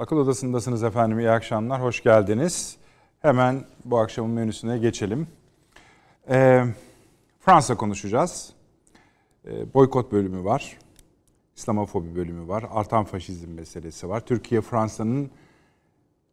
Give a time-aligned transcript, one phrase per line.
[0.00, 1.18] Akıl Odası'ndasınız efendim.
[1.18, 1.82] İyi akşamlar.
[1.82, 2.76] Hoş geldiniz.
[3.22, 5.26] Hemen bu akşamın menüsüne geçelim.
[6.30, 6.64] Ee,
[7.40, 8.52] Fransa konuşacağız.
[9.46, 10.78] Ee, boykot bölümü var.
[11.56, 12.64] İslamofobi bölümü var.
[12.70, 14.20] Artan faşizm meselesi var.
[14.20, 15.30] Türkiye Fransa'nın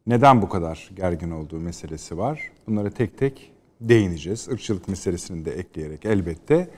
[0.06, 2.40] neden bu kadar gergin olduğu meselesi var.
[2.66, 4.48] Bunları tek tek değineceğiz.
[4.48, 6.70] Irkçılık meselesini de ekleyerek elbette.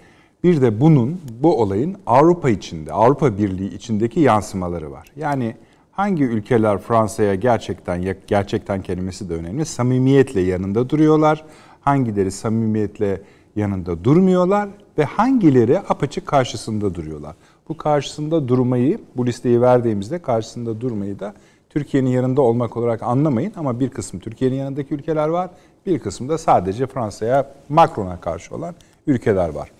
[0.45, 5.13] Bir de bunun, bu olayın Avrupa içinde, Avrupa Birliği içindeki yansımaları var.
[5.17, 5.57] Yani
[5.93, 11.45] hangi ülkeler Fransa'ya gerçekten, gerçekten kelimesi de önemli, samimiyetle yanında duruyorlar,
[11.81, 13.23] hangileri samimiyetle
[13.57, 17.35] yanında durmuyorlar ve hangileri apaçık karşısında duruyorlar.
[17.69, 21.35] Bu karşısında durmayı, bu listeyi verdiğimizde karşısında durmayı da
[21.71, 25.51] Türkiye'nin yanında olmak olarak anlamayın ama bir kısım Türkiye'nin yanındaki ülkeler var,
[25.87, 28.75] bir kısım da sadece Fransa'ya, Macron'a karşı olan
[29.07, 29.71] ülkeler var.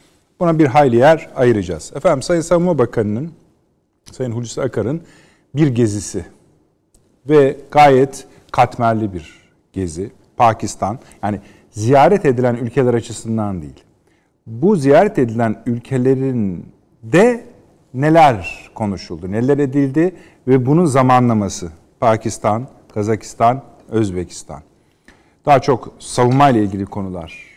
[0.41, 1.93] Buna bir hayli yer ayıracağız.
[1.97, 3.33] Efendim Sayın Savunma Bakanı'nın,
[4.13, 5.03] Sayın Hulusi Akar'ın
[5.55, 6.25] bir gezisi
[7.29, 10.11] ve gayet katmerli bir gezi.
[10.37, 13.85] Pakistan, yani ziyaret edilen ülkeler açısından değil.
[14.47, 16.67] Bu ziyaret edilen ülkelerin
[17.03, 17.45] de
[17.95, 20.15] neler konuşuldu, neler edildi
[20.49, 21.73] ve bunun zamanlaması.
[22.01, 24.63] Pakistan, Kazakistan, Özbekistan.
[25.47, 27.51] Daha çok savunma ile ilgili konular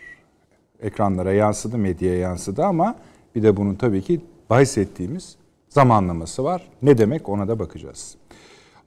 [0.80, 2.94] ekranlara yansıdı, medyaya yansıdı ama
[3.34, 4.20] bir de bunun tabii ki
[4.50, 5.36] bahis ettiğimiz
[5.74, 6.62] zamanlaması var.
[6.82, 8.14] Ne demek ona da bakacağız.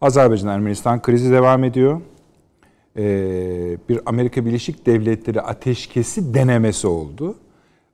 [0.01, 2.01] Azerbaycan-Ermenistan krizi devam ediyor.
[2.97, 7.35] Ee, bir Amerika Birleşik Devletleri ateşkesi denemesi oldu.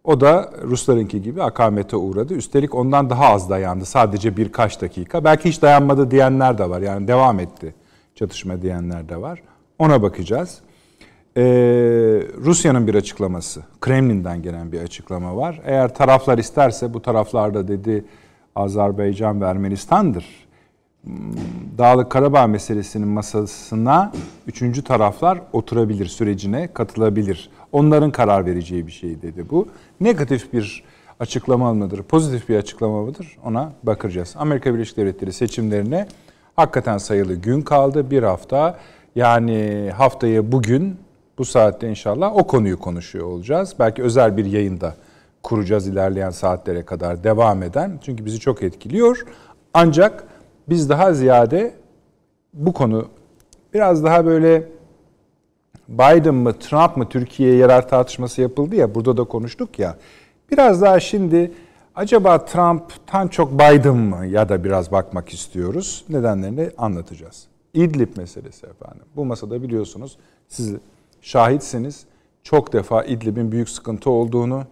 [0.03, 2.33] O da Ruslarınki gibi akamete uğradı.
[2.33, 3.85] Üstelik ondan daha az dayandı.
[3.85, 5.23] Sadece birkaç dakika.
[5.23, 6.81] Belki hiç dayanmadı diyenler de var.
[6.81, 7.75] Yani devam etti
[8.15, 9.43] çatışma diyenler de var.
[9.79, 10.61] Ona bakacağız.
[11.37, 11.41] Ee,
[12.37, 15.61] Rusya'nın bir açıklaması, Kremlin'den gelen bir açıklama var.
[15.65, 18.05] Eğer taraflar isterse bu taraflarda dedi
[18.55, 20.25] Azerbaycan ve Ermenistan'dır.
[21.03, 21.13] Hmm,
[21.77, 24.11] Dağlık Karabağ meselesinin masasına
[24.47, 27.49] üçüncü taraflar oturabilir, sürecine katılabilir.
[27.71, 29.67] Onların karar vereceği bir şey dedi bu.
[30.01, 30.83] Negatif bir
[31.19, 34.35] açıklama mıdır, pozitif bir açıklama mıdır ona bakacağız.
[34.37, 36.07] Amerika Birleşik Devletleri seçimlerine
[36.55, 38.11] hakikaten sayılı gün kaldı.
[38.11, 38.79] Bir hafta
[39.15, 40.97] yani haftaya bugün
[41.37, 43.75] bu saatte inşallah o konuyu konuşuyor olacağız.
[43.79, 44.95] Belki özel bir yayında
[45.43, 47.99] kuracağız ilerleyen saatlere kadar devam eden.
[48.03, 49.25] Çünkü bizi çok etkiliyor.
[49.73, 50.23] Ancak
[50.69, 51.73] biz daha ziyade
[52.53, 53.07] bu konu
[53.73, 54.67] biraz daha böyle
[55.89, 59.97] Biden mı Trump mı Türkiye'ye yarar tartışması yapıldı ya burada da konuştuk ya.
[60.51, 61.51] Biraz daha şimdi
[61.95, 66.05] acaba Trump'tan çok Biden mı ya da biraz bakmak istiyoruz.
[66.09, 67.47] Nedenlerini anlatacağız.
[67.73, 69.05] İdlib meselesi efendim.
[69.15, 70.17] Bu masada biliyorsunuz
[70.47, 70.75] siz
[71.21, 72.05] şahitsiniz.
[72.43, 74.63] Çok defa İdlib'in büyük sıkıntı olduğunu,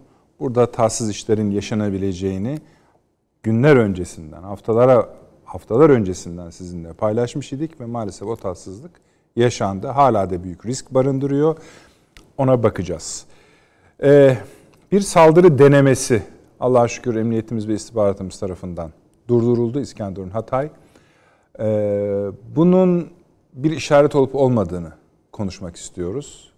[0.42, 2.58] burada tatsız işlerin yaşanabileceğini
[3.42, 5.08] günler öncesinden, haftalara
[5.44, 8.90] haftalar öncesinden sizinle paylaşmış idik ve maalesef o tatsızlık
[9.36, 9.86] yaşandı.
[9.86, 11.56] Hala da büyük risk barındırıyor.
[12.38, 13.24] Ona bakacağız.
[14.02, 14.36] Ee,
[14.92, 16.22] bir saldırı denemesi
[16.60, 18.92] Allah'a şükür emniyetimiz ve istihbaratımız tarafından
[19.28, 20.70] durduruldu İskenderun Hatay.
[21.58, 22.26] Ee,
[22.56, 23.10] bunun
[23.52, 24.92] bir işaret olup olmadığını
[25.32, 26.51] konuşmak istiyoruz.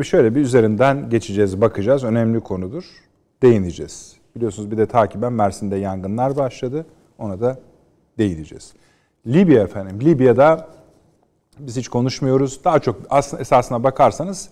[0.00, 2.04] Bir şöyle bir üzerinden geçeceğiz, bakacağız.
[2.04, 2.84] Önemli konudur.
[3.42, 4.16] Değineceğiz.
[4.36, 6.86] Biliyorsunuz bir de takiben Mersin'de yangınlar başladı.
[7.18, 7.58] Ona da
[8.18, 8.72] değineceğiz.
[9.26, 10.00] Libya efendim.
[10.00, 10.68] Libya'da
[11.58, 12.64] biz hiç konuşmuyoruz.
[12.64, 14.48] Daha çok aslında esasına bakarsanız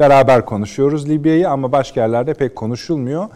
[0.00, 3.28] beraber konuşuyoruz Libya'yı ama başka yerlerde pek konuşulmuyor.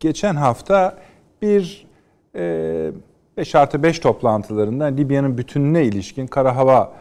[0.00, 0.96] Geçen hafta
[1.42, 1.86] bir
[2.34, 2.92] e,
[3.36, 6.92] 5 artı 5 toplantılarında Libya'nın bütününe ilişkin kara hava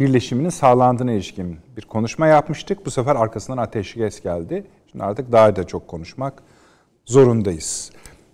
[0.00, 2.86] birleşiminin sağlandığına ilişkin bir konuşma yapmıştık.
[2.86, 4.64] Bu sefer arkasından ateşkes geldi.
[4.90, 6.42] Şimdi artık daha da çok konuşmak
[7.04, 7.90] zorundayız.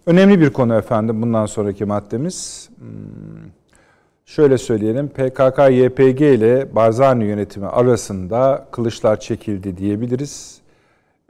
[0.06, 2.68] Önemli bir konu efendim bundan sonraki maddemiz.
[2.78, 3.50] Hmm,
[4.24, 10.60] şöyle söyleyelim PKK-YPG ile Barzani yönetimi arasında kılıçlar çekildi diyebiliriz.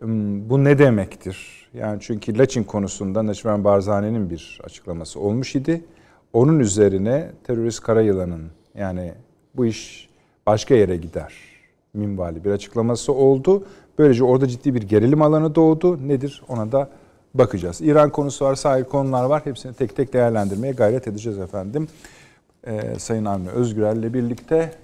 [0.00, 1.69] Hmm, bu ne demektir?
[1.75, 5.84] Yani çünkü Laçin konusunda Naçmen Barzani'nin bir açıklaması olmuş idi.
[6.32, 9.14] Onun üzerine terörist Karayılan'ın yani
[9.55, 10.09] bu iş
[10.47, 11.35] başka yere gider
[11.94, 13.65] minvali bir açıklaması oldu.
[13.99, 16.09] Böylece orada ciddi bir gerilim alanı doğdu.
[16.09, 16.88] Nedir ona da
[17.35, 17.81] bakacağız.
[17.81, 19.47] İran konusu var, sahil konular var.
[19.47, 21.88] Hepsini tek tek değerlendirmeye gayret edeceğiz efendim.
[22.67, 24.75] Ee, Sayın Avni Özgürel ile birlikte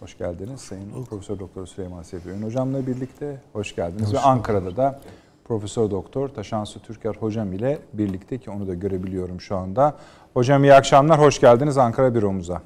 [0.00, 0.60] hoş geldiniz.
[0.60, 1.08] Sayın Hoş.
[1.08, 4.08] Profesör Doktor Süleyman Seyfi Ön hocamla birlikte hoş geldiniz.
[4.08, 5.00] Hoş Ve Ankara'da da
[5.44, 9.96] Profesör Doktor Taşansı Türker hocam ile birlikte ki onu da görebiliyorum şu anda.
[10.34, 12.62] Hocam iyi akşamlar, hoş geldiniz Ankara büromuza.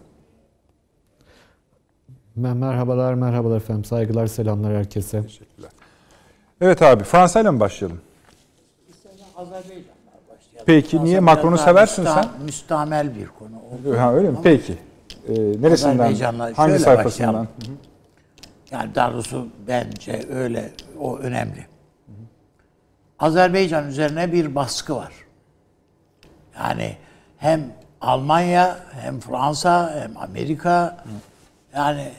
[2.37, 3.84] Merhabalar, merhabalar efendim.
[3.84, 5.23] Saygılar, selamlar herkese.
[5.23, 5.70] Teşekkürler.
[6.61, 8.00] Evet abi, Fransa ile mi başlayalım?
[9.37, 9.82] Azerbaycan'la
[10.29, 10.64] başlayalım.
[10.67, 12.29] Peki, niye Macron'u seversin müsta- sen?
[12.44, 13.50] Müstamel bir konu.
[13.56, 13.99] oldu.
[13.99, 14.38] Ha öyle mi?
[14.43, 14.79] Peki.
[15.29, 15.32] e,
[15.62, 16.14] neresinden?
[16.55, 17.05] Hangi sayfasından?
[17.05, 17.49] başlayalım.
[18.70, 21.67] Yani daha doğrusu bence öyle, o önemli.
[23.19, 25.12] Azerbaycan üzerine bir baskı var.
[26.58, 26.96] Yani
[27.38, 31.05] hem Almanya, hem Fransa, hem Amerika,
[31.76, 32.12] yani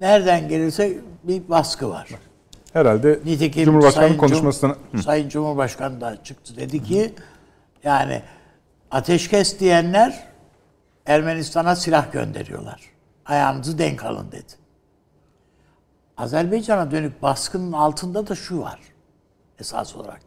[0.00, 2.08] nereden gelirse bir baskı var.
[2.72, 7.14] Herhalde Nitekim Cumhurbaşkanı Sayın konuşmasına Cum- Sayın Cumhurbaşkanı da çıktı dedi ki
[7.84, 8.22] yani
[8.90, 10.26] ateşkes diyenler
[11.06, 12.80] Ermenistan'a silah gönderiyorlar.
[13.26, 14.52] Ayağınızı denk alın dedi.
[16.16, 18.80] Azerbaycan'a dönük baskının altında da şu var
[19.58, 20.20] esas olarak.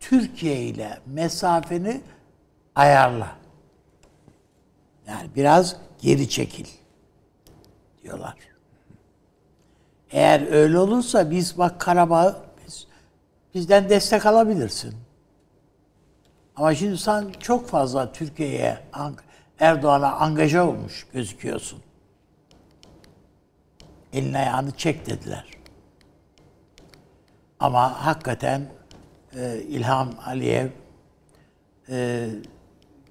[0.00, 2.00] Türkiye ile mesafeni
[2.74, 3.36] ayarla.
[5.08, 6.66] Yani biraz geri çekil
[8.02, 8.34] diyorlar.
[10.10, 12.36] Eğer öyle olursa biz bak Karabağ
[12.66, 12.86] biz,
[13.54, 14.94] bizden destek alabilirsin.
[16.56, 19.16] Ama şimdi sen çok fazla Türkiye'ye An-
[19.60, 21.82] Erdoğan'a angaja olmuş gözüküyorsun.
[24.12, 25.44] Elini ayağını çek dediler.
[27.60, 28.66] Ama hakikaten
[29.36, 30.68] e, İlham Aliyev
[31.88, 32.28] e,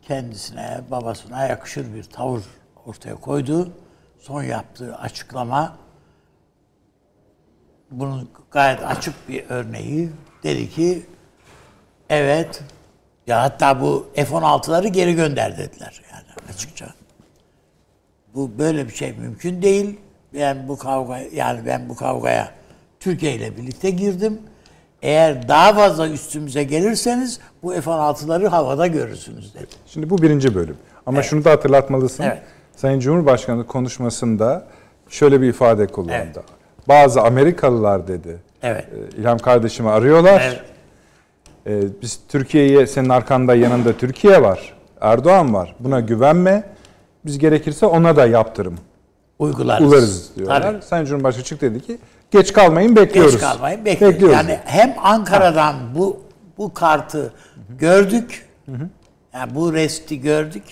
[0.01, 2.43] kendisine, babasına yakışır bir tavır
[2.85, 3.71] ortaya koydu.
[4.19, 5.77] Son yaptığı açıklama
[7.91, 10.09] bunun gayet açık bir örneği.
[10.43, 11.05] Dedi ki
[12.09, 12.63] evet
[13.27, 16.85] ya hatta bu F-16'ları geri gönder dediler yani açıkça.
[18.35, 19.99] Bu böyle bir şey mümkün değil.
[20.33, 22.51] Ben bu kavga yani ben bu kavgaya
[22.99, 24.39] Türkiye ile birlikte girdim.
[25.01, 29.67] Eğer daha fazla üstümüze gelirseniz bu F-16'ları havada görürsünüz dedi.
[29.85, 30.77] Şimdi bu birinci bölüm.
[31.05, 32.23] Ama şunu da hatırlatmalısın.
[32.23, 32.41] Evet.
[32.75, 34.67] Sayın Cumhurbaşkanı konuşmasında
[35.09, 36.13] şöyle bir ifade kullandı.
[36.13, 36.58] Evet.
[36.89, 38.37] Bazı Amerikalılar dedi.
[38.63, 38.85] Evet.
[39.15, 40.41] e, İlham kardeşimi arıyorlar.
[41.67, 41.83] Evet.
[41.83, 44.73] E, biz Türkiye'ye senin arkanda yanında Türkiye var.
[45.01, 45.75] Erdoğan var.
[45.79, 46.63] Buna güvenme.
[47.25, 48.77] Biz gerekirse ona da yaptırım
[49.39, 49.87] Uygularız.
[49.87, 50.61] ularız diyorlar.
[50.61, 50.81] Tabii.
[50.81, 51.97] Sayın Cumhurbaşkanı çıktı dedi ki
[52.31, 53.31] geç kalmayın bekliyoruz.
[53.33, 54.15] Geç kalmayın bekliyoruz.
[54.15, 54.37] Bekliyoruz.
[54.37, 56.21] Yani hem Ankara'dan bu
[56.57, 57.33] bu kartı
[57.79, 58.49] gördük.
[59.33, 60.63] Yani bu resti gördük.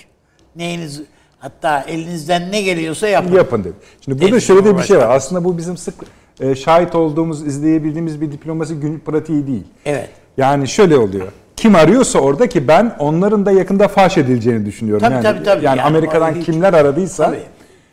[0.56, 1.02] Neyiniz
[1.40, 3.36] hatta elinizden ne geliyorsa yapın.
[3.36, 3.74] yapın dedi.
[4.06, 5.10] Şimdi burada Dedi şöyle de bir şey var.
[5.16, 5.94] Aslında bu bizim sık
[6.40, 9.64] e, şahit olduğumuz, izleyebildiğimiz bir diplomasi günlük pratiği değil.
[9.86, 10.10] Evet.
[10.38, 11.28] Yani şöyle oluyor.
[11.56, 15.02] Kim arıyorsa orada ki ben onların da yakında faş edileceğini düşünüyorum.
[15.04, 15.66] Tabii, yani, tabii, tabii.
[15.66, 17.40] Yani, Yani Amerika'dan hiç- kimler aradıysa Tabii.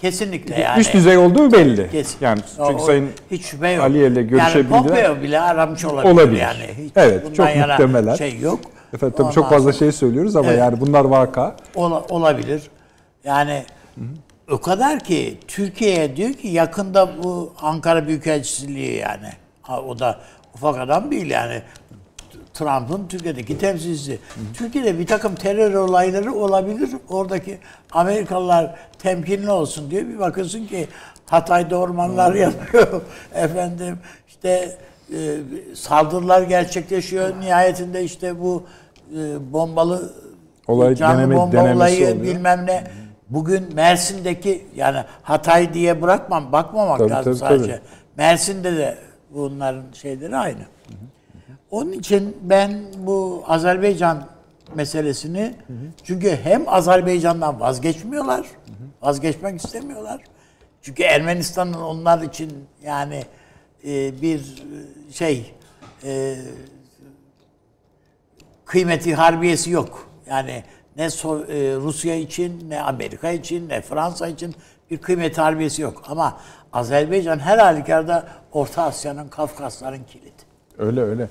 [0.00, 0.80] Kesinlikle yani.
[0.80, 1.90] üst düzey olduğu belli.
[1.90, 2.16] Kesin.
[2.20, 3.84] Yani çünkü o- Sayın hiç şüphe yok.
[3.84, 4.78] Aliyev'le Yani görüşebildiler.
[4.78, 6.40] Pompeo bile aramış olabilir, Olabilir.
[6.40, 6.66] yani.
[6.84, 8.14] Hiç Evet, çok muhtemelen.
[8.14, 8.60] Şey yok.
[8.94, 10.58] Efendim tabii Ondan çok fazla şey söylüyoruz ama Evet.
[10.58, 11.56] yani bunlar vaka.
[11.74, 12.62] Ola- olabilir.
[13.24, 13.64] Yani
[14.50, 19.28] o kadar ki Türkiye'ye diyor ki yakında bu Ankara Büyükelçiliği yani
[19.62, 20.20] ha, o da
[20.54, 21.62] ufak adam değil yani
[22.54, 24.18] Trump'ın Türkiye'deki temsilcisi.
[24.54, 26.90] Türkiye'de bir takım terör olayları olabilir.
[27.08, 27.58] Oradaki
[27.92, 30.08] Amerikalılar temkinli olsun diyor.
[30.08, 30.88] Bir bakıyorsun ki
[31.26, 33.02] Hatay'da ormanlar yanıyor.
[33.34, 33.98] Efendim
[34.28, 34.78] işte
[35.14, 35.36] e,
[35.74, 37.40] saldırılar gerçekleşiyor.
[37.40, 38.64] Nihayetinde işte bu
[39.18, 40.12] e, bombalı
[40.68, 42.22] Olay canlı deneme- bomba olayı oluyor.
[42.22, 42.84] bilmem ne.
[43.30, 47.72] Bugün Mersin'deki yani Hatay diye bırakmam bakmamak Tabii, lazım tabii, sadece.
[47.72, 47.88] tabii.
[48.16, 48.98] Mersin'de de
[49.30, 50.62] bunların şeyleri aynı.
[51.70, 54.24] Onun için ben bu Azerbaycan
[54.74, 55.54] meselesini
[56.04, 58.46] çünkü hem Azerbaycan'dan vazgeçmiyorlar,
[59.02, 60.20] vazgeçmek istemiyorlar.
[60.82, 62.52] Çünkü Ermenistan'ın onlar için
[62.84, 63.22] yani
[63.86, 64.64] e, bir
[65.12, 65.54] şey
[66.04, 66.36] e,
[68.64, 70.08] kıymeti harbiyesi yok.
[70.26, 70.64] Yani
[70.96, 74.54] ne So- e, Rusya için, ne Amerika için, ne Fransa için
[74.90, 76.02] bir kıymeti harbiyesi yok.
[76.08, 76.38] Ama
[76.72, 80.30] Azerbaycan her halükarda Orta Asya'nın, Kafkasların kilidi.
[80.78, 81.28] Öyle öyle.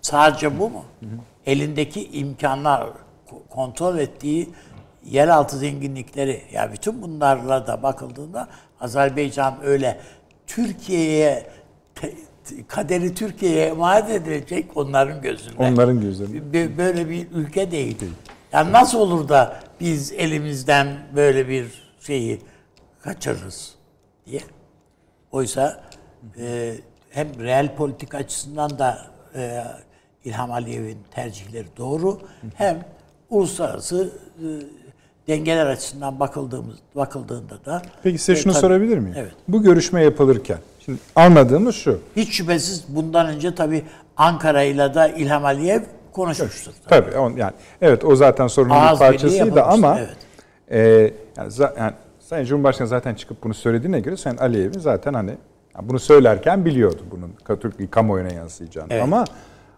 [0.00, 0.84] Sadece bu mu?
[1.46, 2.80] Elindeki imkanlar,
[3.30, 4.48] ko- kontrol ettiği
[5.04, 8.48] yeraltı zenginlikleri, ya bütün bunlarla da bakıldığında
[8.80, 10.00] Azerbaycan öyle
[10.46, 11.46] Türkiye'ye
[12.68, 15.62] kaderi Türkiye'ye emanet edilecek onların gözünde.
[15.62, 16.58] Onların gözlerinde.
[16.58, 17.98] Bö- Böyle bir ülke değil.
[18.54, 21.66] Yani nasıl olur da biz elimizden böyle bir
[22.00, 22.40] şeyi
[23.02, 23.74] kaçırırız
[24.26, 24.40] diye.
[25.32, 25.80] Oysa
[26.38, 26.74] e,
[27.10, 29.64] hem real politik açısından da e,
[30.24, 32.20] İlham Aliyev'in tercihleri doğru
[32.54, 32.84] hem
[33.30, 34.46] uluslararası e,
[35.28, 39.14] dengeler açısından bakıldığımız bakıldığında da Peki size e, şunu tabii- sorabilir miyim?
[39.18, 39.32] Evet.
[39.48, 42.00] Bu görüşme yapılırken şimdi anladığımız şu.
[42.16, 43.84] Hiç şüphesiz bundan önce tabii
[44.16, 45.80] Ankara'yla da İlham Aliyev
[46.14, 46.72] konuşmuştur.
[46.88, 47.52] Tabii on, yani
[47.82, 50.16] evet o zaten sorunun Ağız bir parçasıydı ama yapılmıştı,
[50.70, 50.80] e,
[51.36, 55.30] yani, yani Sayın Cumhurbaşkanı zaten çıkıp bunu söylediğine göre Sayın Aliyev'in zaten hani
[55.76, 58.88] yani bunu söylerken biliyordu bunun Türk kamuoyuna yansıyacağını.
[58.90, 59.02] Evet.
[59.02, 59.24] Ama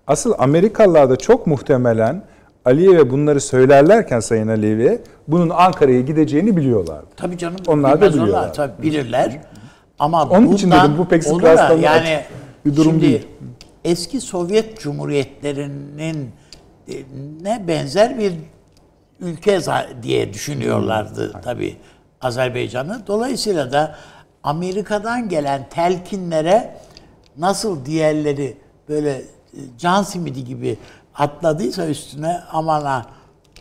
[0.07, 2.23] asıl Amerikalılar da çok muhtemelen
[2.64, 7.07] Aliyev'e bunları söylerlerken Sayın Aliyev'e bunun Ankara'ya gideceğini biliyorlardı.
[7.16, 7.57] Tabii canım.
[7.66, 8.43] Onlar da biliyorlar.
[8.43, 9.40] onlar, Tabii bilirler.
[9.99, 12.21] Ama Onun için bundan dedim, bu pek sık rastlanan yani
[12.66, 13.26] bir durum şimdi değil.
[13.87, 16.33] Eski Sovyet Cumhuriyetlerinin
[16.88, 16.95] e,
[17.43, 18.33] ne benzer bir
[19.21, 19.61] ülke
[20.02, 21.76] diye düşünüyorlardı tabii
[22.21, 23.02] Azerbaycan'ı.
[23.07, 23.97] Dolayısıyla da
[24.43, 26.78] Amerika'dan gelen telkinlere
[27.37, 28.57] nasıl diğerleri
[28.88, 29.25] böyle e,
[29.78, 30.78] can simidi gibi
[31.14, 33.07] atladıysa üstüne aman ha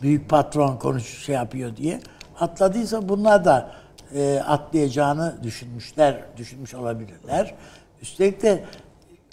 [0.02, 2.00] büyük patron konuş şey yapıyor diye
[2.40, 3.70] atladıysa bunlar da
[4.14, 7.54] e, atlayacağını düşünmüşler, düşünmüş olabilirler.
[8.02, 8.64] Üstelik de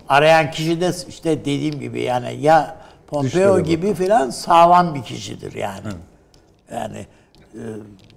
[0.10, 2.76] arayan kişi de işte dediğim gibi yani ya
[3.08, 5.88] Pompeo gibi filan sağlam bir kişidir yani.
[6.72, 7.06] Yani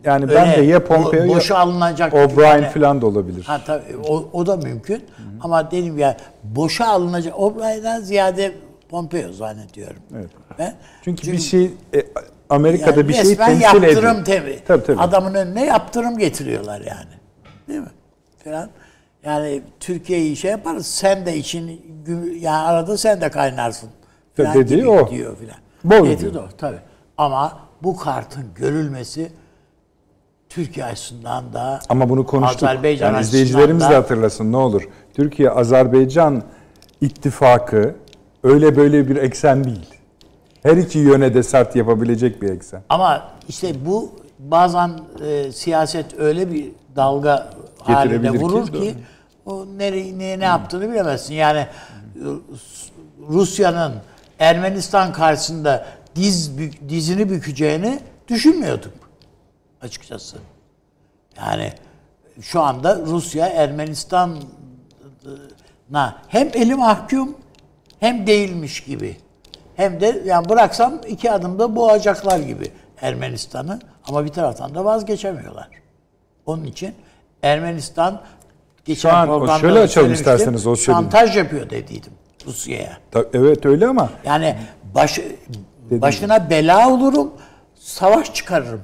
[0.04, 3.44] Yani ben de ya Pompeo bo- boşa ya alınacak O'Brien falan da olabilir.
[3.44, 5.04] Ha tabii o, o da mümkün.
[5.40, 8.52] Ama dedim ya boşa alınacak O'Brien'den ziyade
[8.88, 10.02] Pompeo zannediyorum.
[10.16, 10.30] Evet.
[10.58, 10.74] Ben,
[11.04, 11.64] Çünkü, bir şey
[11.94, 12.06] e,
[12.50, 14.24] Amerika'da yani bir şey temsil yaptırım ediyor.
[14.24, 14.60] tabii.
[14.66, 15.00] Tabii tabii.
[15.00, 17.10] Adamın önüne yaptırım getiriyorlar yani.
[17.68, 17.90] Değil mi?
[18.44, 18.70] Falan.
[19.26, 20.86] Yani Türkiye'yi şey yaparız.
[20.86, 21.80] Sen de için
[22.40, 23.88] yani arada sen de kaynarsın.
[24.36, 25.10] Falan dediği gibi o.
[25.10, 25.56] Diyor filan.
[25.84, 26.34] Bol Niyeti diyor.
[26.34, 26.78] de o tabii.
[27.18, 29.32] Ama bu kartın görülmesi
[30.48, 32.62] Türkiye açısından da Ama bunu konuştuk.
[32.68, 34.88] Azerbaycan yani izleyicilerimiz de da- hatırlasın ne olur.
[35.14, 36.42] Türkiye Azerbaycan
[37.00, 37.94] ittifakı
[38.42, 39.94] öyle böyle bir eksen değil.
[40.62, 42.82] Her iki yöne de sert yapabilecek bir eksen.
[42.88, 44.90] Ama işte bu bazen
[45.26, 48.80] e, siyaset öyle bir dalga halinde ki, vurur doğru.
[48.82, 48.94] ki,
[49.46, 51.34] o nereye ne, ne yaptığını bilemezsin.
[51.34, 51.68] Yani e,
[53.28, 53.94] Rusya'nın
[54.38, 55.86] Ermenistan karşısında
[56.16, 58.92] diz dizini bükeceğini düşünmüyorduk
[59.82, 60.36] açıkçası.
[61.36, 61.72] Yani
[62.40, 64.38] şu anda Rusya Ermenistan'a
[66.28, 67.36] hem eli mahkum
[68.00, 69.16] hem değilmiş gibi.
[69.76, 75.68] Hem de yani bıraksam iki adımda boğacaklar gibi Ermenistan'ı ama bir taraftan da vazgeçemiyorlar.
[76.46, 76.94] Onun için
[77.42, 78.22] Ermenistan
[78.86, 81.10] geçen Şu an şöyle açalım isterseniz, o söyleyeyim.
[81.10, 82.12] Şantaj yapıyor dediydim
[82.46, 82.98] Rusya'ya.
[83.32, 84.56] Evet öyle ama Yani
[84.94, 85.20] baş,
[85.90, 87.32] başına bela olurum,
[87.74, 88.82] savaş çıkarırım.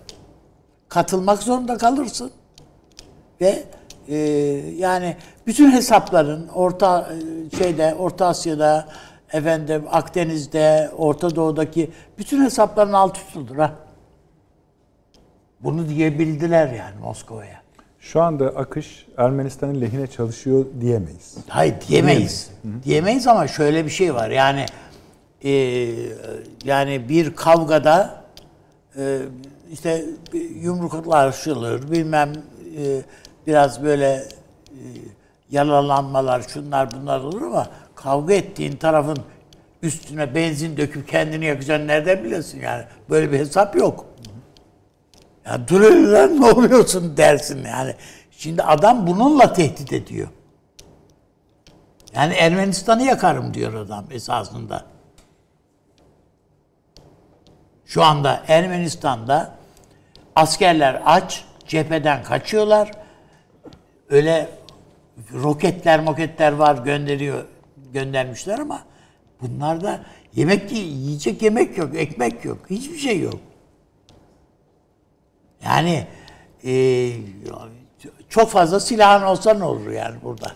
[0.89, 2.31] Katılmak zorunda kalırsın.
[3.41, 3.63] Ve
[4.09, 4.17] e,
[4.77, 5.17] yani
[5.47, 7.09] bütün hesapların orta
[7.53, 8.89] e, şeyde Orta Asya'da
[9.33, 13.73] efendim Akdeniz'de, Orta Doğu'daki bütün hesapların alt üstüdür ha.
[15.61, 17.62] Bunu diyebildiler yani Moskova'ya.
[18.03, 21.37] Şu anda akış Ermenistan'ın lehine çalışıyor diyemeyiz.
[21.49, 22.51] Hayır diyemeyiz.
[22.85, 24.31] Diyemeyiz ama şöyle bir şey var.
[24.31, 24.67] Yani
[25.45, 25.51] e,
[26.65, 28.25] yani bir kavgada
[28.97, 29.19] e,
[29.73, 30.05] işte
[30.63, 32.33] yumruklaşılır, bilmem
[32.79, 33.03] e,
[33.47, 34.25] biraz böyle e,
[35.51, 39.19] yaralanmalar, şunlar bunlar olur ama kavga ettiğin tarafın
[39.83, 42.85] üstüne benzin döküp kendini yakacaksın nereden bilesin yani.
[43.11, 44.12] Böyle bir hesap yok.
[45.47, 47.95] Ya dur lan ne oluyorsun dersin yani.
[48.31, 50.29] Şimdi adam bununla tehdit ediyor.
[52.15, 54.85] Yani Ermenistan'ı yakarım diyor adam esasında.
[57.85, 59.55] Şu anda Ermenistan'da
[60.37, 62.91] askerler aç, cepheden kaçıyorlar.
[64.11, 64.49] Öyle
[65.33, 67.45] roketler moketler var gönderiyor,
[67.93, 68.83] göndermişler ama
[69.41, 70.01] bunlarda
[70.35, 73.41] yemek yiyecek yemek yok, ekmek yok, hiçbir şey yok.
[75.65, 76.07] Yani
[76.65, 77.11] e,
[78.29, 80.53] çok fazla silahın olsa ne olur yani burada?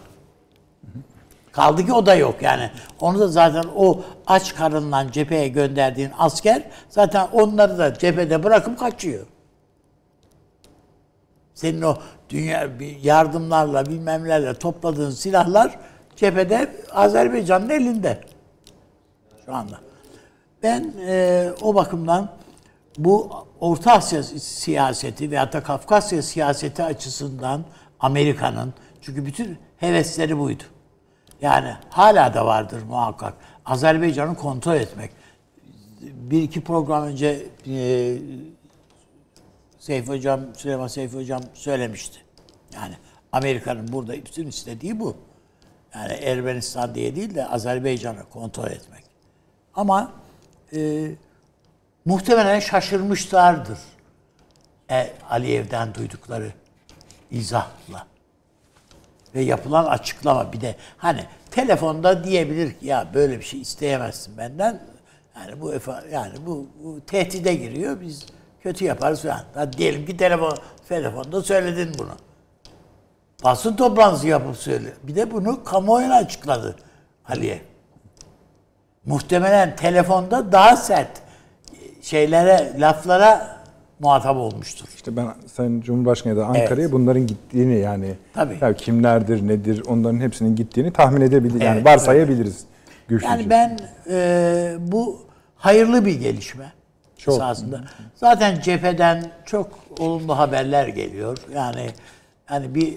[1.53, 2.71] Kaldı ki o da yok yani.
[3.01, 9.27] Onu da zaten o aç karınla cepheye gönderdiğin asker zaten onları da cephede bırakıp kaçıyor.
[11.55, 11.97] Senin o
[12.31, 12.69] dünya
[13.03, 15.79] yardımlarla bilmemlerle topladığın silahlar
[16.17, 18.21] cephede Azerbaycan'ın elinde.
[19.47, 19.79] Şu anda.
[20.63, 22.29] Ben e, o bakımdan
[22.99, 27.65] bu Orta Asya siyaseti veyahut da Kafkasya siyaseti açısından
[28.01, 30.63] Amerika'nın çünkü bütün hevesleri buydu.
[31.41, 33.35] Yani hala da vardır muhakkak.
[33.65, 35.11] Azerbaycan'ı kontrol etmek.
[36.01, 38.19] Bir iki program önce e,
[39.79, 42.19] Seyfi Hocam, Süleyman Seyfi Hocam söylemişti.
[42.75, 42.95] Yani
[43.33, 45.17] Amerika'nın burada bütün istediği bu.
[45.95, 49.05] Yani Ermenistan diye değil de Azerbaycan'ı kontrol etmek.
[49.75, 50.13] Ama
[50.75, 51.11] e,
[52.07, 53.79] muhtemelen şaşırmışlardır.
[54.91, 56.53] E, Aliyev'den duydukları
[57.31, 58.07] izahla.
[59.35, 64.83] Ve yapılan açıklama bir de hani telefonda diyebilir ki ya böyle bir şey isteyemezsin benden.
[65.37, 65.73] Yani bu
[66.13, 68.01] yani bu, bu tehdide giriyor.
[68.01, 68.27] Biz
[68.63, 69.45] kötü yaparız falan.
[69.55, 70.59] Hadi diyelim ki telefon
[70.89, 72.13] telefonda söyledin bunu.
[73.45, 74.93] Basın toplantısı yapıp söyle.
[75.03, 76.77] Bir de bunu kamuoyuna açıkladı
[77.29, 77.61] Aliye.
[79.05, 81.26] Muhtemelen telefonda daha sert
[82.07, 83.57] şeylere, laflara
[84.01, 84.87] muhatap olmuştur.
[84.95, 86.93] İşte ben Sayın Cumhurbaşkanı da Ankara'ya Evet.
[86.93, 88.59] bunların gittiğini yani Tabii.
[88.61, 91.63] ya kimlerdir, nedir onların hepsinin gittiğini tahmin edebiliriz.
[91.63, 92.65] Yani Evet, varsayabiliriz.
[93.09, 93.29] Güçlüce.
[93.33, 93.79] Yani ben
[94.11, 95.23] e, bu
[95.57, 96.73] hayırlı bir gelişme
[97.19, 97.35] Çok.
[97.35, 97.81] esasında.
[98.15, 101.39] Zaten cepheden çok olumlu haberler geliyor.
[101.55, 101.91] Yani
[102.51, 102.95] yani bir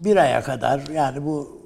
[0.00, 1.60] bir aya kadar yani bu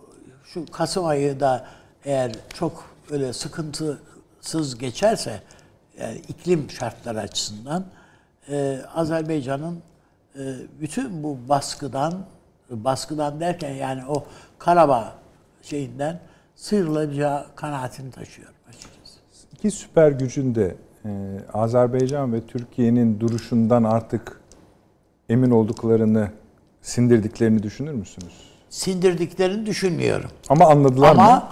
[0.44, 1.66] şu Kasım ayı da
[2.04, 5.40] eğer çok öyle sıkıntısız geçerse
[6.00, 7.84] yani iklim şartları açısından
[8.48, 9.82] e, Azerbaycan'ın
[10.36, 10.40] e,
[10.80, 12.14] bütün bu baskıdan
[12.70, 14.24] baskıdan derken yani o
[14.58, 15.12] Karabağ
[15.62, 16.20] şeyinden
[16.56, 19.18] sıyrılacağı kanaatini taşıyorum açıkçası.
[19.52, 21.10] İki süper gücün de e,
[21.52, 24.40] Azerbaycan ve Türkiye'nin duruşundan artık
[25.28, 26.30] emin olduklarını
[26.82, 28.50] sindirdiklerini düşünür müsünüz?
[28.70, 30.30] Sindirdiklerini düşünmüyorum.
[30.48, 31.22] Ama anladılar mı?
[31.22, 31.48] Ama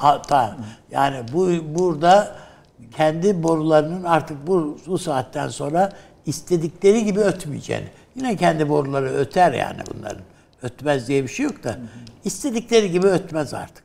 [0.91, 2.37] yani bu burada
[2.97, 5.93] kendi borularının artık bu, bu saatten sonra
[6.27, 7.89] istedikleri gibi ötmeyeceğini.
[8.17, 10.23] Yine kendi boruları öter yani bunların.
[10.63, 11.79] Ötmez diye bir şey yok da
[12.25, 13.85] istedikleri gibi ötmez artık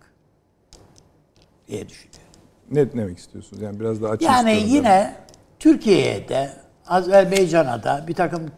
[1.68, 2.24] diye düşünüyorum.
[2.72, 3.62] Ne demek istiyorsunuz?
[3.62, 5.16] Yani biraz daha açı Yani yine
[5.60, 6.50] Türkiye'ye de
[6.88, 8.52] Azerbaycan'a da bir takım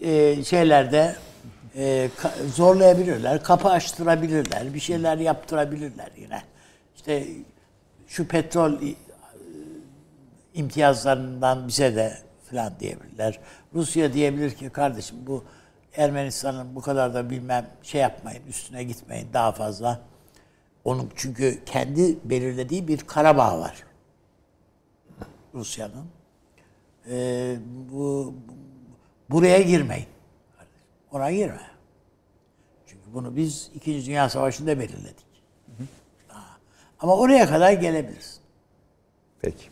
[0.00, 1.14] e, şeylerde
[1.76, 6.42] e, ka- zorlayabilirler, kapı açtırabilirler, bir şeyler yaptırabilirler yine.
[6.96, 7.26] İşte
[8.06, 8.72] şu petrol
[10.54, 12.18] imtiyazlarından bize de
[12.50, 13.40] falan diyebilirler.
[13.74, 15.44] Rusya diyebilir ki kardeşim bu
[15.96, 20.00] Ermenistan'ın bu kadar da bilmem şey yapmayın, üstüne gitmeyin daha fazla.
[20.84, 23.84] Onun çünkü kendi belirlediği bir Karabağ var.
[25.54, 26.06] Rusya'nın.
[27.10, 27.56] Ee,
[27.92, 28.34] bu
[29.30, 30.06] buraya girmeyin.
[31.12, 31.70] Ona girme.
[32.86, 35.26] Çünkü bunu biz İkinci Dünya Savaşı'nda belirledik.
[36.28, 36.42] Ha.
[37.00, 38.40] Ama oraya kadar gelebiliriz.
[39.42, 39.69] Peki.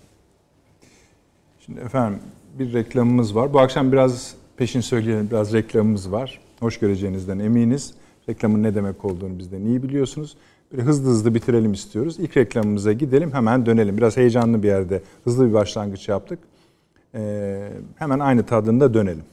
[1.68, 2.18] Şimdi efendim
[2.58, 3.52] bir reklamımız var.
[3.52, 6.40] Bu akşam biraz peşin söyleyelim biraz reklamımız var.
[6.60, 7.94] Hoş göreceğinizden eminiz.
[8.28, 10.36] Reklamın ne demek olduğunu bizden iyi biliyorsunuz.
[10.72, 12.18] Böyle hızlı hızlı bitirelim istiyoruz.
[12.18, 13.96] İlk reklamımıza gidelim hemen dönelim.
[13.96, 16.38] Biraz heyecanlı bir yerde hızlı bir başlangıç yaptık.
[17.14, 19.24] Ee, hemen aynı tadında dönelim.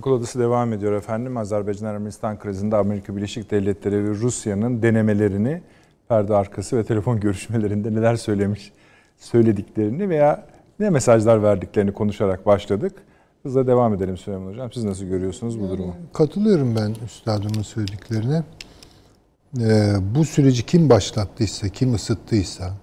[0.00, 1.36] Akıl Odası devam ediyor efendim.
[1.36, 5.62] Azerbaycan-Ermenistan krizinde Amerika Birleşik Devletleri ve Rusya'nın denemelerini,
[6.08, 8.72] perde arkası ve telefon görüşmelerinde neler söylemiş,
[9.18, 10.46] söylediklerini veya
[10.78, 12.92] ne mesajlar verdiklerini konuşarak başladık.
[13.42, 14.72] Hızla devam edelim Süleyman Hocam.
[14.72, 15.96] Siz nasıl görüyorsunuz bu durumu?
[16.12, 18.42] Katılıyorum ben üstadımın söylediklerine.
[19.60, 22.74] Ee, bu süreci kim başlattıysa, kim ısıttıysa,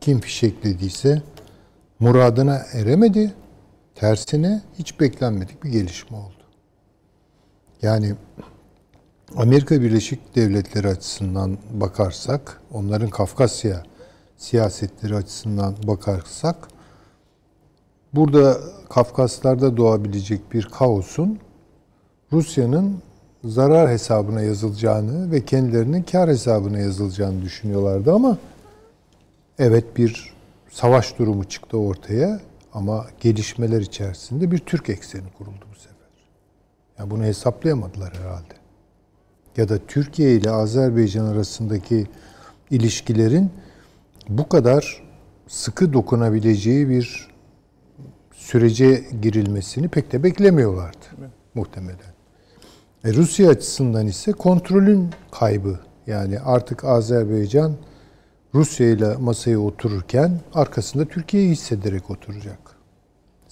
[0.00, 1.22] kim fişeklediyse
[2.00, 3.34] muradına eremedi.
[3.96, 6.44] Tersine hiç beklenmedik bir gelişme oldu.
[7.82, 8.14] Yani
[9.36, 13.82] Amerika Birleşik Devletleri açısından bakarsak, onların Kafkasya
[14.36, 16.68] siyasetleri açısından bakarsak,
[18.14, 18.56] burada
[18.88, 21.38] Kafkaslarda doğabilecek bir kaosun
[22.32, 23.02] Rusya'nın
[23.44, 28.38] zarar hesabına yazılacağını ve kendilerinin kar hesabına yazılacağını düşünüyorlardı ama
[29.58, 30.32] evet bir
[30.70, 32.40] savaş durumu çıktı ortaya
[32.76, 36.08] ama gelişmeler içerisinde bir Türk ekseni kuruldu bu sefer.
[36.98, 38.54] Ya bunu hesaplayamadılar herhalde.
[39.56, 42.06] Ya da Türkiye ile Azerbaycan arasındaki
[42.70, 43.50] ilişkilerin
[44.28, 45.02] bu kadar
[45.48, 47.28] sıkı dokunabileceği bir
[48.32, 51.06] sürece girilmesini pek de beklemiyorlardı
[51.54, 52.14] muhtemelen.
[53.04, 55.80] E, Rusya açısından ise kontrolün kaybı.
[56.06, 57.76] Yani artık Azerbaycan
[58.54, 62.65] Rusya ile masaya otururken arkasında Türkiye'yi hissederek oturacak.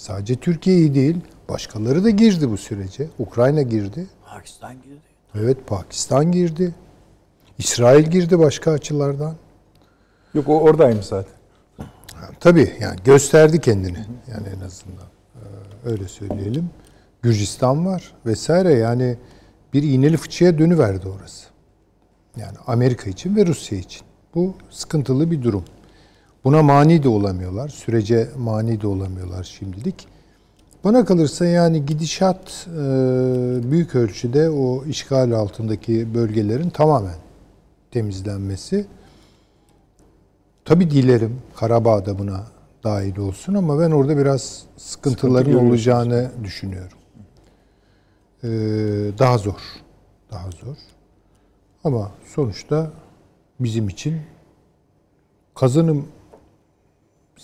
[0.04, 1.16] Sadece Türkiye'yi değil,
[1.48, 3.08] başkaları da girdi bu sürece.
[3.18, 4.06] Ukrayna girdi.
[4.26, 5.00] Pakistan girdi.
[5.34, 6.74] Evet, Pakistan girdi.
[7.58, 9.34] İsrail girdi başka açılardan.
[10.34, 11.32] Yok o oradaymış zaten.
[12.14, 13.98] Ha, Tabii yani gösterdi kendini
[14.32, 16.70] yani en azından Ee, öyle söyleyelim.
[17.22, 19.16] Gürcistan var vesaire yani
[19.74, 21.46] bir iğneli fıçıya dönüverdi orası.
[22.36, 24.02] Yani Amerika için ve Rusya için.
[24.34, 25.64] Bu sıkıntılı bir durum.
[26.44, 27.68] Buna mani de olamıyorlar.
[27.68, 30.08] Sürece mani de olamıyorlar şimdilik.
[30.84, 32.80] Bana kalırsa yani gidişat e,
[33.70, 37.16] büyük ölçüde o işgal altındaki bölgelerin tamamen
[37.90, 38.86] temizlenmesi.
[40.64, 42.46] Tabii dilerim Karabağ da buna
[42.84, 46.98] dahil olsun ama ben orada biraz sıkıntıların Sıkıntı olacağını düşünüyorum.
[48.44, 48.48] Ee,
[49.18, 49.60] daha zor.
[50.30, 50.76] Daha zor.
[51.84, 52.92] Ama sonuçta
[53.60, 54.20] bizim için
[55.54, 56.08] kazanım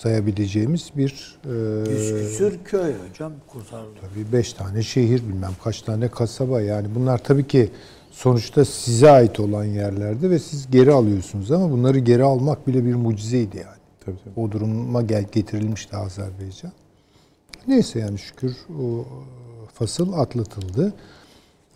[0.02, 3.98] sayabileceğimiz bir e, Yüz küsür köy hocam kurtarıldı.
[4.00, 7.70] tabii beş tane şehir bilmem kaç tane kasaba yani bunlar tabii ki
[8.10, 12.94] sonuçta size ait olan yerlerde ve siz geri alıyorsunuz ama bunları geri almak bile bir
[12.94, 13.80] mucizeydi yani.
[14.04, 14.40] Tabii, tabii.
[14.40, 16.72] O duruma gel getirilmişti Azerbaycan.
[17.68, 19.04] Neyse yani şükür o
[19.74, 20.94] fasıl atlatıldı.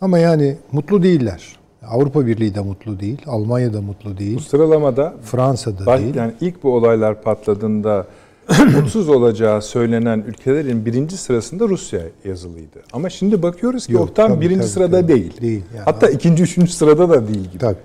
[0.01, 1.55] Ama yani mutlu değiller.
[1.89, 6.15] Avrupa Birliği de mutlu değil, Almanya da mutlu Bu değil, sıralamada Fransa da baş- değil.
[6.15, 8.07] yani ilk bu olaylar patladığında
[8.75, 12.79] mutsuz olacağı söylenen ülkelerin birinci sırasında Rusya yazılıydı.
[12.93, 15.07] Ama şimdi bakıyoruz ki Yok, o tam tabii, birinci tabii, sırada tabii.
[15.13, 15.41] değil.
[15.41, 15.85] Değil, yani.
[15.85, 17.57] Hatta ikinci, üçüncü sırada da değil gibi.
[17.57, 17.77] Tabii.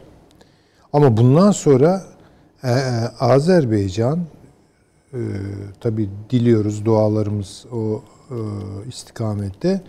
[0.92, 2.02] Ama bundan sonra
[2.64, 2.74] e, e,
[3.20, 4.18] Azerbaycan
[5.12, 5.18] e,
[5.80, 8.36] tabii diliyoruz dualarımız o e,
[8.88, 9.80] istikamette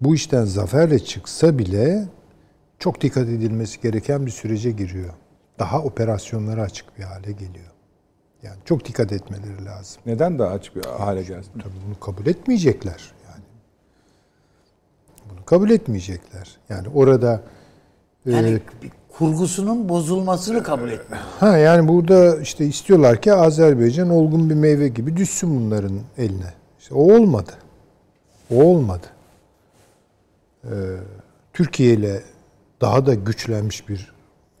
[0.00, 2.08] bu işten zaferle çıksa bile
[2.78, 5.14] çok dikkat edilmesi gereken bir sürece giriyor.
[5.58, 7.72] Daha operasyonlara açık bir hale geliyor.
[8.42, 10.02] Yani çok dikkat etmeleri lazım.
[10.06, 11.52] Neden daha açık bir hale gelsin?
[11.52, 13.44] Tabii bunu kabul etmeyecekler yani.
[15.30, 16.56] Bunu kabul etmeyecekler.
[16.68, 17.42] Yani orada
[18.26, 21.24] e, Yani bir kurgusunun bozulmasını kabul etmiyor.
[21.40, 26.52] Ha yani burada işte istiyorlar ki Azerbaycan olgun bir meyve gibi düşsün bunların eline.
[26.80, 27.52] İşte o olmadı.
[28.54, 29.06] O olmadı.
[30.64, 30.68] Ee,
[31.52, 32.22] Türkiye ile
[32.80, 34.12] daha da güçlenmiş bir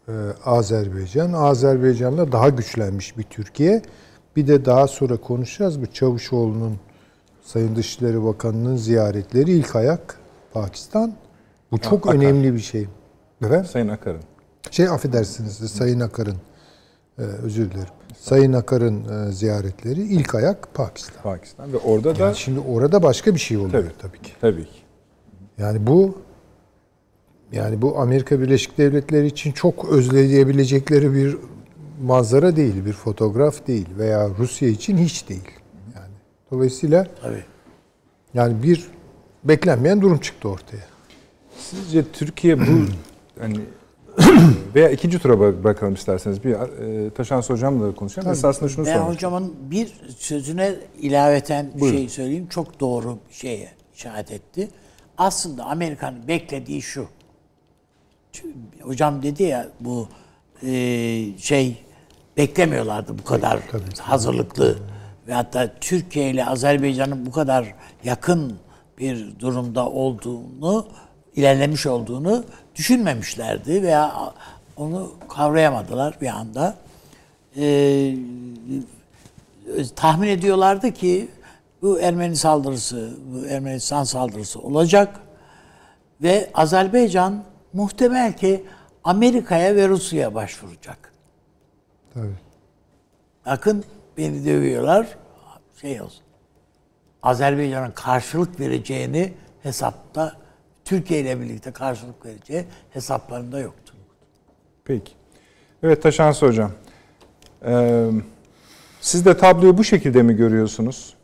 [0.08, 0.12] e,
[0.44, 3.82] Azerbaycan, Azerbaycan'la daha güçlenmiş bir Türkiye.
[4.36, 6.76] Bir de daha sonra konuşacağız bu Çavuşoğlu'nun
[7.42, 10.16] Sayın Dışişleri Bakanı'nın ziyaretleri ilk ayak
[10.52, 11.12] Pakistan.
[11.72, 12.14] Bu çok Akar.
[12.18, 12.86] önemli bir şey.
[13.42, 13.64] Efendim?
[13.64, 14.20] Sayın Akar'ın.
[14.70, 16.36] Şey affedersiniz de Sayın Akar'ın
[17.18, 17.88] e, özür dilerim.
[18.20, 21.22] Sayın Akar'ın e, ziyaretleri ilk ayak Pakistan.
[21.22, 23.92] Pakistan ve orada da Yani şimdi orada başka bir şey oluyor Tabii.
[23.98, 24.32] tabii, ki.
[24.40, 24.78] tabii ki.
[25.58, 26.18] Yani bu
[27.52, 31.36] yani bu Amerika Birleşik Devletleri için çok özleyebilecekleri bir
[32.02, 35.50] manzara değil, bir fotoğraf değil veya Rusya için hiç değil.
[35.94, 36.10] Yani
[36.50, 37.44] dolayısıyla Tabii.
[38.34, 38.86] yani bir
[39.44, 40.84] beklenmeyen durum çıktı ortaya.
[41.58, 42.64] Sizce Türkiye bu
[43.40, 43.60] hani
[44.74, 46.44] veya ikinci tura bırak- bırakalım isterseniz.
[46.44, 48.32] Bir e, Taşan Hocam'la konuşalım.
[48.32, 51.96] Esasında şunu Ben sormak hocamın bir sözüne ilaveten bir Buyurun.
[51.98, 52.46] şey söyleyeyim.
[52.50, 54.68] Çok doğru bir şeye işaret etti.
[55.18, 57.06] Aslında Amerika'nın beklediği şu.
[58.82, 60.08] Hocam dedi ya bu
[60.62, 60.70] e,
[61.38, 61.84] şey
[62.36, 63.60] beklemiyorlardı bu kadar
[64.00, 64.78] hazırlıklı
[65.28, 68.58] ve hatta Türkiye ile Azerbaycan'ın bu kadar yakın
[68.98, 70.86] bir durumda olduğunu,
[71.36, 74.34] ilerlemiş olduğunu düşünmemişlerdi veya
[74.76, 76.74] onu kavrayamadılar bir anda.
[77.56, 78.14] Ee,
[79.96, 81.28] tahmin ediyorlardı ki
[81.82, 85.20] bu Ermeni saldırısı, bu Ermenistan saldırısı olacak
[86.22, 88.64] ve Azerbaycan muhtemel ki
[89.04, 91.12] Amerika'ya ve Rusya'ya başvuracak.
[92.14, 92.38] Tabii.
[93.46, 93.84] Bakın
[94.16, 95.06] beni dövüyorlar.
[95.80, 96.22] Şey olsun.
[97.22, 100.36] Azerbaycan'ın karşılık vereceğini hesapta
[100.84, 103.94] Türkiye ile birlikte karşılık vereceği hesaplarında yoktu.
[104.84, 105.12] Peki.
[105.82, 106.72] Evet Taşan Hocam.
[107.64, 108.10] Ee,
[109.00, 111.14] siz de tabloyu bu şekilde mi görüyorsunuz?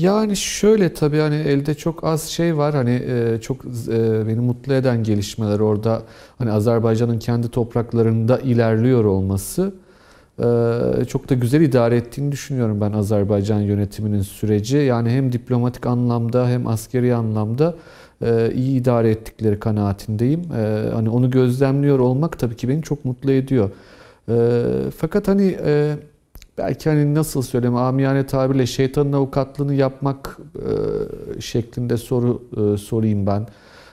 [0.00, 2.74] Yani şöyle tabii hani elde çok az şey var.
[2.74, 6.02] Hani e, çok e, beni mutlu eden gelişmeler orada
[6.38, 9.72] hani Azerbaycan'ın kendi topraklarında ilerliyor olması
[10.38, 14.76] e, çok da güzel idare ettiğini düşünüyorum ben Azerbaycan yönetiminin süreci.
[14.76, 17.74] Yani hem diplomatik anlamda hem askeri anlamda
[18.54, 20.44] iyi idare ettikleri kanaatindeyim.
[20.94, 23.70] Hani onu gözlemliyor olmak tabii ki beni çok mutlu ediyor.
[24.96, 25.56] Fakat hani
[26.60, 33.46] belki hani nasıl söyleyeyim amiyane tabirle şeytanın avukatlığını yapmak e, şeklinde soru e, sorayım ben.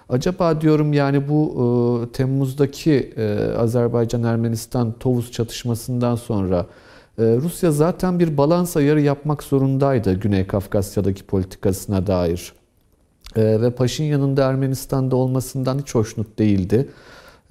[0.10, 6.66] Acaba diyorum yani bu e, Temmuz'daki e, Azerbaycan-Ermenistan Tovuz çatışmasından sonra
[7.18, 12.54] e, Rusya zaten bir balans ayarı yapmak zorundaydı Güney Kafkasya'daki politikasına dair.
[13.36, 16.90] E, ve Paşinyan'ın da Ermenistan'da olmasından hiç hoşnut değildi.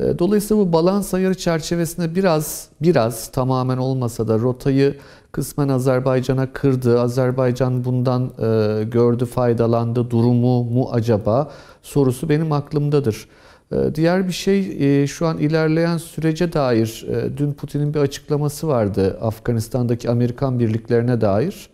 [0.00, 4.96] E, Dolayısıyla bu balans ayarı çerçevesinde biraz biraz tamamen olmasa da rotayı
[5.32, 7.00] kısmen Azerbaycan'a kırdı.
[7.00, 10.10] Azerbaycan bundan e, gördü, faydalandı.
[10.10, 11.50] Durumu mu acaba
[11.82, 13.28] sorusu benim aklımdadır.
[13.72, 18.68] E, Diğer bir şey e, şu an ilerleyen sürece dair e, dün Putin'in bir açıklaması
[18.68, 21.70] vardı Afganistan'daki Amerikan birliklerine dair.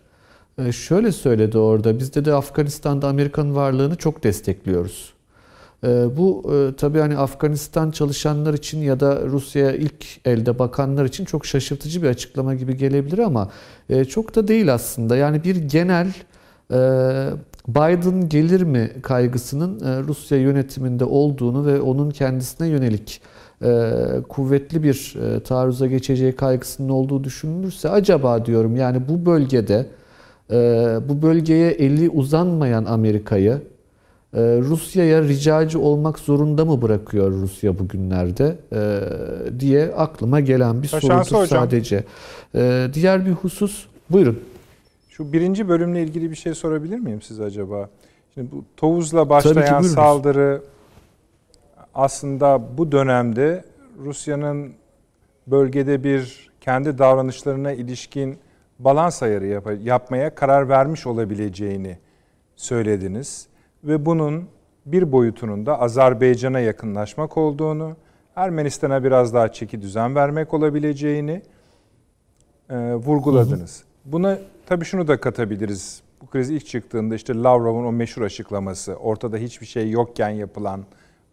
[0.58, 5.12] E, Şöyle söyledi orada biz de Afganistan'da Amerikan varlığını çok destekliyoruz.
[5.85, 11.25] Ee, Bu e, tabii hani Afganistan çalışanlar için ya da Rusya'ya ilk elde bakanlar için
[11.25, 13.51] çok şaşırtıcı bir açıklama gibi gelebilir ama
[13.90, 15.16] e, çok da değil aslında.
[15.16, 16.07] Yani bir genel
[16.71, 16.79] e,
[17.68, 23.21] Biden gelir mi kaygısının Rusya yönetiminde olduğunu ve onun kendisine yönelik
[24.29, 29.87] kuvvetli bir taarruza geçeceği kaygısının olduğu düşünülürse acaba diyorum yani bu bölgede
[31.09, 33.61] bu bölgeye eli uzanmayan Amerika'yı
[34.40, 40.88] Rusya'ya ricacı olmak zorunda mı bırakıyor Rusya bugünlerde e, diye aklıma gelen bir
[41.33, 41.47] hocam.
[41.47, 42.05] sadece.
[42.55, 44.40] E, diğer bir husus buyurun.
[45.09, 47.88] Şu birinci bölümle ilgili bir şey sorabilir miyim size acaba?
[48.35, 50.62] Şimdi bu Tovuz'la başlayan saldırı
[51.95, 53.64] aslında bu dönemde
[54.05, 54.73] Rusya'nın
[55.47, 58.38] bölgede bir kendi davranışlarına ilişkin
[58.79, 61.99] balans ayarı yap- yapmaya karar vermiş olabileceğini
[62.57, 63.47] söylediniz.
[63.85, 64.45] Ve bunun
[64.87, 67.97] bir boyutunun da Azerbaycan'a yakınlaşmak olduğunu,
[68.37, 71.42] Ermenistan'a biraz daha çeki düzen vermek olabileceğini
[72.71, 73.85] e, vurguladınız.
[74.05, 76.03] Buna tabii şunu da katabiliriz.
[76.23, 80.85] Bu kriz ilk çıktığında işte Lavrov'un o meşhur açıklaması, ortada hiçbir şey yokken yapılan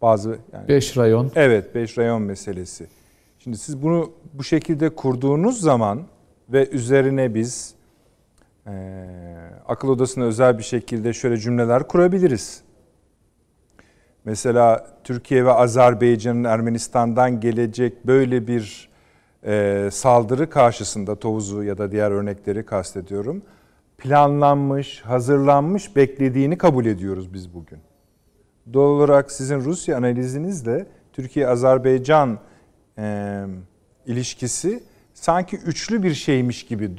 [0.02, 1.30] bazı yani 5 rayon.
[1.34, 2.86] Evet, 5 rayon meselesi.
[3.38, 6.02] Şimdi siz bunu bu şekilde kurduğunuz zaman
[6.48, 7.74] ve üzerine biz
[8.66, 8.72] eee,
[9.68, 12.62] akıl odasına özel bir şekilde şöyle cümleler kurabiliriz.
[14.24, 18.90] Mesela Türkiye ve Azerbaycan'ın Ermenistan'dan gelecek böyle bir
[19.46, 23.42] eee, saldırı karşısında Tovuz'u ya da diğer örnekleri kastediyorum.
[23.98, 27.78] Planlanmış, hazırlanmış, beklediğini kabul ediyoruz biz bugün.
[28.72, 32.38] Doğal olarak sizin Rusya analizinizle Türkiye-Azerbaycan
[32.98, 33.44] e,
[34.06, 34.82] ilişkisi
[35.14, 36.90] sanki üçlü bir şeymiş gibi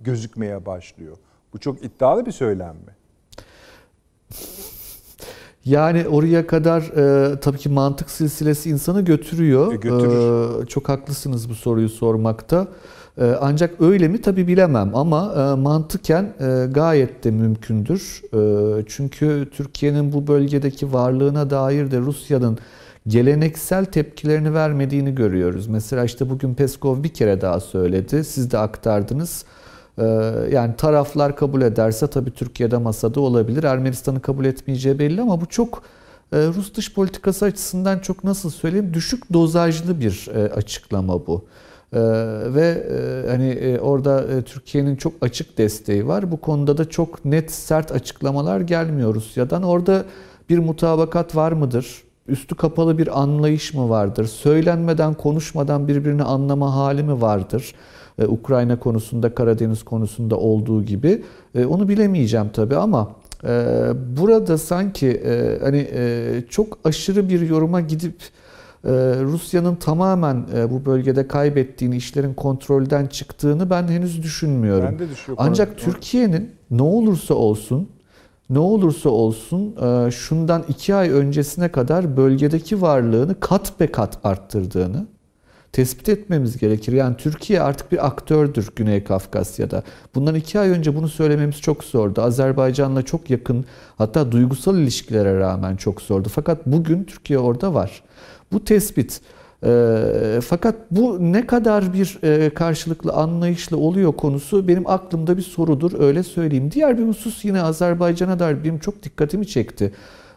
[0.00, 1.16] gözükmeye başlıyor.
[1.52, 2.94] Bu çok iddialı bir söylem mi?
[5.64, 9.72] Yani oraya kadar e, tabii ki mantık silsilesi insanı götürüyor.
[9.72, 10.62] E, götürür.
[10.62, 12.68] E, çok haklısınız bu soruyu sormakta.
[13.18, 18.22] E, ancak öyle mi tabii bilemem ama e, mantıken e, gayet de mümkündür.
[18.34, 22.58] E, çünkü Türkiye'nin bu bölgedeki varlığına dair de Rusya'nın
[23.06, 25.66] geleneksel tepkilerini vermediğini görüyoruz.
[25.66, 28.24] Mesela işte bugün Peskov bir kere daha söyledi.
[28.24, 29.44] Siz de aktardınız.
[30.00, 30.04] Ee,
[30.52, 33.64] Yani taraflar kabul ederse tabii Türkiye'de masada olabilir.
[33.64, 35.82] Ermenistan'ı kabul etmeyeceği belli ama bu çok
[36.32, 41.44] e, Rus dış politikası açısından çok nasıl söyleyeyim düşük dozajlı bir e, açıklama bu.
[41.92, 41.98] Ee,
[42.54, 46.32] Ve e, hani orada Türkiye'nin çok açık desteği var.
[46.32, 49.62] Bu konuda da çok net sert açıklamalar gelmiyor Rusya'dan.
[49.62, 50.04] Orada
[50.50, 52.02] bir mutabakat var mıdır?
[52.28, 54.26] Üstü kapalı bir anlayış mı vardır?
[54.26, 57.74] Söylenmeden, konuşmadan birbirini anlama hali mi vardır?
[58.20, 61.22] Ee, Ukrayna konusunda, Karadeniz konusunda olduğu gibi.
[61.54, 63.10] Ee, Onu bilemeyeceğim tabii ama
[63.44, 63.48] e,
[64.16, 68.14] burada sanki e, hani e, çok aşırı bir yoruma gidip
[68.84, 68.90] e,
[69.22, 74.88] Rusya'nın tamamen e, bu bölgede kaybettiğini, işlerin kontrolden çıktığını ben henüz düşünmüyorum.
[74.92, 75.38] Ben de düşüyor.
[75.40, 77.88] Ancak Türkiye'nin ne olursa olsun
[78.50, 85.06] ne olursa olsun e, şundan iki ay öncesine kadar bölgedeki varlığını kat be kat arttırdığını
[85.72, 86.92] tespit etmemiz gerekir.
[86.92, 89.82] Yani Türkiye artık bir aktördür Güney Kafkasya'da.
[90.14, 92.22] Bundan iki ay önce bunu söylememiz çok zordu.
[92.22, 93.64] Azerbaycan'la çok yakın
[93.98, 96.28] hatta duygusal ilişkilere rağmen çok zordu.
[96.32, 98.02] Fakat bugün Türkiye orada var.
[98.52, 99.20] Bu tespit
[99.64, 106.00] e, fakat bu ne kadar bir e, karşılıklı anlayışla oluyor konusu benim aklımda bir sorudur
[106.00, 106.70] öyle söyleyeyim.
[106.72, 109.92] Diğer bir husus yine Azerbaycan'a dair benim çok dikkatimi çekti.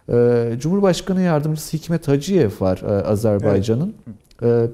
[0.09, 3.89] E, Cumhurbaşkanı Yardımcısı Hikmet Hacıyev var e, Azerbaycan'ın.
[3.89, 4.22] E,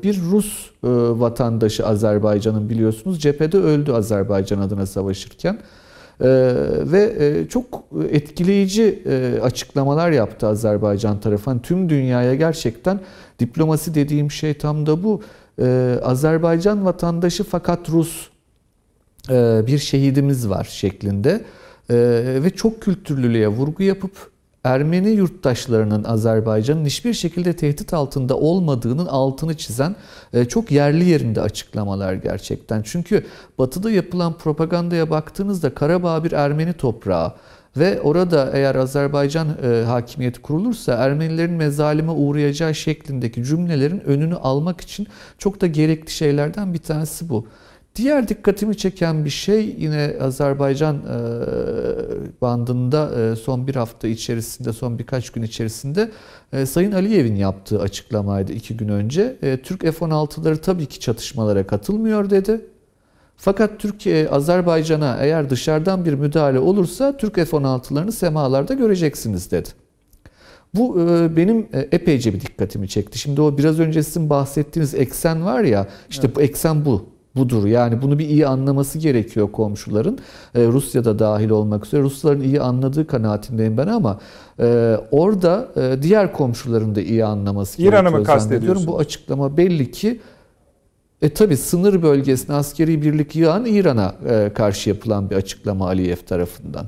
[0.04, 0.88] Bir Rus e,
[1.20, 5.60] vatandaşı Azerbaycan'ın biliyorsunuz cephede öldü Azerbaycan adına savaşırken.
[6.22, 6.28] Ee,
[6.68, 11.50] ve e, çok etkileyici e, açıklamalar yaptı Azerbaycan tarafı.
[11.50, 13.00] Hani tüm dünyaya gerçekten
[13.40, 15.22] diplomasi dediğim şey tam da bu.
[15.62, 18.30] Ee, Azerbaycan vatandaşı fakat Rus
[19.68, 21.42] bir şehidimiz var şeklinde
[21.92, 24.12] Ee, ve çok kültürlülüğe vurgu yapıp
[24.70, 29.96] Ermeni yurttaşlarının Azerbaycan'ın hiçbir şekilde tehdit altında olmadığının altını çizen
[30.34, 32.82] e, çok yerli yerinde açıklamalar gerçekten.
[32.82, 33.26] Çünkü
[33.58, 37.34] batıda yapılan propagandaya baktığınızda Karabağ bir Ermeni toprağı
[37.78, 45.08] ve orada eğer Azerbaycan e, hakimiyeti kurulursa Ermenilerin mezalime uğrayacağı şeklindeki cümlelerin önünü almak için
[45.38, 47.48] çok da gerekli şeylerden bir tanesi bu.
[47.96, 51.02] Diğer dikkatimi çeken bir şey yine Azerbaycan e,
[52.42, 56.12] bandında e, son bir hafta içerisinde, son birkaç gün içerisinde
[56.54, 59.38] e, Sayın Aliyev'in yaptığı açıklamaydı iki gün önce.
[59.42, 62.62] E, Türk F-16'ları tabii ki çatışmalara katılmıyor dedi.
[63.38, 69.70] Fakat Türkiye, Azerbaycan'a eğer dışarıdan bir müdahale olursa Türk F-16'larını semalarda göreceksiniz dedi.
[70.74, 70.98] Bu
[71.38, 73.20] benim epeyce bir dikkatimi çekti.
[73.20, 77.19] Şimdi o biraz önce sizin bahsettiğiniz eksen var ya, işte bu eksen bu.
[77.40, 77.66] Budur.
[77.66, 80.20] Yani bunu bir iyi anlaması gerekiyor komşuların.
[80.56, 82.02] E, Rusya da dahil olmak üzere.
[82.02, 84.20] Rusların iyi anladığı kanaatindeyim ben ama
[84.60, 88.66] e, orada e, diğer komşuların da iyi anlaması İran'ı gerekiyor mı kastediyorsunuz?
[88.74, 88.88] zannediyorum.
[88.88, 90.20] Bu açıklama belli ki
[91.22, 96.86] e tabi sınır bölgesine askeri birlik yığan İran'a e, karşı yapılan bir açıklama Aliyev tarafından.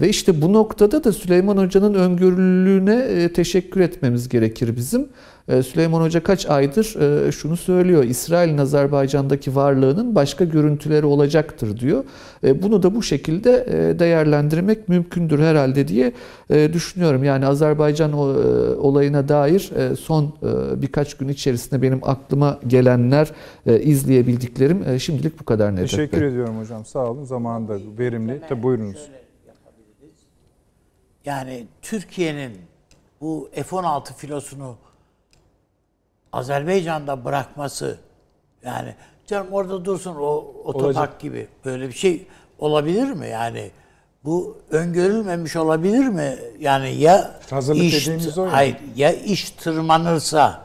[0.00, 5.08] Ve işte bu noktada da Süleyman Hoca'nın öngörülülüğüne e, teşekkür etmemiz gerekir bizim.
[5.48, 8.04] E, Süleyman Hoca kaç aydır e, şunu söylüyor.
[8.04, 12.04] İsrail'in Azerbaycan'daki varlığının başka görüntüleri olacaktır diyor.
[12.62, 13.66] Bunu da bu şekilde
[13.98, 16.12] değerlendirmek mümkündür herhalde diye
[16.50, 17.24] düşünüyorum.
[17.24, 18.12] Yani Azerbaycan
[18.78, 20.32] olayına dair son
[20.82, 23.30] birkaç gün içerisinde benim aklıma gelenler,
[23.66, 26.28] izleyebildiklerim şimdilik bu kadar Nedret Teşekkür Bey.
[26.28, 26.84] ediyorum hocam.
[26.84, 27.24] Sağ olun.
[27.24, 28.40] Zamanında verimli.
[28.48, 29.08] Tabii buyurunuz.
[31.26, 32.60] Yani Türkiye'nin
[33.20, 34.76] bu F-16 filosunu
[36.32, 37.98] Azerbaycan'da bırakması
[38.64, 38.94] yani
[39.26, 41.20] canım orada dursun o otopark Olacak.
[41.20, 42.26] gibi böyle bir şey
[42.58, 43.28] olabilir mi?
[43.28, 43.70] Yani
[44.24, 46.36] bu öngörülmemiş olabilir mi?
[46.58, 50.62] Yani ya Hazırlık iş dediğimiz o hayır ya iş tırmanırsa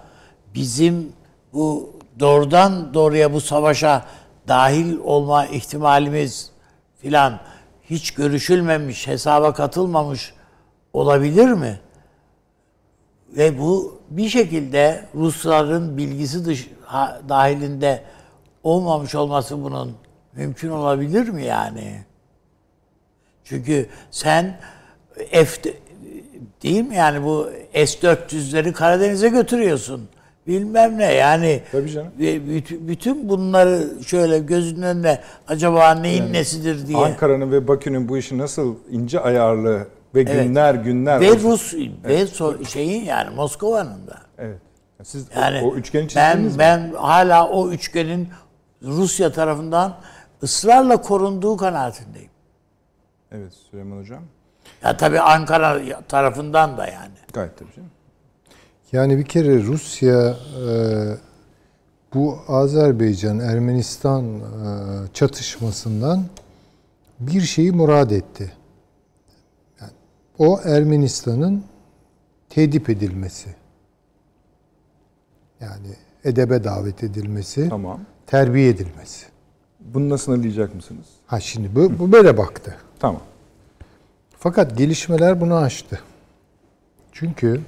[0.55, 1.13] bizim
[1.53, 4.05] bu doğrudan doğruya bu savaşa
[4.47, 6.51] dahil olma ihtimalimiz
[6.97, 7.39] filan
[7.89, 10.33] hiç görüşülmemiş, hesaba katılmamış
[10.93, 11.79] olabilir mi?
[13.37, 18.03] Ve bu bir şekilde Rusların bilgisi dış, ha- dahilinde
[18.63, 19.93] olmamış olması bunun
[20.33, 22.03] mümkün olabilir mi yani?
[23.43, 24.59] Çünkü sen
[25.31, 25.47] F
[26.63, 30.09] değil mi yani bu S-400'leri Karadeniz'e götürüyorsun.
[30.47, 31.61] Bilmem ne yani.
[31.71, 32.11] Tabii canım.
[32.87, 36.97] Bütün, bunları şöyle gözünün önüne acaba neyin nesidir diye.
[36.97, 40.43] Ankara'nın ve Bakü'nün bu işi nasıl ince ayarlı ve Evet.
[40.47, 41.21] günler günler.
[41.21, 44.17] ve Rus ve so- şeyin yani Moskova'nın da.
[44.37, 44.59] Evet.
[45.03, 46.59] Siz o- Yani o, üçgeni ben çizdiniz mi?
[46.59, 48.29] ben hala o üçgenin
[48.83, 49.97] Rusya tarafından
[50.43, 52.29] ısrarla korunduğu kanaatindeyim.
[53.31, 54.23] Evet Süleyman Hocam.
[54.83, 57.13] Ya tabii Ankara tarafından da yani.
[57.33, 57.89] Gayet tabii canım.
[58.91, 60.73] Yani bir kere Rusya e,
[62.13, 64.41] bu Azerbaycan-Ermenistan e,
[65.13, 66.23] çatışmasından
[67.19, 68.51] bir şeyi murad etti.
[70.39, 71.63] O Ermenistan'ın
[72.49, 73.55] tedip edilmesi.
[75.59, 75.87] Yani
[76.23, 77.99] edebe davet edilmesi, Tamam.
[78.27, 79.25] terbiye edilmesi.
[79.79, 81.05] Bunu nasıl anlayacak mısınız?
[81.25, 82.77] Ha şimdi bu, bu böyle baktı.
[82.99, 83.21] Tamam.
[84.37, 85.99] Fakat gelişmeler bunu aştı.
[87.11, 87.61] Çünkü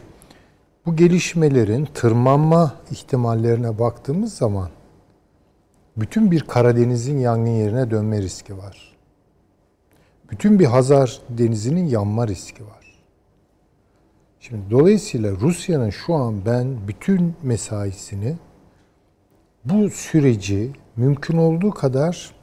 [0.86, 4.70] bu gelişmelerin tırmanma ihtimallerine baktığımız zaman
[5.98, 8.93] bütün bir Karadeniz'in yangın yerine dönme riski var.
[10.34, 13.00] Bütün bir Hazar Denizi'nin yanma riski var.
[14.40, 18.36] Şimdi dolayısıyla Rusya'nın şu an ben bütün mesaisini
[19.66, 22.36] bu süreci mümkün olduğu kadar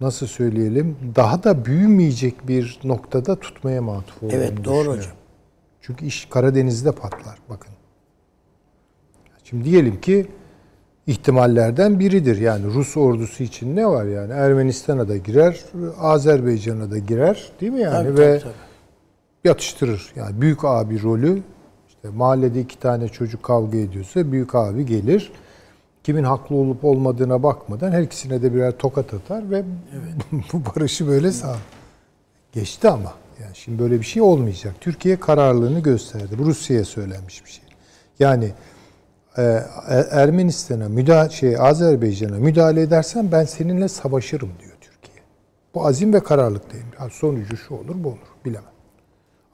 [0.00, 5.12] nasıl söyleyelim daha da büyümeyecek bir noktada tutmaya matuf olduğunu Evet doğru hocam.
[5.80, 7.72] Çünkü iş Karadeniz'de patlar bakın.
[9.44, 10.26] Şimdi diyelim ki
[11.06, 12.36] ihtimallerden biridir.
[12.40, 14.32] Yani Rus ordusu için ne var yani?
[14.32, 15.60] Ermenistan'a da girer,
[16.00, 18.08] Azerbaycan'a da girer değil mi yani?
[18.08, 18.52] Tabii, Ve tabii, tabii.
[19.44, 20.12] yatıştırır.
[20.16, 21.42] Yani büyük abi rolü
[21.88, 25.32] işte mahallede iki tane çocuk kavga ediyorsa büyük abi gelir.
[26.04, 29.64] Kimin haklı olup olmadığına bakmadan her ikisine de birer tokat atar ve
[30.52, 31.56] bu barışı böyle sağlar.
[32.52, 33.12] Geçti ama.
[33.42, 34.74] Yani şimdi böyle bir şey olmayacak.
[34.80, 36.38] Türkiye kararlılığını gösterdi.
[36.38, 37.64] Bu Rusya'ya söylenmiş bir şey.
[38.18, 38.50] Yani
[39.38, 39.42] e,
[39.86, 45.16] Er- Ermenistan'a müdahale şey Azerbaycan'a müdahale edersen ben seninle savaşırım diyor Türkiye.
[45.74, 46.86] Bu azim ve kararlılıktayım.
[47.00, 48.70] Yani sonucu şu olur bu olur bilemem.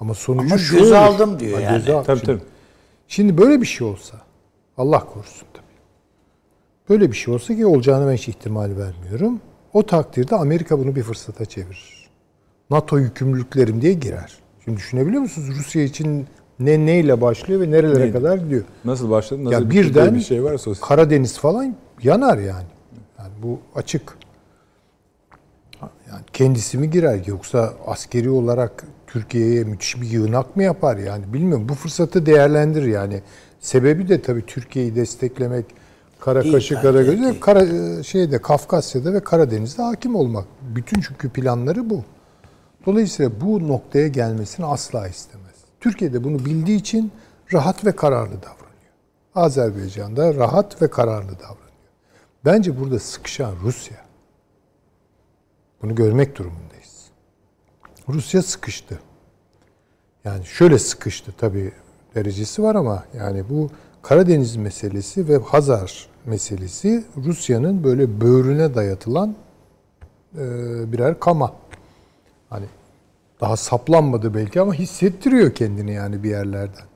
[0.01, 1.05] Ama sonucu Ama şu göze olur.
[1.05, 1.79] aldım diyor Ha, yani.
[1.79, 2.49] göze al- Tabii şimdi, tabii.
[3.09, 4.17] şimdi böyle bir şey olsa
[4.79, 5.63] Allah korusun tabii.
[6.89, 9.41] Böyle bir şey olsa ki olacağını ben hiç ihtimal vermiyorum.
[9.73, 12.11] O takdirde Amerika bunu bir fırsata çevirir.
[12.71, 14.39] NATO yükümlülüklerim diye girer.
[14.65, 16.27] Şimdi düşünebiliyor musunuz Rusya için
[16.65, 18.13] ne neyle başlıyor ve nerelere Neydi?
[18.13, 18.63] kadar gidiyor?
[18.85, 19.45] Nasıl başladı?
[19.45, 22.67] Nasıl Ya diye birden bir şey varsa o- Karadeniz falan yanar yani.
[23.19, 24.17] Yani bu açık.
[25.83, 31.69] Yani kendisi mi girer yoksa askeri olarak Türkiye'ye müthiş bir yığınak mı yapar yani bilmiyorum.
[31.69, 33.23] Bu fırsatı değerlendirir yani.
[33.61, 35.65] Sebebi de tabii Türkiye'yi desteklemek,
[36.21, 37.67] kara Değil kaşı kara gözü kara
[38.03, 40.45] şeyde Kafkasya'da ve Karadeniz'de hakim olmak.
[40.75, 42.03] Bütün çünkü planları bu.
[42.87, 45.42] Dolayısıyla bu noktaya gelmesini asla istemez.
[45.83, 47.13] Türkiye'de bunu bildiği için
[47.53, 48.63] rahat ve kararlı davranıyor.
[49.35, 51.57] Azerbaycan'da rahat ve kararlı davranıyor.
[52.45, 53.97] Bence burada sıkışan Rusya.
[55.83, 57.07] Bunu görmek durumundayız.
[58.09, 58.99] Rusya sıkıştı.
[60.25, 61.73] Yani şöyle sıkıştı tabii
[62.15, 63.71] derecesi var ama yani bu
[64.03, 69.37] Karadeniz meselesi ve Hazar meselesi Rusya'nın böyle böğrüne dayatılan
[70.93, 71.55] birer kama.
[72.51, 72.67] Hani
[73.43, 76.87] daha saplanmadı belki ama hissettiriyor kendini yani bir yerlerden.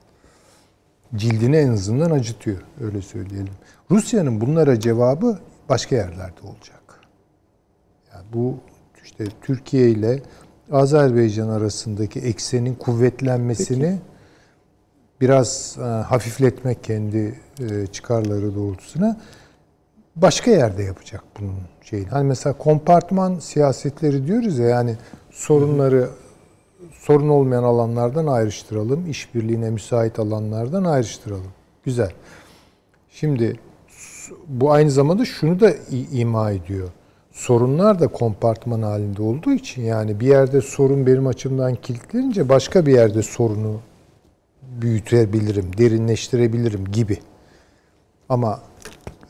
[1.15, 3.53] Cildini en azından acıtıyor öyle söyleyelim.
[3.91, 5.39] Rusya'nın bunlara cevabı
[5.69, 6.99] başka yerlerde olacak.
[8.13, 8.57] Yani bu
[9.03, 10.21] işte Türkiye ile
[10.71, 13.99] Azerbaycan arasındaki eksenin kuvvetlenmesini
[15.21, 19.19] biraz e, hafifletmek kendi e, çıkarları doğrultusuna
[20.15, 22.07] başka yerde yapacak bunun şeyini.
[22.07, 24.95] Hani mesela kompartman siyasetleri diyoruz ya yani
[25.31, 26.09] sorunları
[26.99, 31.51] sorun olmayan alanlardan ayrıştıralım, işbirliğine müsait alanlardan ayrıştıralım.
[31.83, 32.11] Güzel.
[33.09, 33.59] Şimdi
[34.47, 35.73] bu aynı zamanda şunu da
[36.11, 36.89] ima ediyor.
[37.31, 42.93] Sorunlar da kompartman halinde olduğu için yani bir yerde sorun benim açımdan kilitlenince başka bir
[42.93, 43.79] yerde sorunu
[44.81, 47.17] büyütebilirim, derinleştirebilirim gibi.
[48.29, 48.61] Ama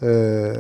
[0.04, 0.52] e,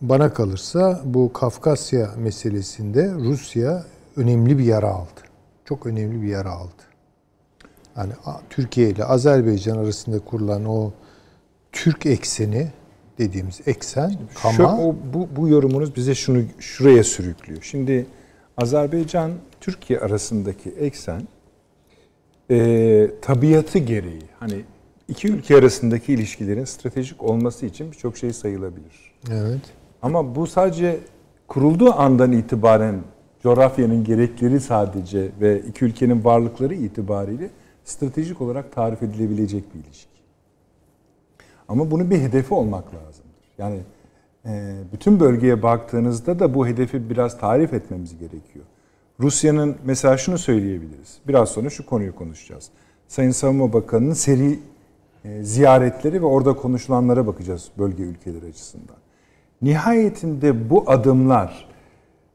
[0.00, 3.84] bana kalırsa bu Kafkasya meselesinde Rusya
[4.16, 5.29] önemli bir yara aldı.
[5.70, 6.82] Çok önemli bir yara aldı.
[7.96, 8.12] Yani
[8.50, 10.92] Türkiye ile Azerbaycan arasında kurulan o
[11.72, 12.68] Türk ekseni
[13.18, 14.54] dediğimiz eksen, kama...
[14.54, 17.62] Şu, o, bu, bu yorumunuz bize şunu şuraya sürüklüyor.
[17.62, 18.06] Şimdi
[18.56, 21.22] Azerbaycan, Türkiye arasındaki eksen
[22.50, 24.64] e, tabiatı gereği hani
[25.08, 29.12] iki ülke arasındaki ilişkilerin stratejik olması için birçok şey sayılabilir.
[29.30, 29.62] Evet.
[30.02, 30.98] Ama bu sadece
[31.48, 33.02] kurulduğu andan itibaren
[33.42, 37.50] coğrafyanın gerekleri sadece ve iki ülkenin varlıkları itibariyle
[37.84, 40.10] stratejik olarak tarif edilebilecek bir ilişki.
[41.68, 43.48] Ama bunun bir hedefi olmak lazımdır.
[43.58, 43.80] Yani
[44.46, 48.64] e, bütün bölgeye baktığınızda da bu hedefi biraz tarif etmemiz gerekiyor.
[49.20, 51.18] Rusya'nın mesela şunu söyleyebiliriz.
[51.28, 52.68] Biraz sonra şu konuyu konuşacağız.
[53.08, 54.58] Sayın Savunma Bakanı'nın seri
[55.24, 58.96] e, ziyaretleri ve orada konuşulanlara bakacağız bölge ülkeleri açısından.
[59.62, 61.69] Nihayetinde bu adımlar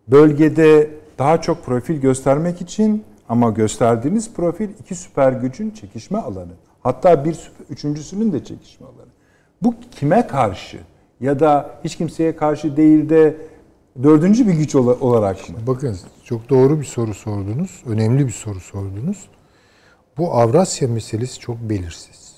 [0.08, 0.90] bölgede
[1.20, 6.52] daha çok profil göstermek için ama gösterdiğiniz profil iki süper gücün çekişme alanı.
[6.84, 9.12] Hatta bir üçüncüsünün de çekişme alanı.
[9.62, 10.80] Bu kime karşı
[11.20, 13.38] ya da hiç kimseye karşı değil de
[14.04, 15.56] dördüncü bir güç olarak mı?
[15.68, 17.84] Bakın çok doğru bir soru sordunuz.
[17.86, 19.28] Önemli bir soru sordunuz.
[20.18, 22.36] Bu Avrasya meselesi çok belirsiz.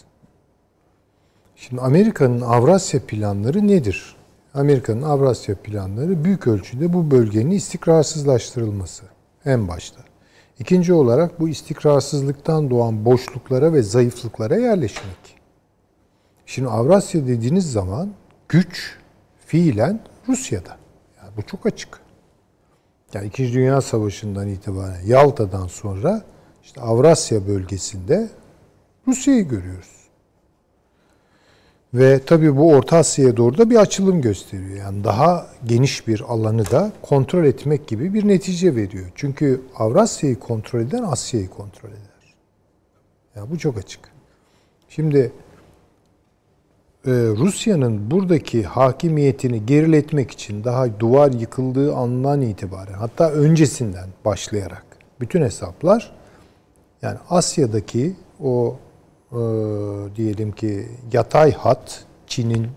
[1.55, 4.16] Şimdi Amerika'nın Avrasya planları nedir?
[4.57, 9.03] Amerika'nın Avrasya planları büyük ölçüde bu bölgenin istikrarsızlaştırılması
[9.45, 10.01] en başta.
[10.59, 15.39] İkinci olarak bu istikrarsızlıktan doğan boşluklara ve zayıflıklara yerleşmek.
[16.45, 18.09] Şimdi Avrasya dediğiniz zaman
[18.49, 18.97] güç
[19.45, 20.77] fiilen Rusya'da.
[21.17, 21.99] Yani bu çok açık.
[23.13, 26.21] Yani İkinci Dünya Savaşı'ndan itibaren Yalta'dan sonra
[26.63, 28.29] işte Avrasya bölgesinde
[29.07, 29.96] Rusya'yı görüyoruz.
[31.93, 34.77] Ve tabii bu Orta Asya'ya doğru da bir açılım gösteriyor.
[34.77, 39.05] Yani daha geniş bir alanı da kontrol etmek gibi bir netice veriyor.
[39.15, 42.35] Çünkü Avrasya'yı kontrol eden Asya'yı kontrol eder.
[43.35, 43.99] Yani bu çok açık.
[44.89, 45.31] Şimdi
[47.05, 54.85] e, Rusya'nın buradaki hakimiyetini geriletmek için daha duvar yıkıldığı andan itibaren hatta öncesinden başlayarak
[55.19, 56.11] bütün hesaplar
[57.01, 58.77] yani Asya'daki o
[59.31, 59.37] e,
[60.15, 62.67] diyelim ki yatay hat Çin'in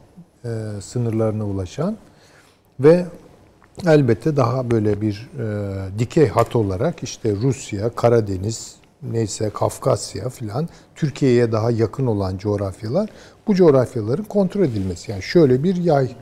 [0.45, 0.49] e,
[0.81, 1.97] sınırlarına ulaşan
[2.81, 3.07] ve
[3.87, 11.53] elbette daha böyle bir e, dikey hat olarak işte Rusya, Karadeniz, neyse Kafkasya filan Türkiye'ye
[11.53, 13.11] daha yakın olan coğrafyalar
[13.47, 15.11] bu coğrafyaların kontrol edilmesi.
[15.11, 16.17] Yani şöyle bir yay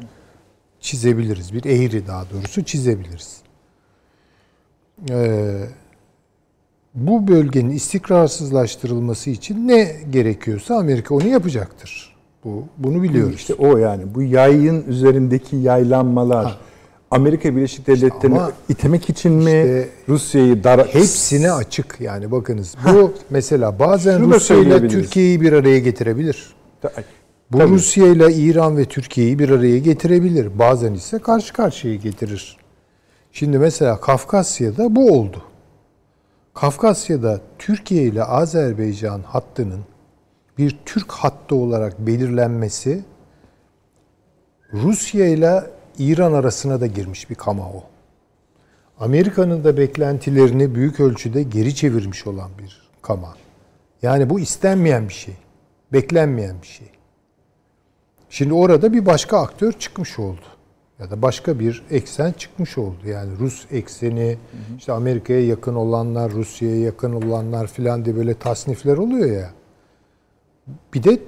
[0.81, 1.55] çizebiliriz.
[1.55, 3.41] Bir eğri daha doğrusu çizebiliriz.
[5.11, 5.65] Ee,
[7.07, 12.17] bu bölgenin istikrarsızlaştırılması için ne gerekiyorsa Amerika onu yapacaktır.
[12.45, 13.35] Bu bunu biliyoruz.
[13.35, 16.57] İşte o yani bu yayın üzerindeki yaylanmalar ha.
[17.11, 18.39] Amerika Birleşik Devletleri'ni
[18.69, 22.75] itemek için mi işte Rusya'yı dar hepsine açık yani bakınız.
[22.93, 26.55] Bu mesela bazen Rusya ile Türkiye'yi bir araya getirebilir.
[27.53, 27.71] Bu Tabii.
[27.71, 30.59] Rusya ile İran ve Türkiye'yi bir araya getirebilir.
[30.59, 32.57] Bazen ise karşı karşıya getirir.
[33.33, 35.43] Şimdi mesela Kafkasya'da bu oldu.
[36.61, 39.81] Kafkasya'da Türkiye ile Azerbaycan hattının
[40.59, 43.05] bir Türk hattı olarak belirlenmesi
[44.73, 45.63] Rusya ile
[45.99, 47.85] İran arasına da girmiş bir kama o.
[49.01, 53.35] Amerika'nın da beklentilerini büyük ölçüde geri çevirmiş olan bir kama.
[54.03, 55.35] Yani bu istenmeyen bir şey.
[55.93, 56.91] Beklenmeyen bir şey.
[58.31, 60.47] Şimdi orada bir başka aktör çıkmış oldu
[61.01, 62.99] ya da başka bir eksen çıkmış oldu.
[63.07, 64.77] Yani Rus ekseni, hı hı.
[64.79, 69.51] işte Amerika'ya yakın olanlar, Rusya'ya yakın olanlar filan diye böyle tasnifler oluyor ya.
[70.95, 71.19] Bir de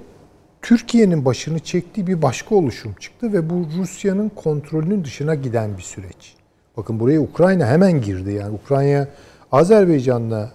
[0.61, 6.35] Türkiye'nin başını çektiği bir başka oluşum çıktı ve bu Rusya'nın kontrolünün dışına giden bir süreç.
[6.77, 8.31] Bakın buraya Ukrayna hemen girdi.
[8.31, 9.07] Yani Ukrayna
[9.51, 10.51] Azerbaycan'la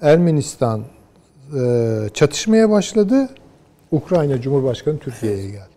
[0.00, 0.84] Ermenistan
[1.60, 3.28] e, çatışmaya başladı.
[3.90, 5.73] Ukrayna Cumhurbaşkanı Türkiye'ye geldi.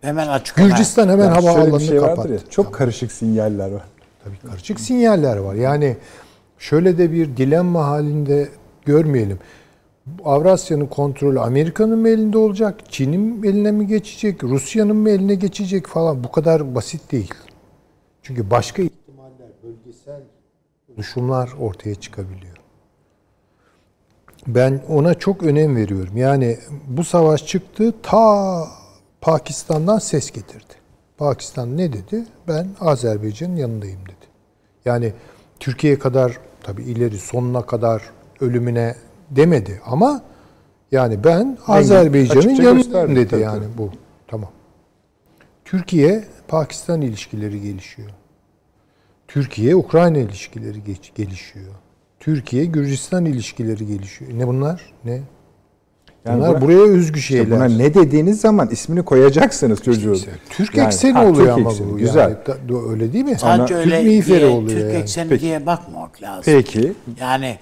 [0.00, 0.68] Hemen açıklama.
[0.68, 2.32] Gürcistan hemen Ya şöyle havaalanını şey kapattı.
[2.32, 3.82] ya, çok karışık sinyaller var.
[4.24, 5.54] Tabii karışık sinyaller var.
[5.54, 5.96] Yani
[6.58, 8.48] şöyle de bir dilemma halinde
[8.84, 9.38] görmeyelim.
[10.24, 12.80] Avrasya'nın kontrolü Amerika'nın mı elinde olacak?
[12.88, 14.44] Çin'in eline mi geçecek?
[14.44, 16.24] Rusya'nın mı eline geçecek falan?
[16.24, 17.34] Bu kadar basit değil.
[18.22, 20.20] Çünkü başka ihtimaller, bölgesel
[20.94, 22.56] oluşumlar ortaya çıkabiliyor.
[24.46, 26.16] Ben ona çok önem veriyorum.
[26.16, 28.66] Yani bu savaş çıktı ta
[29.20, 30.74] Pakistan'dan ses getirdi.
[31.18, 32.24] Pakistan ne dedi?
[32.48, 34.26] Ben Azerbaycan'ın yanındayım dedi.
[34.84, 35.12] Yani
[35.60, 38.02] Türkiye kadar tabii ileri sonuna kadar
[38.40, 38.96] ölümüne
[39.30, 40.22] demedi ama
[40.92, 43.90] yani ben Azerbaycan'ın yanındayım dedi tabii, yani bu.
[44.26, 44.50] Tamam.
[45.64, 48.10] Türkiye Pakistan ilişkileri gelişiyor.
[49.28, 50.80] Türkiye Ukrayna ilişkileri
[51.14, 51.74] gelişiyor.
[52.20, 54.30] Türkiye Gürcistan ilişkileri gelişiyor.
[54.34, 54.92] Ne bunlar?
[55.04, 55.20] Ne?
[56.24, 57.50] Yani bunlar buna- buraya özgü İşte şeyler.
[57.50, 60.14] buna ne dediğiniz zaman ismini koyacaksınız çocuğun.
[60.14, 61.96] İşte Türk Yani, ekseni ha, oluyor Türk ama ekseni, bu.
[61.98, 62.20] Güzel.
[62.20, 62.36] Yani,
[62.68, 63.36] Da- öyle değil mi?
[63.38, 65.02] Sadece Ana- öyle Türk diye, oluyor Türk yani.
[65.02, 65.42] ekseni Peki.
[65.42, 66.42] diye bakmamak lazım.
[66.44, 66.92] Peki.
[67.20, 67.58] Yani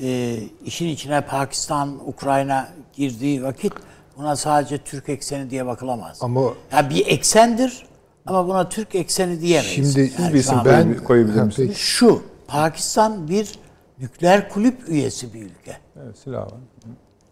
[0.00, 3.72] e, işin içine Pakistan, Ukrayna girdiği vakit
[4.16, 6.18] buna sadece Türk ekseni diye bakılamaz.
[6.20, 6.40] Ama
[6.72, 7.86] ya bir eksendir
[8.26, 9.94] ama buna Türk ekseni diyemeyiz.
[9.94, 11.74] Şimdi Yani bir şu isim ben- koyabilir peki.
[11.80, 13.52] şu Pakistan bir
[14.00, 15.76] nükleer kulüp üyesi bir ülke.
[16.04, 16.52] Evet, silah var.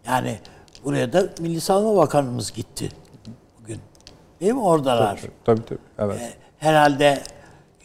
[0.07, 0.39] Yani
[0.85, 2.89] buraya da Milli Savunma Bakanımız gitti
[3.61, 3.79] bugün.
[4.41, 5.19] Değil mi oradalar?
[5.45, 5.79] Tabii tabii.
[5.99, 6.37] Evet.
[6.59, 7.23] herhalde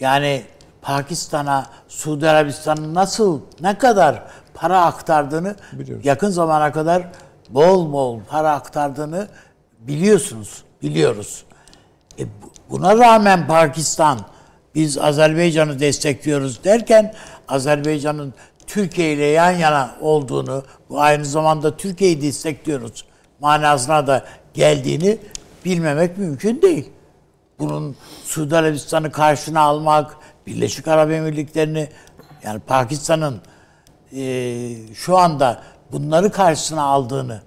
[0.01, 0.43] yani
[0.83, 4.23] Pakistan'a, Suudi Arabistan'ın nasıl, ne kadar
[4.55, 6.07] para aktardığını Biliyoruz.
[6.07, 7.03] yakın zamana kadar
[7.51, 9.29] bol bol para aktardığını
[9.79, 11.45] biliyorsunuz, biliyoruz.
[12.19, 12.31] E bu-
[12.71, 14.19] buna rağmen Pakistan
[14.75, 17.15] biz Azerbaycan'ı destekliyoruz derken
[17.49, 18.35] Azerbaycan'ın
[18.73, 20.63] Türkiye ile yan yana olduğunu,
[20.95, 23.05] aynı zamanda Türkiye'yi destekliyoruz
[23.41, 25.19] manasına da geldiğini
[25.65, 26.91] bilmemek mümkün değil
[27.59, 30.17] bunun Suudi Arabistan'ı karşına almak,
[30.47, 31.89] Birleşik Arap Emirlikleri'ni
[32.45, 33.41] yani Pakistan'ın
[34.13, 35.63] eee, şu anda
[35.93, 37.41] bunları karşısına aldığını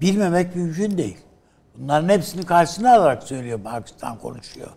[0.00, 1.18] bilmemek mümkün değil.
[1.78, 4.68] Bunların hepsini karşısına alarak söylüyor Pakistan konuşuyor.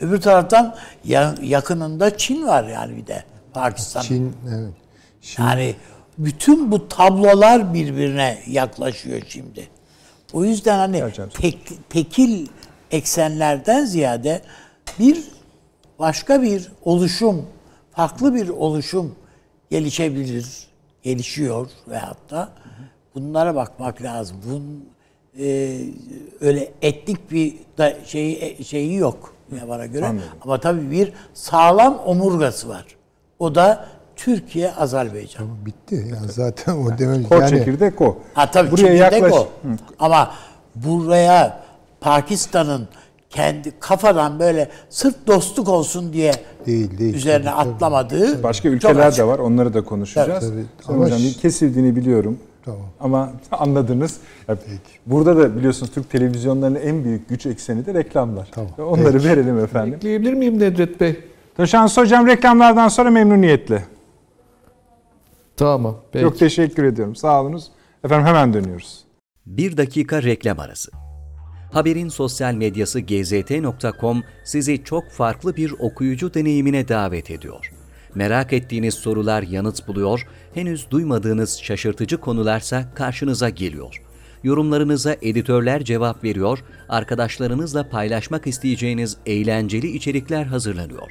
[0.00, 4.04] Öbür taraftan ya- yakınında Çin var yani bir de Pakistan'ın.
[4.06, 4.74] Çin evet.
[5.24, 5.74] Şimdi Yani
[6.18, 9.68] bütün bu tablolar birbirine yaklaşıyor şimdi.
[10.32, 11.02] O yüzden hani
[11.40, 11.58] tek,
[11.90, 12.46] tekil
[12.90, 14.42] eksenlerden ziyade
[14.98, 15.24] bir
[15.98, 17.46] başka bir oluşum,
[17.92, 19.14] farklı bir oluşum
[19.70, 20.66] gelişebilir,
[21.02, 22.48] gelişiyor veyahut da
[23.14, 24.36] bunlara bakmak lazım.
[24.46, 24.88] Bunun
[25.38, 25.78] e,
[26.40, 29.34] öyle etnik bir da şeyi şeyi yok
[29.68, 30.06] bana göre.
[30.06, 30.28] Anladım.
[30.40, 32.86] Ama tabii bir sağlam omurgası var.
[33.38, 35.46] O da Türkiye, Azerbaycan.
[35.66, 35.94] bitti.
[35.94, 38.18] Yani zaten o dememiz Kor yani çekirdek o.
[38.34, 39.32] Ha tabii Buraya Buraya yaklaş.
[39.32, 39.48] o.
[39.98, 40.30] Ama
[40.74, 41.64] buraya
[42.00, 42.88] Pakistan'ın
[43.30, 46.32] kendi kafadan böyle sırf dostluk olsun diye
[46.66, 47.14] Değil, değil.
[47.14, 47.74] üzerine Tabii, tabii.
[47.74, 49.18] atlamadığı Başka çok ülkeler açık.
[49.18, 49.38] de var.
[49.38, 50.44] Onları da konuşacağız.
[50.48, 50.96] Tabii, tabii.
[50.96, 52.38] Ama hocam kesildiğini biliyorum.
[52.64, 52.80] Tamam.
[53.00, 54.16] Ama anladınız.
[54.48, 54.56] Ya,
[55.06, 58.48] Burada da biliyorsunuz Türk televizyonlarının en büyük güç ekseni de reklamlar.
[58.52, 58.70] Tamam.
[58.78, 59.94] Onları verelim efendim.
[59.94, 61.20] Ekleyebilir miyim Nedret Bey?
[61.56, 63.84] Taşans hocam reklamlardan sonra memnuniyetle.
[65.56, 66.00] Tamam.
[66.12, 66.22] Peki.
[66.22, 67.16] Çok teşekkür ediyorum.
[67.16, 67.70] Sağ olunuz.
[68.04, 69.04] Efendim hemen dönüyoruz.
[69.46, 70.90] Bir dakika reklam arası.
[71.72, 77.72] Haberin sosyal medyası gzt.com sizi çok farklı bir okuyucu deneyimine davet ediyor.
[78.14, 84.02] Merak ettiğiniz sorular yanıt buluyor, henüz duymadığınız şaşırtıcı konularsa karşınıza geliyor.
[84.42, 91.10] Yorumlarınıza editörler cevap veriyor, arkadaşlarınızla paylaşmak isteyeceğiniz eğlenceli içerikler hazırlanıyor.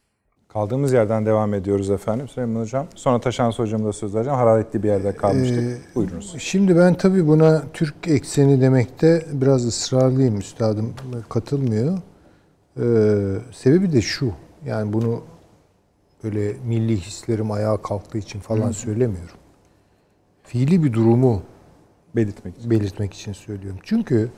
[0.53, 2.87] Kaldığımız yerden devam ediyoruz efendim Süleyman Hocam.
[2.95, 4.39] Sonra Taşans Hocam'a da söz vereceğim.
[4.39, 5.59] Hararetli bir yerde kalmıştık.
[5.59, 6.35] Ee, Buyurunuz.
[6.39, 10.37] Şimdi ben tabii buna Türk ekseni demekte biraz ısrarlıyım.
[10.39, 10.93] Üstadım
[11.29, 11.97] katılmıyor.
[12.77, 12.81] Ee,
[13.51, 14.33] sebebi de şu.
[14.65, 15.23] Yani bunu
[16.23, 19.35] böyle milli hislerim ayağa kalktığı için falan söylemiyorum.
[20.43, 21.41] Fiili bir durumu
[22.15, 22.71] Belirtmek için.
[22.71, 23.79] belirtmek için söylüyorum.
[23.83, 24.29] Çünkü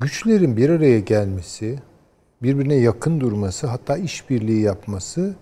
[0.00, 1.78] güçlerin bir araya gelmesi,
[2.42, 5.34] birbirine yakın durması, hatta işbirliği yapması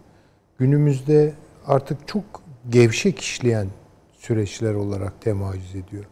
[0.58, 1.32] günümüzde
[1.66, 2.24] artık çok
[2.68, 3.68] gevşek işleyen
[4.18, 6.04] süreçler olarak temayüz ediyor.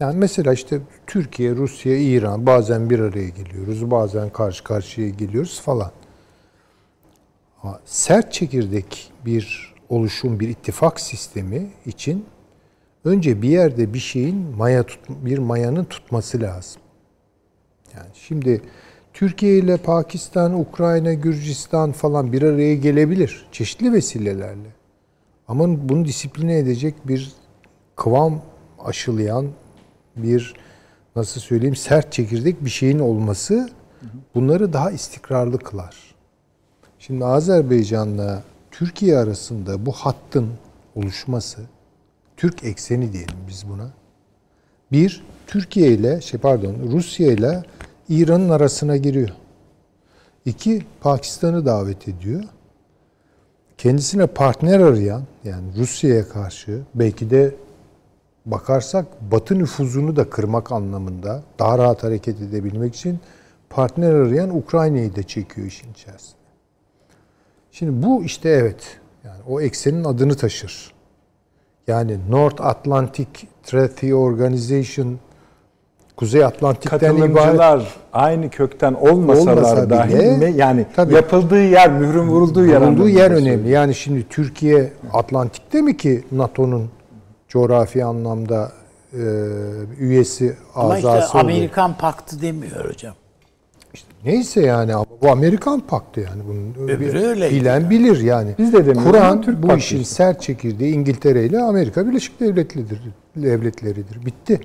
[0.00, 5.92] Yani mesela işte Türkiye, Rusya, İran bazen bir araya geliyoruz, bazen karşı karşıya geliyoruz falan.
[7.62, 12.26] Ama sert çekirdek bir oluşum, bir ittifak sistemi için
[13.04, 16.82] önce bir yerde bir şeyin maya tut, bir mayanın tutması lazım.
[17.96, 18.62] Yani şimdi
[19.20, 24.68] Türkiye ile Pakistan, Ukrayna, Gürcistan falan bir araya gelebilir çeşitli vesilelerle.
[25.48, 27.32] Ama bunu disipline edecek bir
[27.96, 28.42] kıvam
[28.84, 29.46] aşılayan
[30.16, 30.54] bir
[31.16, 33.70] nasıl söyleyeyim sert çekirdek bir şeyin olması
[34.34, 35.96] bunları daha istikrarlı kılar.
[36.98, 40.48] Şimdi Azerbaycan'la Türkiye arasında bu hattın
[40.94, 41.60] oluşması
[42.36, 43.90] Türk ekseni diyelim biz buna.
[44.92, 47.62] Bir, Türkiye ile şey pardon Rusya ile
[48.10, 49.30] İran'ın arasına giriyor.
[50.44, 52.42] İki, Pakistan'ı davet ediyor.
[53.78, 57.54] Kendisine partner arayan yani Rusya'ya karşı belki de
[58.46, 63.20] bakarsak Batı nüfuzunu da kırmak anlamında daha rahat hareket edebilmek için
[63.70, 66.40] partner arayan Ukrayna'yı da çekiyor işin içerisine.
[67.72, 70.92] Şimdi bu işte evet yani o eksenin adını taşır.
[71.86, 73.30] Yani North Atlantic
[73.62, 75.18] Treaty Organization
[76.16, 77.82] Kuzey Atlantik'ten ibaret
[78.12, 80.52] aynı kökten olmasalar Olmasa dahi bile, mi?
[80.56, 81.14] yani tabii.
[81.14, 83.70] yapıldığı yer, mührün vurulduğu yer anlamında yer önemli.
[83.70, 86.88] Yani şimdi Türkiye Atlantik'te mi ki NATO'nun
[87.48, 88.72] coğrafi anlamda
[89.12, 89.18] e,
[89.98, 91.44] üyesi Ama işte azası oluyor?
[91.44, 93.14] Amerikan paktı demiyor hocam.
[94.24, 98.50] Neyse yani ama bu Amerikan paktı yani bunun Öbürü bir- öyleydi bilen bilir yani.
[98.58, 100.14] Biz de demiyoruz Kur'an Türk bu paktı işin işte.
[100.14, 103.00] sert çekirdeği İngiltere ile Amerika Birleşik Devletleri'dir.
[103.36, 104.26] Devletleridir.
[104.26, 104.60] Bitti.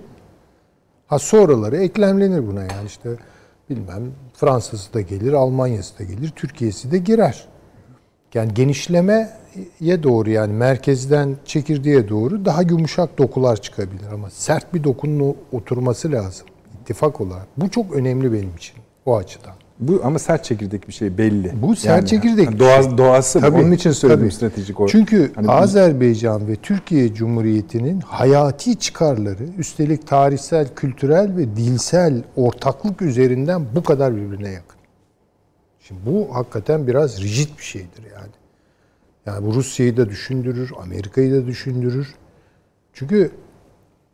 [1.16, 3.10] Ha sonraları eklemlenir buna yani işte
[3.70, 7.48] bilmem Fransa'sı da gelir, Almanya'sı da gelir, Türkiye'si de girer.
[8.34, 15.38] Yani genişlemeye doğru yani merkezden çekirdeğe doğru daha yumuşak dokular çıkabilir ama sert bir dokunun
[15.52, 16.48] oturması lazım
[16.82, 17.48] ittifak olarak.
[17.58, 19.56] Bu çok önemli benim için o açıdan.
[19.80, 21.54] Bu ama sert çekirdek bir şey belli.
[21.62, 22.98] Bu sert çekirdek bir Doğa, şey.
[22.98, 23.44] doğası bu.
[23.44, 24.32] Tabii, Onun için söyledim tabii.
[24.32, 24.92] stratejik olarak.
[24.92, 33.66] Çünkü Hani Azerbaycan ve Türkiye Cumhuriyeti'nin hayati çıkarları üstelik tarihsel, kültürel ve dilsel ortaklık üzerinden
[33.76, 34.78] bu kadar birbirine yakın.
[35.80, 38.32] Şimdi bu hakikaten biraz rigid bir şeydir yani.
[39.26, 42.16] Yani bu Rusya'yı da düşündürür, Amerika'yı da düşündürür.
[42.94, 43.32] Çünkü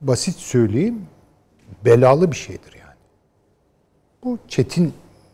[0.01, 0.95] basit söyleyeyim
[1.85, 2.95] belalı bir şeydir yani.
[4.23, 4.93] Bu çetin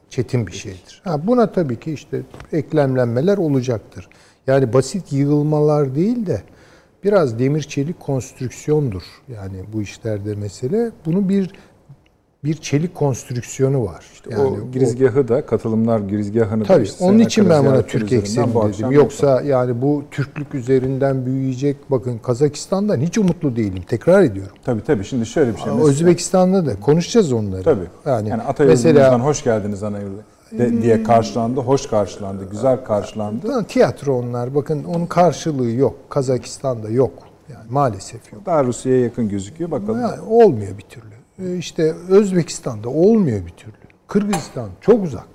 [0.10, 1.02] çetin bir şeydir.
[1.04, 2.22] Ha, buna tabii ki işte
[2.54, 4.10] eklemlenmeler olacaktır.
[4.48, 6.42] Yani basit yığılmalar değil de
[7.04, 9.04] biraz demir çelik konstrüksiyondur.
[9.34, 10.92] Yani bu işlerde mesele.
[11.06, 11.52] Bunun bir
[12.44, 14.06] bir çelik konstrüksiyonu var.
[14.30, 16.84] yani o girizgahı da katılımlar girizgahını da Tabii.
[16.84, 18.92] işte onun için ben buna Türk ekseni dedim.
[18.92, 21.78] Yoksa yani bu Türklük üzerinden büyüyecek.
[21.92, 23.84] Bakın Kazakistan'dan hiç umutlu değilim.
[23.88, 24.56] Tekrar ediyorum.
[24.66, 25.04] Tabii tabii.
[25.04, 25.66] Şimdi şöyle bir şey.
[25.74, 27.64] mesela- Özbekistan'da da konuşacağız onları.
[27.64, 27.84] Tabii.
[28.06, 31.60] Yani, Yani, Atayurdu'muzdan mesela hoş geldiniz Anayurdu de, diye karşılandı.
[31.60, 32.50] Hoş karşılandı.
[32.52, 33.48] Güzel karşılandı.
[33.48, 34.56] Lan tiyatro onlar.
[34.56, 35.96] Bakın onun karşılığı yok.
[36.10, 37.14] Kazakistan'da yok.
[37.54, 38.46] Yani maalesef yok.
[38.46, 39.72] Daha Rusya'ya yakın gözüküyor.
[39.72, 40.02] Bakalım.
[40.02, 41.17] Yani olmuyor bir türlü.
[41.40, 43.74] Ee, İşte Özbekistan'da olmuyor bir türlü.
[44.08, 45.28] Kırgızistan çok uzak.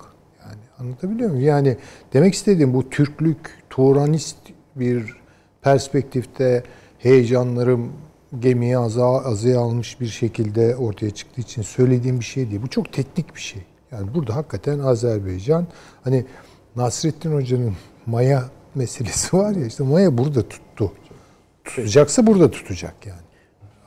[0.45, 1.45] Yani anlatabiliyor muyum?
[1.45, 1.77] Yani
[2.13, 3.37] demek istediğim bu Türklük,
[3.69, 4.37] Turanist
[4.75, 5.17] bir
[5.61, 6.63] perspektifte
[6.99, 7.91] heyecanlarım
[8.39, 12.61] gemiye aza, azıya almış bir şekilde ortaya çıktığı için söylediğim bir şey değil.
[12.61, 13.61] Bu çok teknik bir şey.
[13.91, 15.67] Yani burada hakikaten Azerbaycan
[16.03, 16.25] hani
[16.75, 17.73] Nasrettin Hoca'nın
[18.05, 18.43] Maya
[18.75, 20.91] meselesi var ya işte Maya burada tuttu.
[21.63, 23.21] Tutacaksa burada tutacak yani.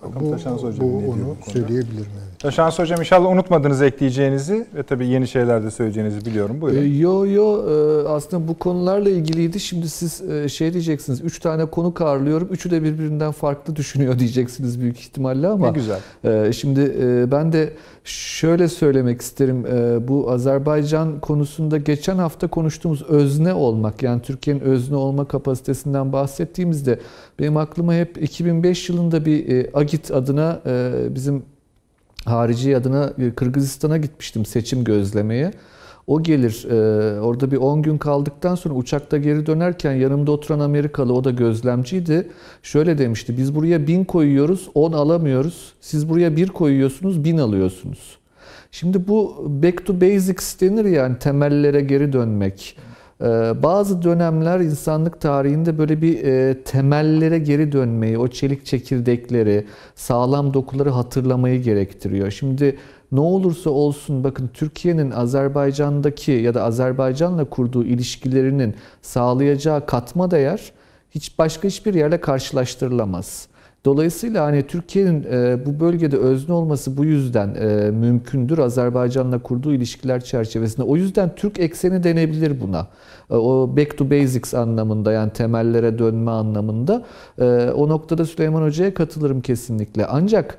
[0.08, 5.06] Bakalım Taşans Hocam bu ne diyor onu bu Taşans Hocam inşallah unutmadınız ekleyeceğinizi ve tabii
[5.06, 6.56] yeni şeyler de söyleyeceğinizi biliyorum.
[6.56, 6.84] E, Buyurun.
[6.86, 9.60] Yo yo e, aslında bu konularla ilgiliydi.
[9.60, 11.20] Şimdi siz e, şey diyeceksiniz.
[11.20, 12.48] Üç tane konu karlıyorum.
[12.50, 15.66] Üçü de birbirinden farklı düşünüyor diyeceksiniz büyük ihtimalle ama.
[15.70, 15.98] ne güzel.
[16.24, 17.72] e, Şimdi e, ben de
[18.04, 19.66] şöyle söylemek isterim.
[19.66, 26.98] E, Bu Azerbaycan konusunda geçen hafta konuştuğumuz özne olmak yani Türkiye'nin özne olma kapasitesinden bahsettiğimizde
[27.38, 31.42] benim aklıma hep 2005 yılında bir e, Agit adına e, bizim
[32.26, 35.52] harici adına e, Kırgızistan'a gitmiştim seçim gözlemeye.
[36.06, 41.12] O gelir e, orada bir 10 gün kaldıktan sonra uçakta geri dönerken yanımda oturan Amerikalı
[41.12, 42.28] o da gözlemciydi.
[42.62, 45.72] Şöyle demişti biz buraya 1000 koyuyoruz 10 alamıyoruz.
[45.80, 48.18] Siz buraya 1 koyuyorsunuz 1000 alıyorsunuz.
[48.70, 52.76] Şimdi bu back to basics denir yani temellere geri dönmek.
[53.62, 61.62] Bazı dönemler insanlık tarihinde böyle bir temellere geri dönmeyi, o çelik çekirdekleri, sağlam dokuları hatırlamayı
[61.62, 62.30] gerektiriyor.
[62.30, 62.76] Şimdi
[63.12, 70.72] ne olursa olsun bakın Türkiye'nin Azerbaycan'daki ya da Azerbaycan'la kurduğu ilişkilerinin sağlayacağı katma değer
[71.10, 73.48] hiç başka hiçbir yerle karşılaştırılamaz.
[73.86, 80.24] Dolayısıyla hani Türkiye'nin e, bu bölgede özne olması bu yüzden e, mümkündür Azerbaycan'la kurduğu ilişkiler
[80.24, 80.82] çerçevesinde.
[80.82, 82.88] O yüzden Türk ekseni denebilir buna.
[83.30, 87.02] E, o back to basics anlamında yani temellere dönme anlamında.
[87.38, 87.44] E,
[87.76, 90.06] o noktada Süleyman Hoca'ya katılırım kesinlikle.
[90.06, 90.58] Ancak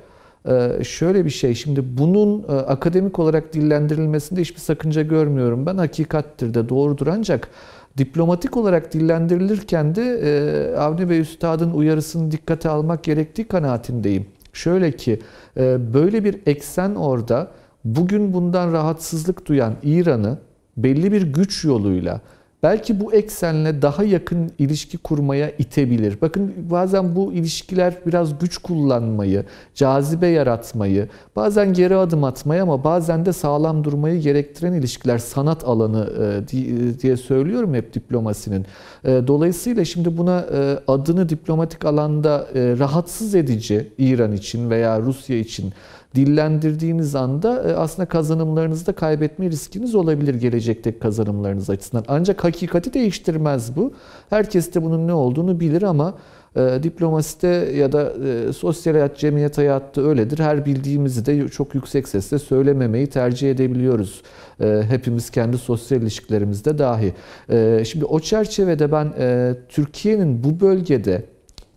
[0.49, 5.65] e, şöyle bir şey şimdi bunun e, akademik olarak dillendirilmesinde hiçbir sakınca görmüyorum.
[5.65, 7.49] Ben hakikattir de doğrudur ancak
[7.97, 14.25] diplomatik olarak dillendirilirken de e, Avni Bey Üstad'ın uyarısını dikkate almak gerektiği kanaatindeyim.
[14.53, 15.19] Şöyle ki
[15.57, 17.51] e, böyle bir eksen orada
[17.85, 20.37] bugün bundan rahatsızlık duyan İran'ı
[20.77, 22.21] belli bir güç yoluyla
[22.63, 26.17] belki bu eksenle daha yakın ilişki kurmaya itebilir.
[26.21, 29.45] Bakın bazen bu ilişkiler biraz güç kullanmayı,
[29.75, 36.09] cazibe yaratmayı, bazen geri adım atmayı ama bazen de sağlam durmayı gerektiren ilişkiler sanat alanı
[36.53, 38.65] e, diye söylüyorum hep diplomasinin.
[39.03, 45.73] E, dolayısıyla şimdi buna e, adını diplomatik alanda rahatsız edici İran için veya Rusya için
[46.15, 52.05] dillendirdiğiniz anda aslında kazanımlarınızı da kaybetme riskiniz olabilir gelecekteki kazanımlarınız açısından.
[52.07, 53.93] Ancak hakikati değiştirmez bu.
[54.29, 56.13] Herkes de bunun ne olduğunu bilir ama
[56.55, 60.39] e, diplomaside ya da e, sosyal hayat, cemiyet hayatta öyledir.
[60.39, 64.21] Her bildiğimizi de çok yüksek sesle söylememeyi tercih edebiliyoruz.
[64.61, 67.13] E, hepimiz kendi sosyal ilişkilerimizde dahi.
[67.49, 71.25] E, şimdi o çerçevede ben e, Türkiye'nin bu bölgede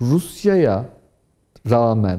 [0.00, 0.84] Rusya'ya
[1.70, 2.18] rağmen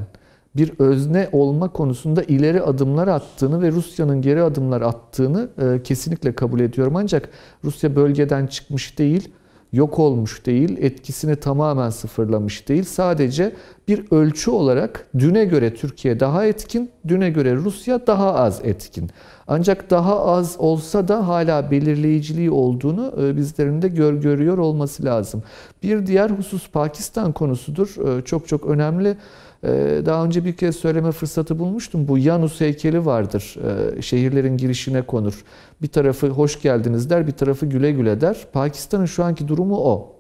[0.56, 6.60] bir özne olma konusunda ileri adımlar attığını ve Rusya'nın geri adımlar attığını e, kesinlikle kabul
[6.60, 6.96] ediyorum.
[6.96, 7.30] Ancak
[7.64, 9.30] Rusya bölgeden çıkmış değil,
[9.74, 12.84] yok olmuş değil, etkisini tamamen sıfırlamış değil.
[12.84, 13.56] Sadece
[13.88, 19.10] bir ölçü olarak düne göre Türkiye daha etkin, düne göre Rusya daha az etkin.
[19.48, 25.44] Ancak daha az olsa da hala belirleyiciliği olduğunu e, bizlerin de gör, görüyor olması lazım.
[25.84, 28.18] Bir diğer husus Pakistan konusudur.
[28.18, 29.18] E, çok çok önemli.
[29.64, 32.08] Ee, daha önce bir kez söyleme fırsatı bulmuştum.
[32.08, 33.56] Bu Yanus heykeli vardır.
[33.98, 35.44] Ee, şehirlerin girişine konur.
[35.82, 38.38] Bir tarafı hoş geldiniz der, bir tarafı güle güle der.
[38.54, 40.16] Pakistan'ın şu anki durumu o.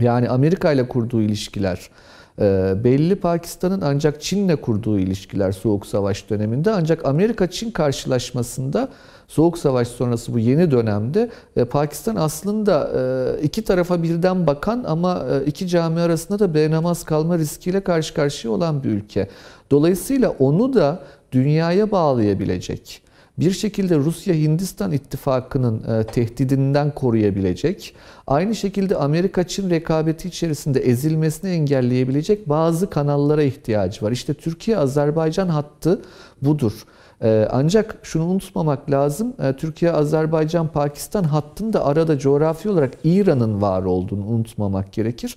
[0.00, 1.90] Yani Amerika ile kurduğu ilişkiler,
[2.84, 8.88] belli Pakistan'ın ancak Çin'le kurduğu ilişkiler Soğuk Savaş döneminde ancak Amerika-Çin karşılaşmasında
[9.32, 15.26] Soğuk Savaş sonrası bu yeni dönemde e, Pakistan aslında e, iki tarafa birden bakan ama
[15.30, 19.28] e, iki cami arasında da benamaz kalma riskiyle karşı karşıya olan bir ülke.
[19.70, 20.98] Dolayısıyla onu da
[21.32, 23.02] dünyaya bağlayabilecek,
[23.38, 27.94] bir şekilde Rusya-Hindistan ittifakının tehdidinden koruyabilecek,
[28.26, 34.12] aynı şekilde Amerika-Çin rekabeti içerisinde ezilmesini engelleyebilecek bazı kanallara ihtiyacı var.
[34.12, 36.02] İşte Türkiye-Azerbaycan hattı
[36.42, 36.72] budur.
[37.24, 39.34] Ee, ancak şunu unutmamak lazım.
[39.42, 45.36] Ee, Türkiye, Azerbaycan, Pakistan hattında arada coğrafi olarak İran'ın var olduğunu unutmamak gerekir.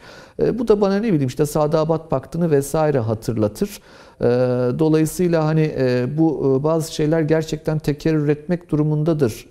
[0.54, 3.70] Bu da bana ne bileyim işte Sadabat Paktı'nı vesaire hatırlatır.
[4.80, 9.48] Dolayısıyla hani e, bu e, bazı şeyler gerçekten tekerrür etmek durumundadır.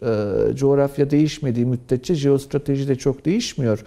[0.56, 3.84] Coğrafya değişmediği müddetçe jeostrateji de çok değişmiyor.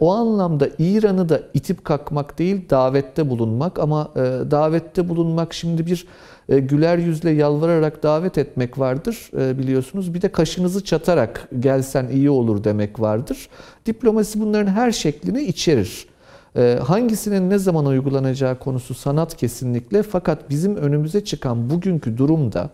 [0.00, 6.06] O anlamda İran'ı da itip kalkmak değil davette bulunmak ama e, davette bulunmak şimdi bir
[6.48, 10.14] güler yüzle yalvararak davet etmek vardır biliyorsunuz.
[10.14, 13.48] Bir de kaşınızı çatarak gelsen iyi olur demek vardır.
[13.86, 16.15] Diplomasi bunların her şeklini içerir.
[16.56, 22.70] E, hangisinin ne zaman uygulanacağı konusu sanat kesinlikle fakat bizim önümüze çıkan bugünkü durumda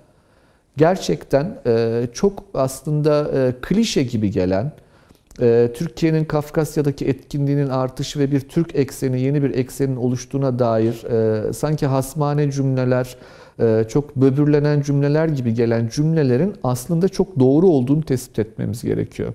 [0.76, 1.58] gerçekten
[2.12, 3.30] çok aslında
[3.62, 4.72] klişe gibi gelen
[5.74, 11.04] Türkiye'nin Kafkasya'daki etkinliğinin artışı ve bir Türk ekseni, yeni bir eksenin oluştuğuna dair
[11.52, 13.16] sanki hasmane cümleler,
[13.60, 19.32] e, çok böbürlenen cümleler gibi gelen cümlelerin aslında çok doğru olduğunu tespit etmemiz gerekiyor.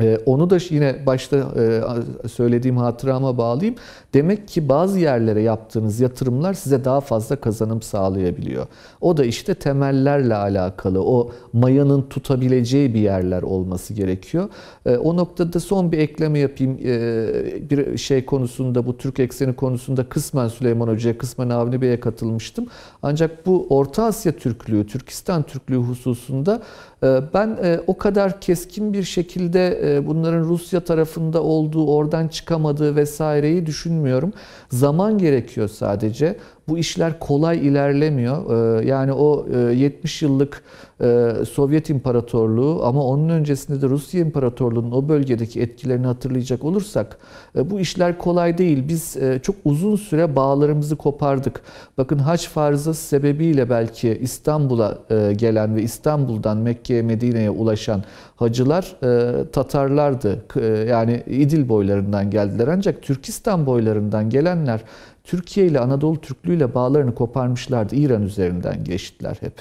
[0.00, 1.82] Ee, onu da yine başta e,
[2.28, 3.76] söylediğim hatırama bağlayayım.
[4.14, 8.66] Demek ki bazı yerlere yaptığınız yatırımlar size daha fazla kazanım sağlayabiliyor.
[9.00, 11.04] O da işte temellerle alakalı.
[11.04, 14.48] O mayanın tutabileceği bir yerler olması gerekiyor.
[14.86, 16.78] Ee, o noktada son bir ekleme yapayım.
[16.84, 22.66] Ee, bir şey konusunda bu Türk ekseni konusunda kısmen Süleyman Hoca'ya, kısmen Avni Bey'e katılmıştım.
[23.02, 26.62] Ancak bu Orta Asya Türklüğü, Türkistan Türklüğü hususunda
[27.02, 33.66] ben e, o kadar keskin bir şekilde e, bunların Rusya tarafında olduğu, oradan çıkamadığı vesaireyi
[33.66, 34.32] düşünmüyorum.
[34.70, 36.36] Zaman gerekiyor sadece.
[36.68, 38.80] Bu işler kolay ilerlemiyor.
[38.82, 40.62] Ee, Yani o e, 70 yıllık
[41.00, 47.18] e, Sovyet İmparatorluğu ama onun öncesinde de Rusya İmparatorluğu'nun o bölgedeki etkilerini hatırlayacak olursak
[47.56, 48.88] e, bu işler kolay değil.
[48.88, 51.60] Biz e, çok uzun süre bağlarımızı kopardık.
[51.98, 58.02] Bakın hac farzı sebebiyle belki İstanbul'a e, gelen ve İstanbul'dan Mekke'ye Medine'ye ulaşan
[58.36, 60.44] hacılar e, Tatarlardı.
[60.56, 62.68] E, Yani İdil boylarından geldiler.
[62.68, 64.80] Ancak Türkistan boylarından gelenler
[65.28, 67.96] Türkiye ile Anadolu Türklüğü ile bağlarını koparmışlardı.
[67.96, 69.52] İran üzerinden geçtiler hep.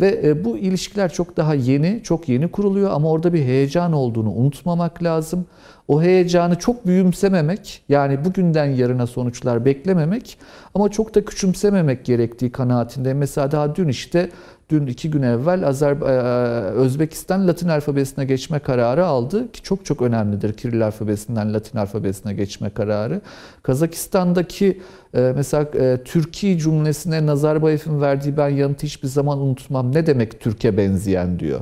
[0.00, 4.30] Ve e, bu ilişkiler çok daha yeni, çok yeni kuruluyor ama orada bir heyecan olduğunu
[4.30, 5.46] unutmamak lazım.
[5.88, 10.38] O heyecanı çok büyümsememek, yani bugünden yarına sonuçlar beklememek
[10.74, 13.18] ama çok da küçümsememek gerektiği kanaatindeyim.
[13.18, 14.30] Mesela daha dün işte
[14.70, 20.02] dün iki gün evvel Azer e, Özbekistan Latin alfabesine geçme kararı aldı ki çok çok
[20.02, 23.20] önemlidir Kiril alfabesinden Latin alfabesine geçme kararı.
[23.62, 24.80] Kazakistan'daki
[25.14, 29.94] e, mesela e, Türkiye cümlesine Nazarbayev'in verdiği ben yanıtı hiçbir zaman unutmam.
[29.94, 31.60] Ne demek Türkiye benzeyen diyor.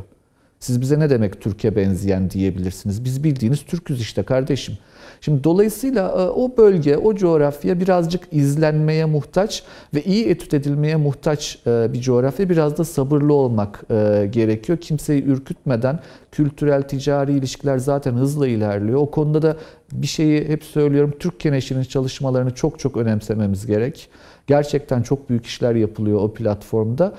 [0.61, 3.05] Siz bize ne demek Türkiye benzeyen diyebilirsiniz.
[3.05, 4.79] Biz bildiğiniz Türküz işte kardeşim.
[5.21, 9.63] Şimdi dolayısıyla e, o bölge, o coğrafya birazcık izlenmeye muhtaç
[9.95, 12.49] ve iyi etüt edilmeye muhtaç e, bir coğrafya.
[12.49, 14.79] Biraz da sabırlı olmak e, gerekiyor.
[14.79, 16.01] Kimseyi ürkütmeden
[16.33, 19.01] kültürel, ticari ilişkiler zaten hızla ilerliyor.
[19.01, 19.57] O konuda da
[19.93, 21.15] bir şeyi hep söylüyorum.
[21.19, 24.09] Türk Keneşi'nin çalışmalarını çok çok önemsememiz gerek.
[24.47, 27.15] Gerçekten çok büyük işler yapılıyor o platformda.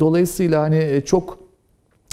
[0.00, 1.47] Dolayısıyla hani çok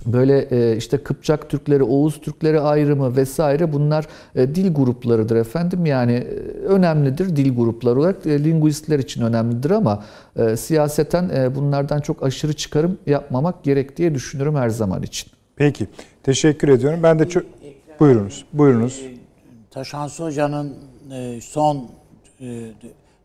[0.06, 5.86] böyle e, işte Kıpçak Türkleri, Oğuz Türkleri ayrımı vesaire bunlar e, dil gruplarıdır efendim.
[5.86, 6.26] Yani e,
[6.66, 8.28] önemlidir dil grupları olarak.
[8.28, 10.04] Linguistler için önemlidir ama
[10.56, 15.32] siyaseten bunlardan çok aşırı çıkarım yapmamak gerek diye düşünürüm her zaman için.
[15.56, 15.88] Peki.
[16.24, 17.00] Teşekkür ediyorum.
[17.04, 17.43] Ben de çok...
[18.00, 18.46] Buyurunuz.
[18.54, 19.02] Buyurunuz.
[19.72, 20.76] Taşansı Hoca'nın
[21.41, 21.89] son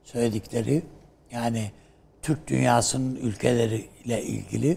[0.05, 0.83] söyledikleri
[1.33, 1.71] yani
[2.23, 4.77] Türk dünyasının ülkeleriyle ilgili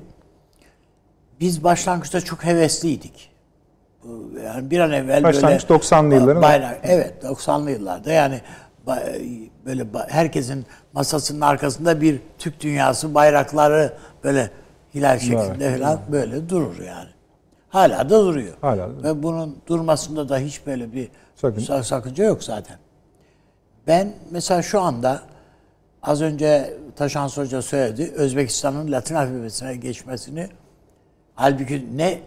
[1.44, 3.30] biz başlangıçta çok hevesliydik.
[4.46, 8.42] Yani bir an evvel Başlangıç böyle 90'lı yılların- bayrak evet 90'lı yıllarda yani
[9.66, 14.50] böyle herkesin masasının arkasında bir Türk dünyası bayrakları böyle
[14.96, 17.10] hilal şeklinde falan böyle durur yani.
[17.70, 18.54] Hala da duruyor.
[18.62, 22.78] Hala da Ve bunun durmasında da hiç böyle bir Sakın- sa- sakınca yok zaten.
[23.88, 25.22] Ben mesela şu anda
[26.04, 28.12] az önce Taşans Hoca söyledi.
[28.16, 30.50] Özbekistan'ın Latin alfabesine geçmesini
[31.36, 32.20] halbuki ne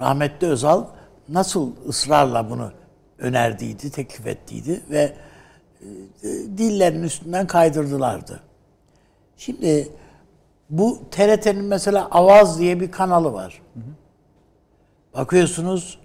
[0.00, 0.84] rahmetli Özal
[1.28, 2.72] nasıl ısrarla bunu
[3.18, 5.12] önerdiydi, teklif ettiydi ve
[5.82, 6.26] e,
[6.58, 8.40] dillerin üstünden kaydırdılardı.
[9.36, 9.88] Şimdi
[10.70, 13.62] bu TRT'nin mesela Avaz diye bir kanalı var.
[15.14, 15.98] Bakıyorsunuz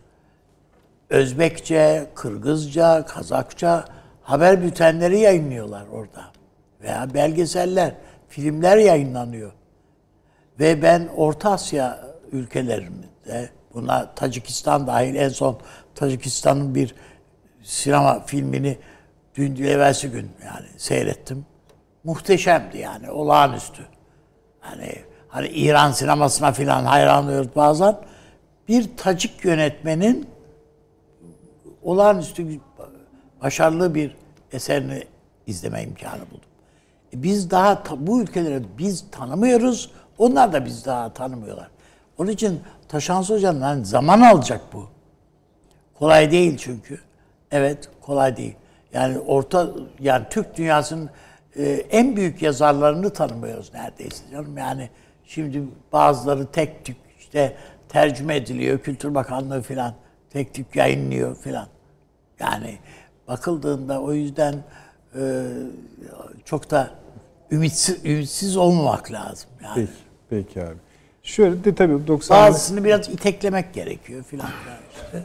[1.09, 3.86] Özbekçe, Kırgızca, Kazakça
[4.22, 6.24] haber bültenleri yayınlıyorlar orada.
[6.82, 7.95] Veya belgeseller,
[8.28, 9.51] filmler yayınlanıyor.
[10.59, 12.04] Ve ben Orta Asya
[12.36, 15.59] ülkelerinde, buna Tacikistan dahil en son
[15.95, 16.95] Tacikistan'ın bir
[17.63, 18.77] sinema filmini
[19.36, 21.45] dün evvelsi gün yani seyrettim.
[22.03, 23.81] Muhteşemdi yani, olağanüstü.
[24.59, 24.95] Hani
[25.27, 27.97] hani İran sinemasına filan hayran oluyoruz bazen.
[28.67, 30.27] Bir Tacik yönetmenin
[31.83, 32.59] olağanüstü
[33.41, 34.15] başarılı bir
[34.51, 35.03] eserini
[35.47, 36.49] izleme imkanı buldum.
[37.13, 39.91] E Biz daha bu ülkeleri biz tanımıyoruz.
[40.17, 41.67] Onlar da biz daha tanımıyorlar.
[42.18, 44.89] Onun için Taşans Hoca'nın hani zaman alacak bu.
[45.93, 46.99] Kolay değil çünkü.
[47.51, 48.55] Evet, kolay değil.
[48.93, 51.09] Yani orta yani Türk dünyasının
[51.55, 54.57] e, en büyük yazarlarını tanımıyoruz neredeyse canım.
[54.57, 54.89] Yani
[55.26, 55.63] şimdi
[55.93, 57.55] bazıları tek tük işte
[57.89, 59.93] tercüme ediliyor Kültür Bakanlığı filan
[60.30, 61.68] tek tük yayınlıyor filan.
[62.39, 62.78] Yani
[63.28, 64.63] bakıldığında o yüzden
[65.20, 65.43] e,
[66.45, 66.89] çok da
[67.51, 69.76] ümitsiz, ümitsiz olmamak lazım yani.
[69.76, 69.91] Peki.
[70.30, 70.78] Peki abi.
[71.26, 74.47] Şöyle de tabii 90'lı Bazısını biraz iteklemek gerekiyor filan
[74.95, 75.23] işte.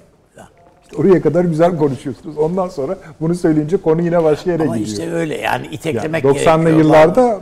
[0.97, 2.39] oraya kadar güzel konuşuyorsunuz.
[2.39, 4.99] Ondan sonra bunu söyleyince konu yine başka yere Ama gidiyor.
[4.99, 6.79] işte öyle yani Yani iteklemek 90'lı gerekiyor.
[6.79, 7.41] yıllarda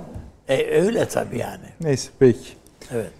[0.48, 1.64] E, öyle tabii yani.
[1.80, 2.48] neyse peki.
[2.94, 3.10] Evet.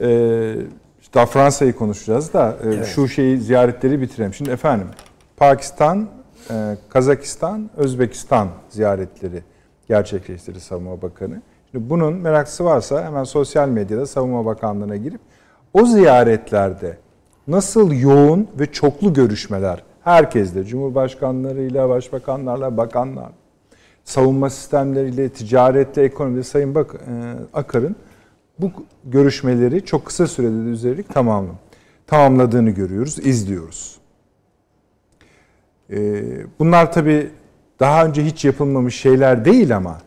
[0.00, 0.54] Ee,
[1.00, 4.34] işte daha Fransa'yı konuşacağız da e, şu şeyi ziyaretleri bitirelim.
[4.34, 4.88] Şimdi efendim
[5.36, 6.08] Pakistan,
[6.50, 9.42] e, Kazakistan, Özbekistan ziyaretleri
[9.88, 11.42] gerçekleştirdi Savunma Bakanı.
[11.74, 15.20] Bunun meraklısı varsa hemen sosyal medyada Savunma Bakanlığı'na girip
[15.74, 16.96] o ziyaretlerde
[17.48, 23.30] nasıl yoğun ve çoklu görüşmeler herkesle, cumhurbaşkanlarıyla, başbakanlarla, bakanlar,
[24.04, 27.12] savunma sistemleriyle, ticaretle, ekonomide Sayın Bak e,
[27.58, 27.96] Akar'ın
[28.58, 28.70] bu
[29.04, 31.50] görüşmeleri çok kısa sürede de üstelik tamamlı,
[32.06, 33.98] tamamladığını görüyoruz, izliyoruz.
[35.90, 36.22] E,
[36.58, 37.30] bunlar tabii
[37.80, 39.98] daha önce hiç yapılmamış şeyler değil ama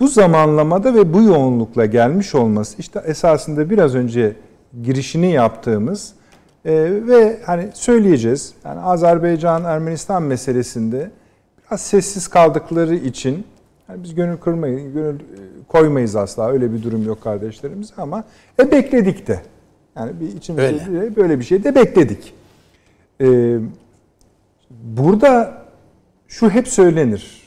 [0.00, 4.36] bu zamanlamada ve bu yoğunlukla gelmiş olması işte esasında biraz önce
[4.82, 6.14] girişini yaptığımız
[6.64, 6.72] e,
[7.06, 8.54] ve hani söyleyeceğiz.
[8.64, 11.10] Yani Azerbaycan Ermenistan meselesinde
[11.66, 13.46] biraz sessiz kaldıkları için
[13.88, 15.22] yani biz gönül kırmayız, gönül e,
[15.68, 16.50] koymayız asla.
[16.50, 18.24] Öyle bir durum yok kardeşlerimiz ama
[18.58, 19.40] e bekledik de.
[19.96, 21.16] Yani bir içimizde Öyle.
[21.16, 22.34] böyle bir şey de bekledik.
[23.20, 23.58] Ee,
[24.70, 25.62] burada
[26.28, 27.43] şu hep söylenir.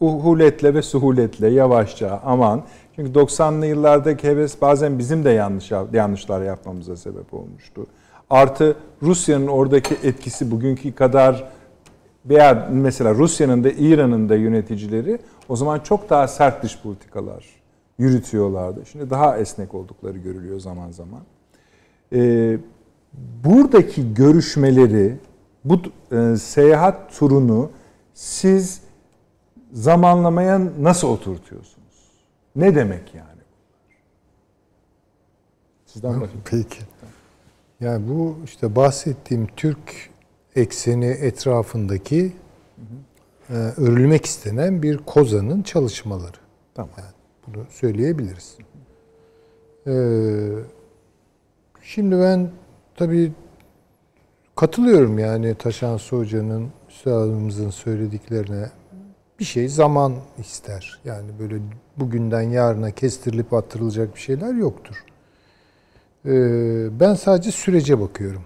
[0.00, 2.62] Uhuletle ve suhuletle yavaşça aman.
[2.96, 7.86] Çünkü 90'lı yıllardaki heves bazen bizim de yanlış yanlışlar yapmamıza sebep olmuştu.
[8.30, 11.44] Artı Rusya'nın oradaki etkisi bugünkü kadar
[12.26, 15.18] veya mesela Rusya'nın da İran'ın da yöneticileri
[15.48, 17.44] o zaman çok daha sert dış politikalar
[17.98, 18.86] yürütüyorlardı.
[18.86, 21.20] Şimdi daha esnek oldukları görülüyor zaman zaman.
[22.12, 22.58] Ee,
[23.44, 25.16] buradaki görüşmeleri,
[25.64, 25.80] bu
[26.12, 27.70] e, seyahat turunu
[28.14, 28.80] siz
[29.72, 32.12] zamanlamaya nasıl oturtuyorsunuz?
[32.56, 33.28] Ne demek yani?
[35.86, 36.42] Sizden bakayım.
[36.44, 36.80] Peki.
[37.80, 40.10] Yani bu işte bahsettiğim Türk
[40.56, 42.32] ekseni etrafındaki
[43.50, 46.36] e, örülmek istenen bir kozanın çalışmaları.
[46.74, 46.90] Tamam.
[46.98, 47.12] Yani
[47.46, 48.58] bunu söyleyebiliriz.
[49.86, 50.48] Ee,
[51.82, 52.50] şimdi ben
[52.96, 53.32] tabii
[54.56, 58.70] katılıyorum yani Taşansı Hoca'nın, üstadımızın söylediklerine
[59.38, 61.00] bir şey zaman ister.
[61.04, 61.56] Yani böyle
[61.96, 65.04] bugünden yarına kestirilip attırılacak bir şeyler yoktur.
[66.26, 68.42] Ee, ben sadece sürece bakıyorum.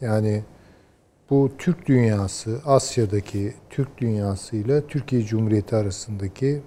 [0.00, 0.44] Yani
[1.30, 6.62] bu Türk dünyası, Asya'daki Türk dünyası ile Türkiye Cumhuriyeti arasındaki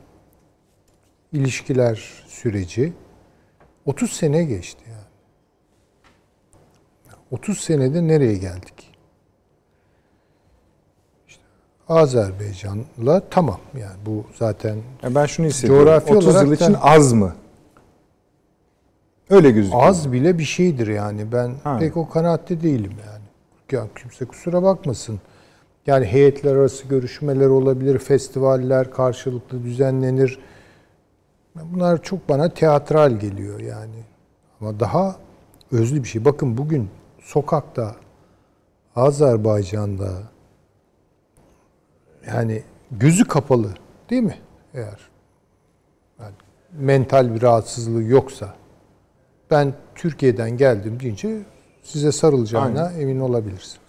[1.33, 2.93] ilişkiler süreci
[3.85, 5.07] 30 sene geçti yani.
[7.31, 8.91] 30 senede nereye geldik?
[11.27, 11.43] İşte
[11.89, 15.83] Azerbaycan'la tamam yani bu zaten Yani ben şunu hissediyorum.
[15.85, 17.33] Coğrafi 30 olarak yıl da- için az mı?
[19.29, 19.83] Öyle gözüküyor.
[19.83, 21.31] az bile bir şeydir yani.
[21.31, 21.77] Ben Ha.
[21.79, 23.23] pek o kanaatte değilim yani.
[23.71, 25.19] Ya kimse kusura bakmasın.
[25.87, 30.39] Yani heyetler arası görüşmeler olabilir, festivaller karşılıklı düzenlenir.
[31.55, 34.03] Bunlar çok bana teatral geliyor yani.
[34.61, 35.15] Ama daha
[35.71, 36.25] özlü bir şey.
[36.25, 36.89] Bakın bugün
[37.21, 37.95] sokakta
[38.95, 40.09] Azerbaycan'da
[42.27, 43.73] yani gözü kapalı
[44.09, 44.37] değil mi?
[44.73, 44.99] Eğer
[46.19, 46.33] yani
[46.71, 48.55] mental bir rahatsızlığı yoksa
[49.51, 51.41] ben Türkiye'den geldim deyince
[51.83, 53.87] size sarılacağına emin olabilirsiniz.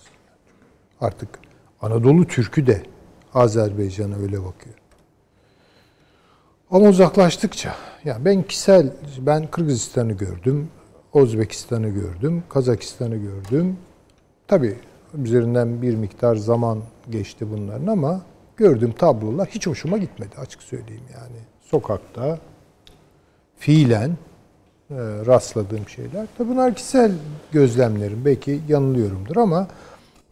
[1.01, 1.29] Artık
[1.83, 2.83] Anadolu Türk'ü de
[3.35, 4.75] Azerbaycan'a öyle bakıyor.
[6.71, 7.75] Ama uzaklaştıkça,
[8.05, 10.69] ya ben kişisel, ben Kırgızistan'ı gördüm,
[11.15, 13.77] Özbekistan'ı gördüm, Kazakistan'ı gördüm.
[14.49, 14.77] Tabii
[15.15, 16.79] üzerinden bir miktar zaman
[17.11, 18.21] geçti bunların ama
[18.57, 21.37] gördüğüm tablolar hiç hoşuma gitmedi açık söyleyeyim yani.
[21.61, 22.39] Sokakta
[23.57, 24.11] fiilen
[24.91, 24.97] e,
[25.27, 26.27] rastladığım şeyler.
[26.39, 27.13] Tabii bunlar kişisel
[27.53, 28.25] gözlemlerim.
[28.25, 29.69] Belki yanılıyorumdur ama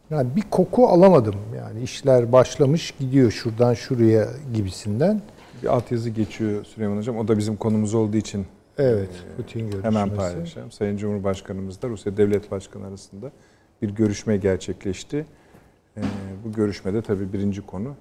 [0.09, 1.35] yani bir koku alamadım.
[1.57, 5.21] Yani işler başlamış gidiyor şuradan şuraya gibisinden.
[5.63, 7.17] Bir altyazı geçiyor Süleyman Hocam.
[7.17, 8.45] O da bizim konumuz olduğu için
[8.77, 9.85] Evet, Putin görüşmesi.
[9.85, 10.71] hemen paylaşacağım.
[10.71, 13.31] Sayın Cumhurbaşkanımızla Rusya Devlet Başkanı arasında
[13.81, 15.25] bir görüşme gerçekleşti.
[15.97, 16.01] Ee,
[16.45, 17.95] bu görüşmede tabii birinci konu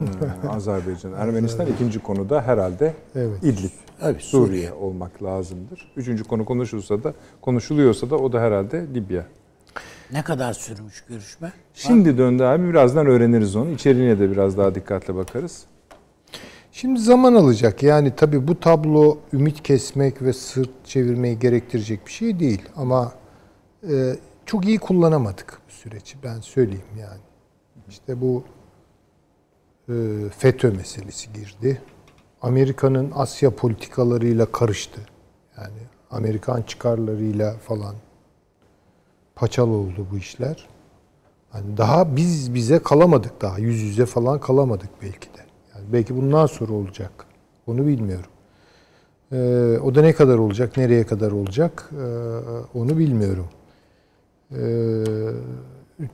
[0.00, 1.66] e, Azerbaycan, Ermenistan.
[1.66, 3.42] ikinci konu da herhalde Evet.
[3.44, 3.70] İdlib,
[4.02, 5.92] Evet, Suriye olmak lazımdır.
[5.96, 9.26] Üçüncü konu konuşulsa da konuşuluyorsa da o da herhalde Libya.
[10.12, 11.52] Ne kadar sürmüş görüşme?
[11.74, 13.70] Şimdi döndü abi birazdan öğreniriz onu.
[13.70, 15.64] İçeriğine de biraz daha dikkatle bakarız.
[16.72, 17.82] Şimdi zaman alacak.
[17.82, 22.62] Yani tabii bu tablo ümit kesmek ve sırt çevirmeyi gerektirecek bir şey değil.
[22.76, 23.12] Ama
[23.90, 24.16] e,
[24.50, 26.16] çok iyi kullanamadık bu süreci.
[26.24, 27.20] Ben söyleyeyim yani.
[27.88, 28.44] İşte bu
[29.88, 29.94] e,
[30.38, 31.82] FETÖ meselesi girdi.
[32.42, 35.00] Amerika'nın Asya politikalarıyla karıştı.
[35.58, 35.78] Yani
[36.10, 37.94] Amerikan çıkarlarıyla falan
[39.34, 40.68] paçal oldu bu işler.
[41.54, 43.58] Yani daha biz bize kalamadık daha.
[43.58, 45.42] Yüz yüze falan kalamadık belki de.
[45.74, 47.26] Yani belki bundan sonra olacak.
[47.66, 48.30] Onu bilmiyorum.
[49.32, 53.46] Ee, o da ne kadar olacak, nereye kadar olacak ee, onu bilmiyorum.
[54.52, 54.60] Ee,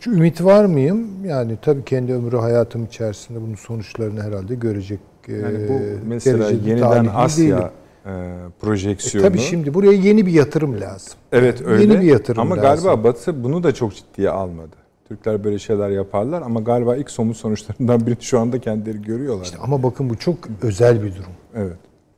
[0.07, 1.07] ümit var mıyım?
[1.25, 5.01] Yani tabii kendi ömrü hayatım içerisinde bunun sonuçlarını herhalde görecek.
[5.29, 7.59] Yani ee, bu mesela yeniden Asya değilim.
[8.07, 9.29] e, E, projeksiyonu.
[9.29, 11.13] tabii şimdi buraya yeni bir yatırım lazım.
[11.33, 11.83] Evet öyle.
[11.83, 12.85] Yeni bir yatırım Ama lazım.
[12.85, 14.77] galiba Batı bunu da çok ciddiye almadı.
[15.09, 19.45] Türkler böyle şeyler yaparlar ama galiba ilk somut sonuçlarından birini şu anda kendileri görüyorlar.
[19.45, 21.33] İşte ama bakın bu çok özel bir durum.
[21.57, 21.77] Evet.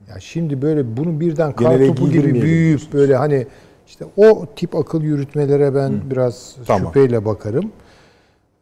[0.08, 3.46] Ya şimdi böyle bunu birden Genele kartopu gibi büyüyüp böyle hani
[3.88, 6.86] işte o tip akıl yürütmelere ben biraz Tamam.
[6.86, 7.72] şüpheyle bakarım.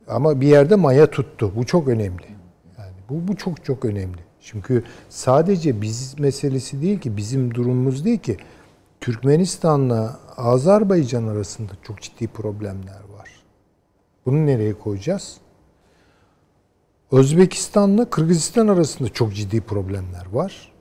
[0.08, 1.52] Ama bir yerde maya tuttu.
[1.56, 2.26] Bu çok önemli.
[2.78, 4.20] Yani bu bu çok çok önemli.
[4.40, 8.36] Çünkü sadece biz meselesi değil ki, bizim durumumuz değil ki.
[9.00, 13.28] Türkmenistan'la Azerbaycan arasında çok ciddi problemler var.
[14.26, 15.36] Bunu nereye koyacağız?
[17.12, 20.72] Özbekistan'la Kırgızistan arasında çok ciddi problemler var.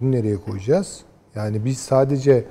[0.00, 1.00] Bunu nereye koyacağız?
[1.34, 2.44] Yani biz sadece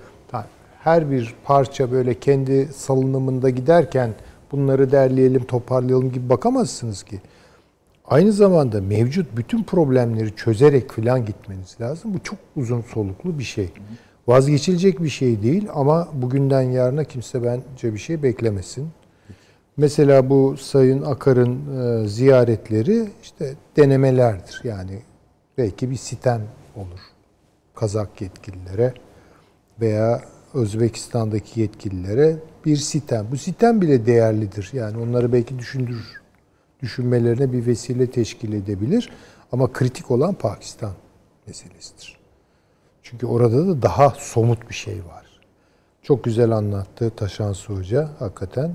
[0.89, 4.13] her bir parça böyle kendi salınımında giderken
[4.51, 7.21] bunları derleyelim, toparlayalım gibi bakamazsınız ki.
[8.05, 12.13] Aynı zamanda mevcut bütün problemleri çözerek falan gitmeniz lazım.
[12.13, 13.69] Bu çok uzun soluklu bir şey.
[14.27, 18.87] Vazgeçilecek bir şey değil ama bugünden yarına kimse bence bir şey beklemesin.
[19.77, 21.59] Mesela bu Sayın Akar'ın
[22.03, 24.61] e, ziyaretleri işte denemelerdir.
[24.63, 24.99] Yani
[25.57, 26.41] belki bir sitem
[26.75, 26.99] olur
[27.75, 28.93] Kazak yetkililere
[29.81, 30.21] veya
[30.53, 33.27] Özbekistan'daki yetkililere bir sitem.
[33.31, 34.69] Bu sitem bile değerlidir.
[34.73, 36.21] Yani onları belki düşündürür.
[36.81, 39.09] Düşünmelerine bir vesile teşkil edebilir.
[39.51, 40.93] Ama kritik olan Pakistan
[41.47, 42.19] meselesidir.
[43.03, 45.25] Çünkü orada da daha somut bir şey var.
[46.03, 48.09] Çok güzel anlattı Taşansı Hoca.
[48.19, 48.73] Hakikaten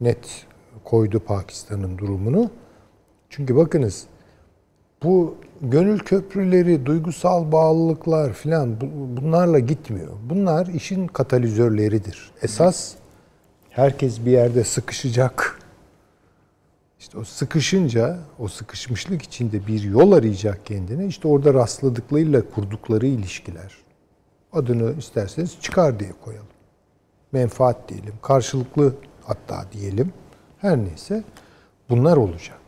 [0.00, 0.46] net
[0.84, 2.50] koydu Pakistan'ın durumunu.
[3.30, 4.06] Çünkü bakınız
[5.02, 8.80] bu gönül köprüleri, duygusal bağlılıklar filan
[9.16, 10.12] bunlarla gitmiyor.
[10.30, 12.30] Bunlar işin katalizörleridir.
[12.42, 12.94] Esas
[13.70, 15.60] herkes bir yerde sıkışacak.
[16.98, 21.06] İşte o sıkışınca, o sıkışmışlık içinde bir yol arayacak kendine.
[21.06, 23.76] İşte orada rastladıklarıyla kurdukları ilişkiler.
[24.52, 26.46] Adını isterseniz çıkar diye koyalım.
[27.32, 28.94] Menfaat diyelim, karşılıklı
[29.24, 30.12] hatta diyelim.
[30.58, 31.24] Her neyse
[31.90, 32.65] bunlar olacak.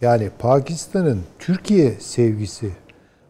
[0.00, 2.70] Yani Pakistan'ın Türkiye sevgisi,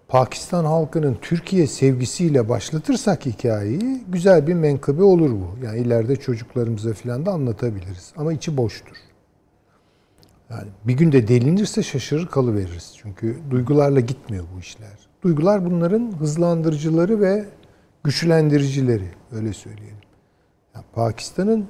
[0.08, 5.64] Pakistan halkının Türkiye sevgisiyle başlatırsak hikayeyi güzel bir menkıbe olur bu.
[5.64, 8.12] Yani ileride çocuklarımıza falan da anlatabiliriz.
[8.16, 8.96] Ama içi boştur.
[10.50, 12.94] Yani bir günde delinirse şaşırır kalıveririz.
[13.02, 15.08] Çünkü duygularla gitmiyor bu işler.
[15.22, 17.44] Duygular bunların hızlandırıcıları ve
[18.04, 19.08] güçlendiricileri.
[19.32, 19.96] Öyle söyleyelim.
[20.74, 21.66] Yani Pakistan'ın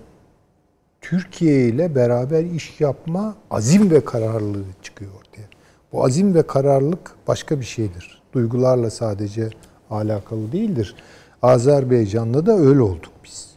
[1.09, 5.49] Türkiye ile beraber iş yapma azim ve kararlılığı çıkıyor ortaya.
[5.93, 8.23] Bu azim ve kararlılık başka bir şeydir.
[8.33, 9.51] Duygularla sadece
[9.91, 10.95] alakalı değildir.
[11.43, 13.51] Azerbaycan'da da öyle olduk biz.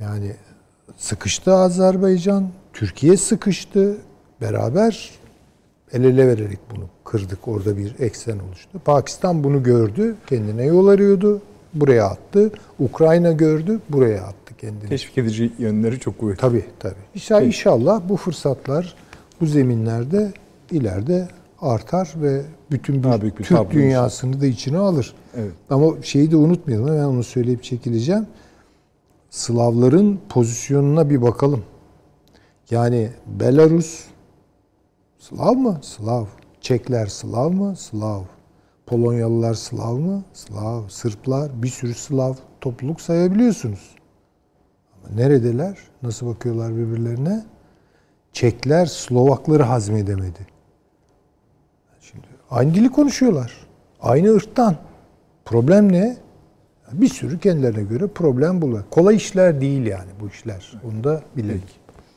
[0.00, 0.36] Yani
[0.96, 3.96] sıkıştı Azerbaycan, Türkiye sıkıştı.
[4.40, 5.10] Beraber
[5.92, 7.48] el ele vererek bunu kırdık.
[7.48, 8.80] Orada bir eksen oluştu.
[8.84, 11.42] Pakistan bunu gördü, kendine yol arıyordu.
[11.74, 12.52] Buraya attı.
[12.78, 14.88] Ukrayna gördü, buraya attı kendini.
[14.88, 16.40] Teşvik edici yönleri çok kuvvetli.
[16.40, 16.94] Tabii tabii.
[17.14, 18.94] İnşallah, inşallah bu fırsatlar
[19.40, 20.32] bu zeminlerde
[20.70, 21.28] ileride
[21.60, 25.14] artar ve bütün bir, büyük bir Türk dünyasını da içine alır.
[25.36, 25.52] Evet.
[25.70, 26.96] Ama şeyi de unutmayalım.
[26.96, 28.26] Ben onu söyleyip çekileceğim.
[29.30, 31.64] Slavların pozisyonuna bir bakalım.
[32.70, 34.04] Yani Belarus
[35.18, 35.78] Slav mı?
[35.82, 36.26] Slav.
[36.60, 37.76] Çekler Slav mı?
[37.76, 38.22] Slav.
[38.86, 40.24] Polonyalılar Slav mı?
[40.32, 40.88] Slav.
[40.88, 44.01] Sırplar bir sürü Slav topluluk sayabiliyorsunuz.
[45.14, 45.78] Neredeler?
[46.02, 47.44] Nasıl bakıyorlar birbirlerine?
[48.32, 50.46] Çekler Slovakları hazmedemedi.
[52.00, 53.52] Şimdi aynı dili konuşuyorlar.
[54.00, 54.76] Aynı ırktan.
[55.44, 56.16] Problem ne?
[56.92, 58.90] Bir sürü kendilerine göre problem bunlar.
[58.90, 60.72] Kolay işler değil yani bu işler.
[60.84, 61.62] Onu da bilelim.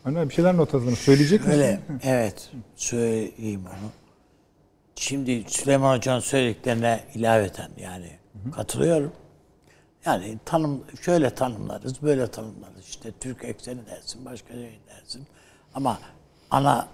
[0.06, 1.00] Önemli bir şeyler not aldınız.
[1.00, 1.58] Söyleyecek misiniz?
[1.60, 2.50] Öyle, evet.
[2.76, 3.90] Söyleyeyim onu.
[4.96, 8.52] Şimdi Süleyman Hoca'nın söylediklerine ilaveten yani hı hı.
[8.52, 9.12] katılıyorum.
[10.06, 12.86] Yani tanım şöyle tanımlarız, böyle tanımlarız.
[12.86, 15.28] İşte Türk ekseni dersin, başka şey dersin.
[15.74, 16.00] Ama
[16.50, 16.88] ana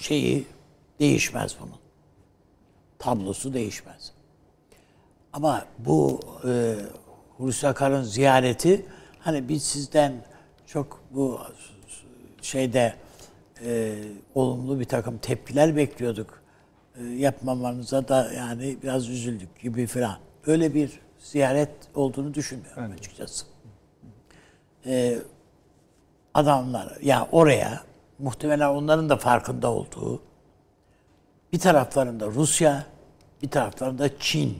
[0.00, 0.46] şeyi
[1.00, 1.78] değişmez bunun.
[2.98, 4.12] Tablosu değişmez.
[5.32, 6.74] Ama bu e,
[7.36, 8.86] Hulusi Akar'ın ziyareti
[9.20, 10.12] hani biz sizden
[10.66, 11.40] çok bu
[12.42, 12.94] şeyde
[13.64, 13.94] e,
[14.34, 16.42] olumlu bir takım tepkiler bekliyorduk.
[16.96, 20.18] E, yapmamanıza da yani biraz üzüldük gibi falan.
[20.46, 22.98] Öyle bir ziyaret olduğunu düşünmüyorum evet.
[22.98, 23.46] açıkçası.
[24.86, 25.18] E,
[26.34, 27.82] adamlar ya yani oraya
[28.18, 30.22] muhtemelen onların da farkında olduğu
[31.52, 32.86] bir taraflarında Rusya,
[33.42, 34.58] bir taraflarında Çin.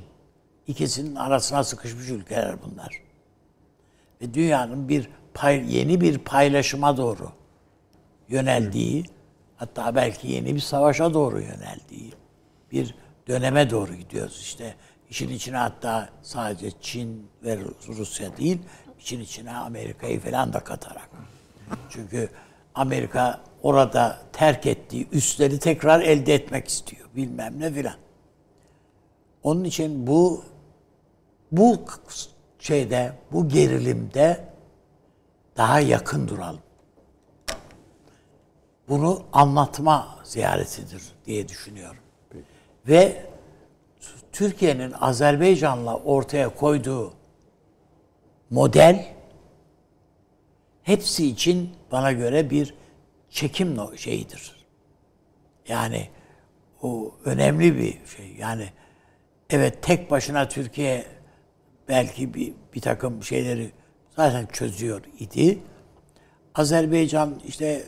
[0.66, 3.02] ikisinin arasına sıkışmış ülkeler bunlar.
[4.20, 7.32] Ve dünyanın bir pay, yeni bir paylaşıma doğru
[8.28, 9.04] yöneldiği,
[9.56, 12.12] hatta belki yeni bir savaşa doğru yöneldiği
[12.72, 12.94] bir
[13.28, 14.40] döneme doğru gidiyoruz.
[14.40, 14.74] İşte
[15.10, 17.58] işin içine hatta sadece Çin ve
[17.88, 18.58] Rusya değil,
[18.98, 21.10] işin içine Amerika'yı falan da katarak.
[21.90, 22.30] Çünkü
[22.74, 27.08] Amerika orada terk ettiği üsleri tekrar elde etmek istiyor.
[27.16, 27.96] Bilmem ne filan.
[29.42, 30.44] Onun için bu
[31.52, 31.80] bu
[32.58, 34.48] şeyde, bu gerilimde
[35.56, 36.60] daha yakın duralım
[38.88, 42.00] bunu anlatma ziyaretidir diye düşünüyorum.
[42.30, 42.44] Peki.
[42.88, 43.26] Ve
[44.32, 47.14] Türkiye'nin Azerbaycan'la ortaya koyduğu
[48.50, 49.06] model
[50.82, 52.74] hepsi için bana göre bir
[53.30, 54.66] çekim şeyidir.
[55.68, 56.08] Yani
[56.82, 58.34] o önemli bir şey.
[58.38, 58.68] Yani
[59.50, 61.04] evet tek başına Türkiye
[61.88, 63.70] belki bir, bir takım şeyleri
[64.16, 65.58] zaten çözüyor idi.
[66.54, 67.82] Azerbaycan işte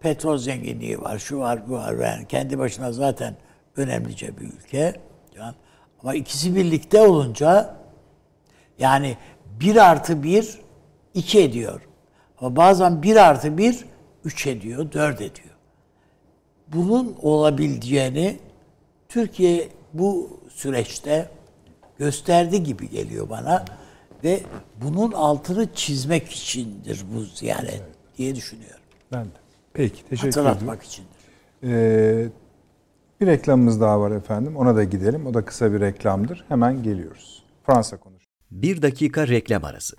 [0.00, 1.94] petrol zenginliği var, şu var, bu var.
[1.94, 3.36] Yani kendi başına zaten
[3.76, 4.94] önemlice bir ülke.
[5.40, 5.54] Yani
[6.02, 7.76] ama ikisi birlikte olunca
[8.78, 9.16] yani
[9.60, 10.58] bir artı bir
[11.14, 11.80] iki ediyor.
[12.40, 13.84] Ama bazen bir artı bir
[14.24, 15.54] üç ediyor, dört ediyor.
[16.68, 18.38] Bunun olabileceğini
[19.08, 21.28] Türkiye bu süreçte
[21.98, 23.64] gösterdi gibi geliyor bana
[24.24, 24.40] ve
[24.82, 27.82] bunun altını çizmek içindir bu ziyaret
[28.18, 28.80] diye düşünüyorum.
[29.12, 29.28] Ben de.
[29.72, 30.46] Peki teşekkür ederim.
[30.46, 31.10] Hatırlatmak içindir.
[31.64, 32.28] Ee,
[33.20, 34.56] bir reklamımız daha var efendim.
[34.56, 35.26] Ona da gidelim.
[35.26, 36.44] O da kısa bir reklamdır.
[36.48, 37.42] Hemen geliyoruz.
[37.66, 38.22] Fransa konuş.
[38.50, 39.96] Bir dakika reklam arası.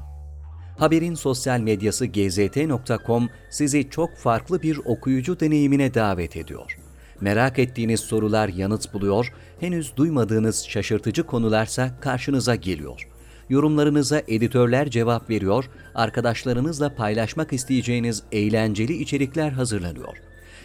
[0.78, 6.78] Haberin sosyal medyası gzt.com sizi çok farklı bir okuyucu deneyimine davet ediyor.
[7.22, 13.08] Merak ettiğiniz sorular yanıt buluyor, henüz duymadığınız şaşırtıcı konularsa karşınıza geliyor.
[13.50, 15.66] Yorumlarınıza editörler cevap veriyor,
[15.96, 20.31] arkadaşlarınızla paylaşmak isteyeceğiniz eğlenceli içerikler hazırlanıyor.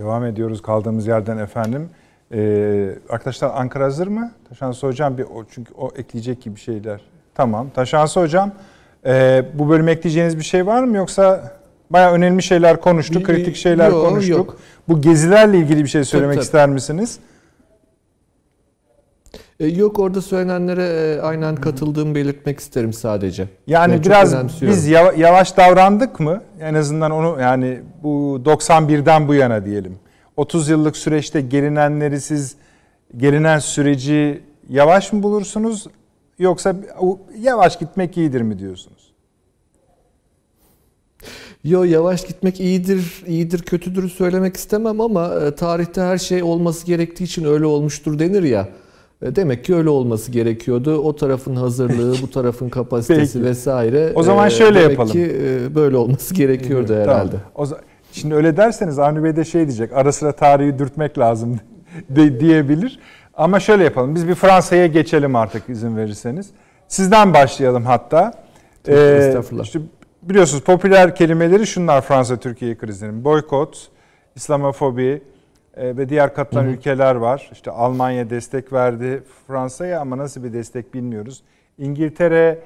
[0.00, 1.88] Devam ediyoruz kaldığımız yerden efendim.
[2.34, 4.32] Ee, arkadaşlar Ankara hazır mı?
[4.48, 7.00] Taşansı Hocam bir o çünkü o ekleyecek gibi şeyler.
[7.34, 7.70] Tamam.
[7.74, 8.52] Taşansı Hocam
[9.06, 11.52] e, bu bölüme ekleyeceğiniz bir şey var mı yoksa
[11.90, 14.36] bayağı önemli şeyler konuştuk, Yok, kritik şeyler yok, konuştuk.
[14.36, 14.56] yok.
[14.88, 16.44] Bu gezilerle ilgili bir şey söylemek tabii.
[16.44, 17.18] ister misiniz?
[19.60, 23.48] E, Yok orada söylenenlere e, aynen katıldığımı belirtmek isterim sadece.
[23.66, 26.42] Yani çok biraz biz yava- yavaş davrandık mı?
[26.60, 29.98] En azından onu yani bu 91'den bu yana diyelim.
[30.36, 32.54] 30 yıllık süreçte gelinenleri siz
[33.16, 35.86] gelinen süreci yavaş mı bulursunuz
[36.38, 36.76] yoksa
[37.38, 39.10] yavaş gitmek iyidir mi diyorsunuz?
[41.64, 47.24] Yo yavaş gitmek iyidir, iyidir, kötüdür söylemek istemem ama e, tarihte her şey olması gerektiği
[47.24, 48.68] için öyle olmuştur denir ya.
[49.22, 50.98] E, Demek ki öyle olması gerekiyordu.
[50.98, 53.44] O tarafın hazırlığı, bu tarafın kapasitesi Peki.
[53.50, 54.12] vesaire.
[54.14, 55.12] O zaman e, şöyle demek yapalım.
[55.12, 57.30] ki e, böyle olması gerekiyordu herhalde.
[57.30, 57.46] Tamam.
[57.54, 57.78] O za-
[58.12, 59.92] Şimdi öyle derseniz Avni Bey de şey diyecek.
[59.92, 61.60] Ara sıra tarihi dürtmek lazım
[62.10, 62.98] de, diyebilir.
[63.34, 64.14] Ama şöyle yapalım.
[64.14, 66.50] Biz bir Fransa'ya geçelim artık izin verirseniz.
[66.88, 68.32] Sizden başlayalım hatta.
[68.88, 69.64] Ee, Estağfurullah.
[69.64, 69.80] işte
[70.22, 73.24] biliyorsunuz popüler kelimeleri şunlar Fransa-Türkiye krizinin.
[73.24, 73.88] Boykot,
[74.36, 75.22] İslamofobi
[75.80, 77.50] ve diğer katılan ülkeler var.
[77.52, 81.42] İşte Almanya destek verdi Fransa'ya ama nasıl bir destek bilmiyoruz.
[81.78, 82.58] İngiltere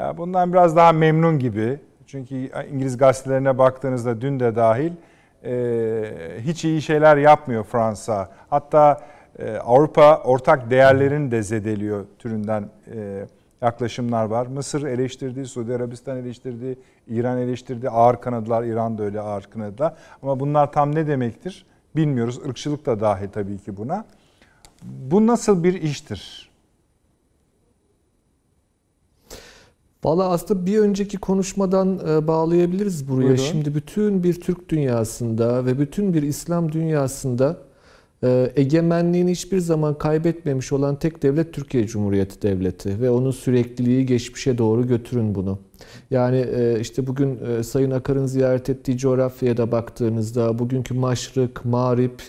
[0.00, 1.78] e, bundan biraz daha memnun gibi.
[2.06, 4.92] Çünkü İngiliz gazetelerine baktığınızda dün de dahil
[5.44, 6.02] e,
[6.38, 8.28] hiç iyi şeyler yapmıyor Fransa.
[8.50, 9.00] Hatta
[9.38, 12.64] e, Avrupa ortak değerlerini de zedeliyor türünden
[12.94, 13.26] e,
[13.62, 14.46] yaklaşımlar var.
[14.46, 16.78] Mısır eleştirdi, Suudi Arabistan eleştirdi,
[17.08, 19.94] İran eleştirdi, ağır kanadılar, İran da öyle ağır kanadılar.
[20.22, 21.66] Ama bunlar tam ne demektir
[21.96, 22.40] bilmiyoruz.
[22.46, 24.04] Irkçılık da dahil tabii ki buna.
[24.82, 26.50] Bu nasıl bir iştir?
[30.04, 33.22] Valla aslında bir önceki konuşmadan e, bağlayabiliriz buraya.
[33.22, 33.36] Buyurun.
[33.36, 37.56] Şimdi bütün bir Türk dünyasında ve bütün bir İslam dünyasında
[38.24, 44.58] e, egemenliğini hiçbir zaman kaybetmemiş olan tek devlet Türkiye Cumhuriyeti Devleti ve onun sürekliliği geçmişe
[44.58, 45.58] doğru götürün bunu.
[46.10, 52.22] Yani e, işte bugün e, Sayın Akar'ın ziyaret ettiği coğrafyaya da baktığınızda bugünkü Maşrık, Mağrip,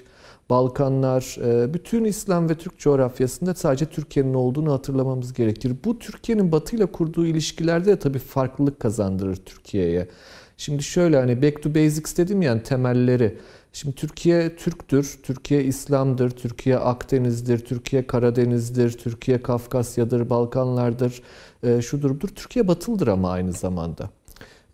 [0.49, 5.75] Balkanlar, e, bütün İslam ve Türk coğrafyasında sadece Türkiye'nin olduğunu hatırlamamız gerekir.
[5.85, 10.07] Bu Türkiye'nin Batı ile kurduğu ilişkilerde de tabii farklılık kazandırır Türkiye'ye.
[10.57, 13.37] Şimdi şöyle hani back to basics dedim yani temelleri.
[13.73, 21.21] Şimdi Türkiye Türktür, Türkiye İslam'dır, Türkiye Akdeniz'dir, Türkiye Karadeniz'dir, Türkiye Kafkasya'dır, Balkanlardır,
[21.63, 22.29] e, şudur budur.
[22.35, 24.09] Türkiye Batılıdır ama aynı zamanda.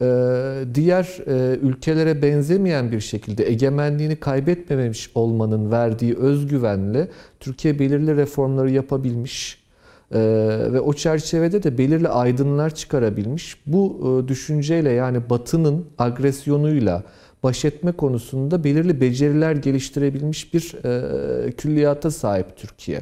[0.02, 7.08] Ee, diğer e, ülkelere benzemeyen bir şekilde egemenliğini kaybetmemiş olmanın verdiği özgüvenle
[7.40, 9.68] Türkiye belirli reformları yapabilmiş
[10.12, 13.62] ve o çerçevede de belirli aydınlar çıkarabilmiş.
[13.66, 17.04] Bu e, düşünceyle yani Batı'nın agresyonuyla
[17.44, 23.02] baş etme konusunda belirli beceriler geliştirebilmiş bir e, külliyata sahip Türkiye.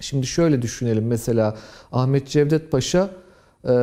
[0.00, 1.56] Şimdi şöyle düşünelim mesela
[1.92, 3.10] Ahmet Cevdet Paşa
[3.68, 3.74] e,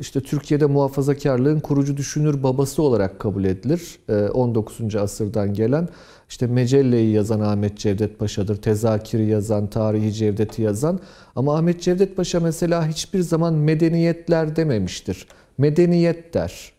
[0.00, 3.98] işte Türkiye'de muhafazakarlığın kurucu düşünür babası olarak kabul edilir.
[4.32, 4.94] 19.
[4.94, 5.88] E, asırdan gelen
[6.28, 8.56] işte Mecelle'yi yazan Ahmet Cevdet Paşa'dır.
[8.56, 11.00] Tezakiri yazan, Tarihi Cevdet'i yazan.
[11.36, 15.26] Ama Ahmet Cevdet Paşa mesela hiçbir zaman medeniyetler dememiştir.
[15.58, 16.73] Medeniyet der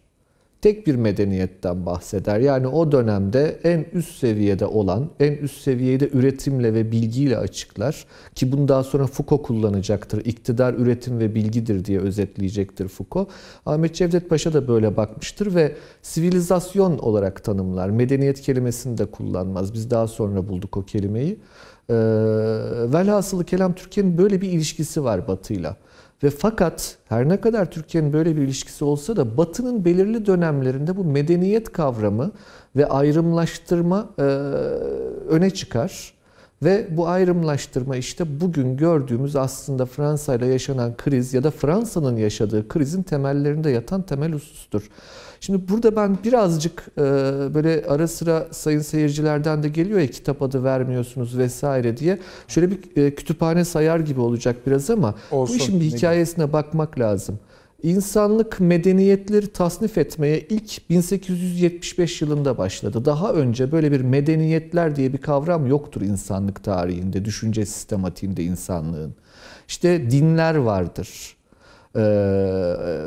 [0.65, 2.39] tek bir medeniyetten bahseder.
[2.39, 8.05] Yani o dönemde en üst seviyede olan, en üst seviyede üretimle ve bilgiyle açıklar.
[8.35, 10.25] Ki bunu daha sonra Foucault kullanacaktır.
[10.25, 13.29] İktidar üretim ve bilgidir diye özetleyecektir Foucault.
[13.65, 17.89] Ahmet Cevdet Paşa da böyle bakmıştır ve sivilizasyon olarak tanımlar.
[17.89, 19.73] Medeniyet kelimesini de kullanmaz.
[19.73, 21.39] Biz daha sonra bulduk o kelimeyi.
[21.89, 21.93] Ee,
[22.93, 25.75] velhasılı kelam Türkiye'nin böyle bir ilişkisi var Batı'yla.
[26.23, 31.03] Ve fakat her ne kadar Türkiye'nin böyle bir ilişkisi olsa da Batı'nın belirli dönemlerinde bu
[31.03, 32.31] medeniyet kavramı
[32.75, 34.21] ve ayrımlaştırma e,
[35.29, 36.15] öne çıkar.
[36.63, 42.67] Ve bu ayrımlaştırma işte bugün gördüğümüz aslında Fransa ile yaşanan kriz ya da Fransa'nın yaşadığı
[42.67, 44.89] krizin temellerinde yatan temel husustur.
[45.45, 47.01] Şimdi burada ben birazcık e,
[47.53, 52.19] böyle ara sıra sayın seyircilerden de geliyor ya kitap adı vermiyorsunuz vesaire diye.
[52.47, 55.55] Şöyle bir e, kütüphane sayar gibi olacak biraz ama Olsun.
[55.55, 57.39] bu işin bir hikayesine bakmak lazım.
[57.83, 63.05] İnsanlık medeniyetleri tasnif etmeye ilk 1875 yılında başladı.
[63.05, 69.15] Daha önce böyle bir medeniyetler diye bir kavram yoktur insanlık tarihinde, düşünce sistematiğinde insanlığın.
[69.67, 71.34] İşte dinler vardır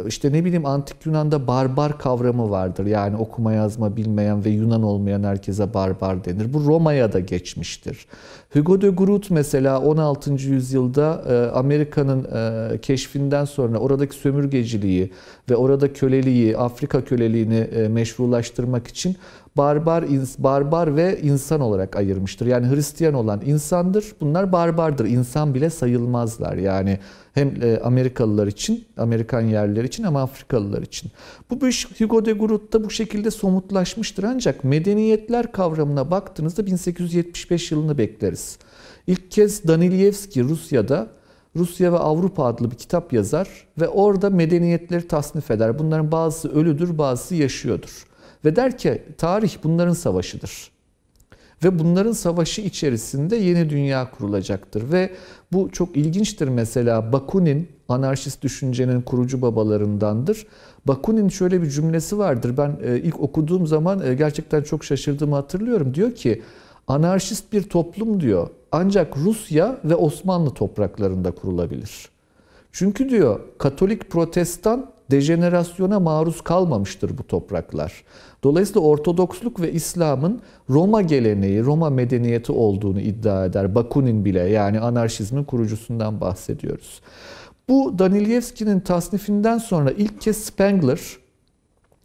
[0.08, 2.86] işte ne bileyim antik Yunan'da barbar kavramı vardır.
[2.86, 6.52] Yani okuma yazma bilmeyen ve Yunan olmayan herkese barbar denir.
[6.52, 8.06] Bu Roma'ya da geçmiştir.
[8.52, 10.32] Hugo de Groot mesela 16.
[10.32, 15.12] yüzyılda e, Amerika'nın e, keşfinden sonra oradaki sömürgeciliği
[15.50, 19.16] ve orada köleliği, Afrika köleliğini e, meşrulaştırmak için
[19.58, 20.04] barbar,
[20.38, 22.46] barbar ve insan olarak ayırmıştır.
[22.46, 24.12] Yani Hristiyan olan insandır.
[24.20, 25.04] Bunlar barbardır.
[25.04, 26.56] İnsan bile sayılmazlar.
[26.56, 26.98] Yani
[27.34, 31.10] hem e, Amerikalılar için, Amerikan yerliler için ama Afrikalılar için.
[31.50, 34.24] Bu bir Hugo de Groot'ta bu şekilde somutlaşmıştır.
[34.24, 38.58] Ancak medeniyetler kavramına baktığınızda 1875 yılını bekleriz.
[39.06, 41.06] İlk kez Danilevski Rusya'da
[41.56, 43.48] Rusya ve Avrupa adlı bir kitap yazar
[43.80, 45.78] ve orada medeniyetleri tasnif eder.
[45.78, 48.07] Bunların bazısı ölüdür, bazısı yaşıyordur.
[48.44, 50.70] Ve der ki tarih bunların savaşıdır.
[51.64, 54.92] Ve bunların savaşı içerisinde yeni dünya kurulacaktır.
[54.92, 55.10] Ve
[55.52, 60.46] bu çok ilginçtir mesela Bakunin anarşist düşüncenin kurucu babalarındandır.
[60.84, 62.56] Bakunin şöyle bir cümlesi vardır.
[62.56, 65.94] Ben e, ilk okuduğum zaman e, gerçekten çok şaşırdığımı hatırlıyorum.
[65.94, 66.42] Diyor ki
[66.86, 72.08] anarşist bir toplum diyor ancak Rusya ve Osmanlı topraklarında kurulabilir.
[72.72, 78.04] Çünkü diyor Katolik Protestan dejenerasyona maruz kalmamıştır bu topraklar.
[78.42, 80.40] Dolayısıyla Ortodoksluk ve İslam'ın
[80.70, 83.74] Roma geleneği, Roma medeniyeti olduğunu iddia eder.
[83.74, 87.00] Bakunin bile yani anarşizmin kurucusundan bahsediyoruz.
[87.68, 91.00] Bu Danilevski'nin tasnifinden sonra ilk kez Spengler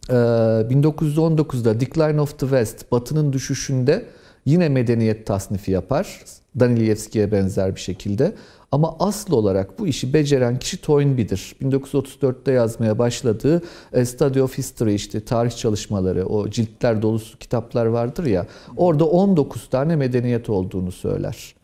[0.08, 4.06] 1919'da Decline of the West, Batı'nın düşüşünde
[4.44, 6.20] yine medeniyet tasnifi yapar.
[6.60, 8.34] Danilevski'ye benzer bir şekilde.
[8.72, 11.56] Ama asıl olarak bu işi beceren kişi Toynbee'dir.
[11.62, 13.62] 1934'te yazmaya başladığı
[14.04, 18.46] Study of History işte tarih çalışmaları, o ciltler dolusu kitaplar vardır ya.
[18.76, 21.54] Orada 19 tane medeniyet olduğunu söyler.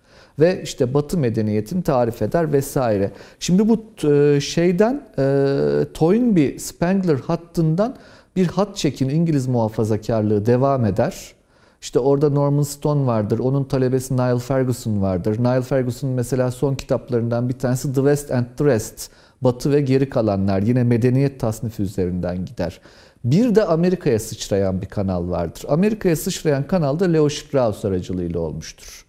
[0.40, 3.10] Ve işte Batı medeniyetini tarif eder vesaire.
[3.40, 7.96] Şimdi bu e, şeyden e, Toynbee Spengler hattından
[8.36, 11.34] bir hat çekin İngiliz muhafazakarlığı devam eder.
[11.80, 13.38] İşte orada Norman Stone vardır.
[13.38, 15.38] Onun talebesi Niall Ferguson vardır.
[15.38, 19.10] Niall Ferguson mesela son kitaplarından bir tanesi The West and the Rest.
[19.42, 20.62] Batı ve geri kalanlar.
[20.62, 22.80] Yine medeniyet tasnifi üzerinden gider.
[23.24, 25.64] Bir de Amerika'ya sıçrayan bir kanal vardır.
[25.68, 29.04] Amerika'ya sıçrayan kanal da Leo Strauss aracılığıyla olmuştur.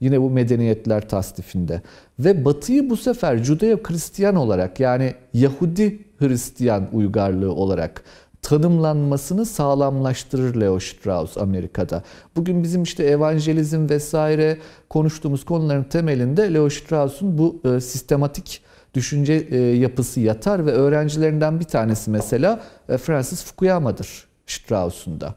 [0.00, 1.82] Yine bu medeniyetler tasnifinde.
[2.18, 8.04] Ve Batı'yı bu sefer Judeo-Hristiyan olarak yani Yahudi Hristiyan uygarlığı olarak
[8.44, 12.02] tanımlanmasını sağlamlaştırır Leo Strauss Amerika'da.
[12.36, 14.58] Bugün bizim işte evangelizm vesaire
[14.90, 18.62] konuştuğumuz konuların temelinde Leo Strauss'un bu e, sistematik
[18.94, 25.34] düşünce e, yapısı yatar ve öğrencilerinden bir tanesi mesela e, Francis Fukuyama'dır Strauss'un da.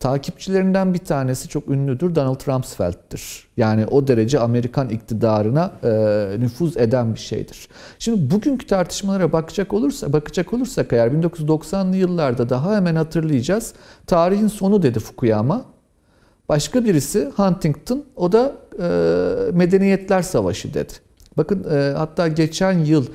[0.00, 3.48] Takipçilerinden bir tanesi çok ünlüdür Donald Rumsfeld'tir.
[3.56, 5.90] Yani o derece Amerikan iktidarına e,
[6.38, 7.68] nüfuz eden bir şeydir.
[7.98, 13.74] Şimdi bugünkü tartışmalara bakacak olursa bakacak olursak eğer 1990'lı yıllarda daha hemen hatırlayacağız.
[14.06, 15.64] Tarihin sonu dedi Fukuyama.
[16.48, 18.86] Başka birisi Huntington o da e,
[19.52, 20.92] medeniyetler savaşı dedi.
[21.36, 23.06] Bakın e, hatta geçen yıl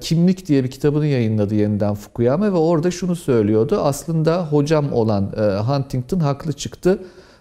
[0.00, 3.80] Kimlik diye bir kitabını yayınladı yeniden Fukuyama ve orada şunu söylüyordu.
[3.82, 6.98] Aslında hocam olan e, Huntington haklı çıktı.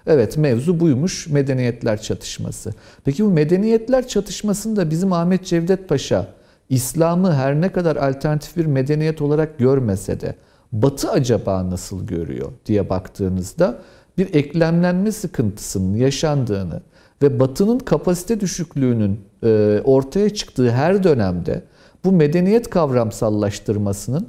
[0.07, 2.73] Evet mevzu buymuş medeniyetler çatışması.
[3.05, 6.27] Peki bu medeniyetler çatışmasında bizim Ahmet Cevdet Paşa
[6.69, 10.35] İslam'ı her ne kadar alternatif bir medeniyet olarak görmese de
[10.71, 13.77] Batı acaba nasıl görüyor diye baktığınızda
[14.17, 16.81] bir eklemlenme sıkıntısının yaşandığını
[17.21, 21.63] ve Batı'nın kapasite düşüklüğünün e, ortaya çıktığı her dönemde
[22.03, 24.28] bu medeniyet kavramsallaştırmasının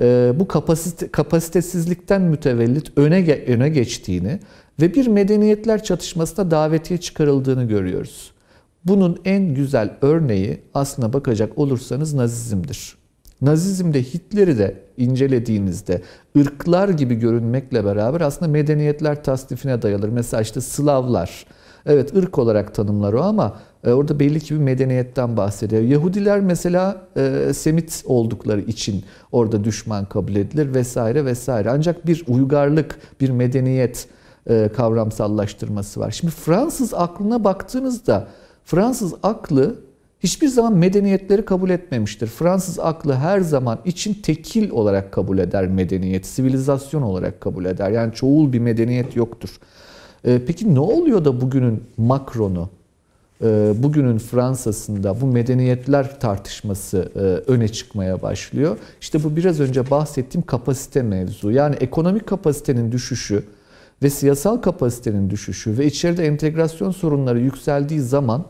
[0.00, 4.40] e, bu kapasite, kapasitesizlikten mütevellit öne öne geçtiğini
[4.80, 8.32] ve bir medeniyetler çatışmasına davetiye çıkarıldığını görüyoruz.
[8.84, 12.96] Bunun en güzel örneği aslına bakacak olursanız Nazizm'dir.
[13.42, 16.02] Nazizm'de Hitler'i de incelediğinizde
[16.38, 20.08] ırklar gibi görünmekle beraber aslında medeniyetler tasnifine dayanır.
[20.08, 21.46] Mesela işte Slavlar.
[21.86, 25.82] Evet ırk olarak tanımlar o ama e, orada belli ki bir medeniyetten bahsediyor.
[25.82, 31.70] Yahudiler mesela e, Semit oldukları için orada düşman kabul edilir vesaire vesaire.
[31.70, 34.08] Ancak bir uygarlık, bir medeniyet
[34.48, 36.10] e, kavramsallaştırması var.
[36.10, 38.28] Şimdi Fransız aklına baktığınızda
[38.64, 39.76] Fransız aklı
[40.20, 42.26] hiçbir zaman medeniyetleri kabul etmemiştir.
[42.26, 47.90] Fransız aklı her zaman için tekil olarak kabul eder medeniyet, sivilizasyon olarak kabul eder.
[47.90, 49.50] Yani çoğul bir medeniyet yoktur.
[50.26, 52.68] Ee, peki ne oluyor da bugünün Macron'u,
[53.42, 57.18] e, bugünün Fransa'sında bu medeniyetler tartışması e,
[57.52, 58.78] öne çıkmaya başlıyor?
[59.00, 61.50] İşte bu biraz önce bahsettiğim kapasite mevzu.
[61.50, 63.44] Yani ekonomik kapasitenin düşüşü
[64.02, 68.44] ve siyasal kapasitenin düşüşü ve içeride entegrasyon sorunları yükseldiği zaman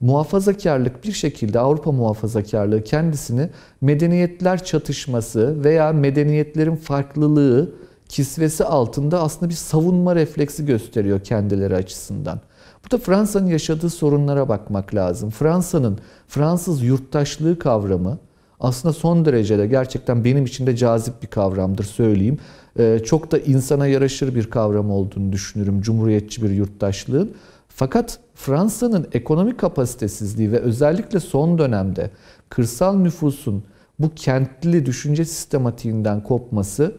[0.00, 3.50] muhafazakarlık bir şekilde Avrupa muhafazakarlığı kendisini
[3.80, 7.72] medeniyetler çatışması veya medeniyetlerin farklılığı
[8.10, 12.40] kisvesi altında aslında bir savunma refleksi gösteriyor kendileri açısından.
[12.84, 15.30] Bu da Fransa'nın yaşadığı sorunlara bakmak lazım.
[15.30, 18.18] Fransa'nın Fransız yurttaşlığı kavramı
[18.60, 22.38] aslında son derecede gerçekten benim için de cazip bir kavramdır söyleyeyim.
[22.78, 27.34] Ee, çok da insana yaraşır bir kavram olduğunu düşünürüm cumhuriyetçi bir yurttaşlığın.
[27.68, 32.10] Fakat Fransa'nın ekonomik kapasitesizliği ve özellikle son dönemde
[32.48, 33.64] kırsal nüfusun
[33.98, 36.94] bu kentli düşünce sistematiğinden kopması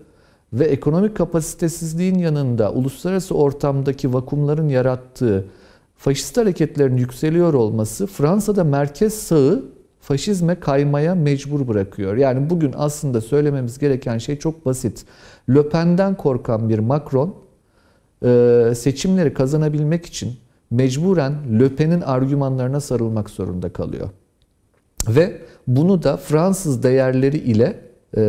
[0.53, 5.45] ve ekonomik kapasitesizliğin yanında uluslararası ortamdaki vakumların yarattığı
[5.98, 9.65] faşist hareketlerin yükseliyor olması Fransa'da merkez sağı
[9.99, 12.18] faşizme kaymaya mecbur bırakıyor.
[12.18, 15.06] Yani bugün aslında söylememiz gereken şey çok basit.
[15.49, 17.36] Le Pen'den korkan bir Macron
[18.73, 20.34] seçimleri kazanabilmek için
[20.72, 24.10] mecburen Le Pen'in argümanlarına sarılmak zorunda kalıyor.
[25.07, 28.24] Ve bunu da Fransız değerleri ile e,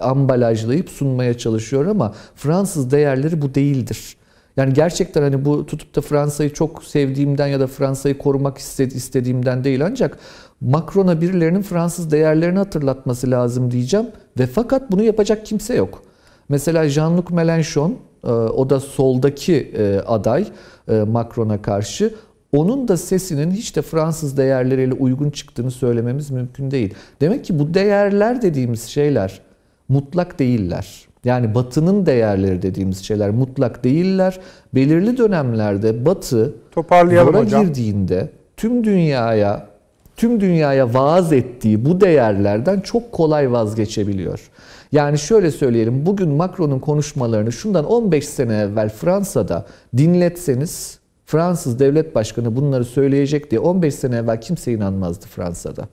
[0.00, 4.16] ambalajlayıp sunmaya çalışıyor ama Fransız değerleri bu değildir.
[4.56, 9.84] Yani gerçekten hani bu tutup da Fransa'yı çok sevdiğimden ya da Fransa'yı korumak istediğimden değil
[9.86, 10.18] ancak
[10.60, 14.06] Macron'a birilerinin Fransız değerlerini hatırlatması lazım diyeceğim
[14.38, 16.02] ve fakat bunu yapacak kimse yok.
[16.48, 17.92] Mesela Jean-Luc Mélenchon
[18.24, 20.46] e, o da soldaki e, aday
[20.88, 22.14] e, Macron'a karşı
[22.52, 26.94] onun da sesinin hiç de Fransız değerleriyle uygun çıktığını söylememiz mümkün değil.
[27.20, 29.40] Demek ki bu değerler dediğimiz şeyler
[29.88, 31.10] mutlak değiller.
[31.24, 34.40] Yani Batı'nın değerleri dediğimiz şeyler mutlak değiller.
[34.74, 39.70] Belirli dönemlerde Batı Toparlayalım girdiğinde tüm dünyaya
[40.16, 44.50] tüm dünyaya vaaz ettiği bu değerlerden çok kolay vazgeçebiliyor.
[44.92, 49.66] Yani şöyle söyleyelim bugün Macron'un konuşmalarını şundan 15 sene evvel Fransa'da
[49.96, 50.99] dinletseniz
[51.30, 55.88] Fransız devlet başkanı bunları söyleyecek diye 15 sene evvel kimse inanmazdı Fransa'da.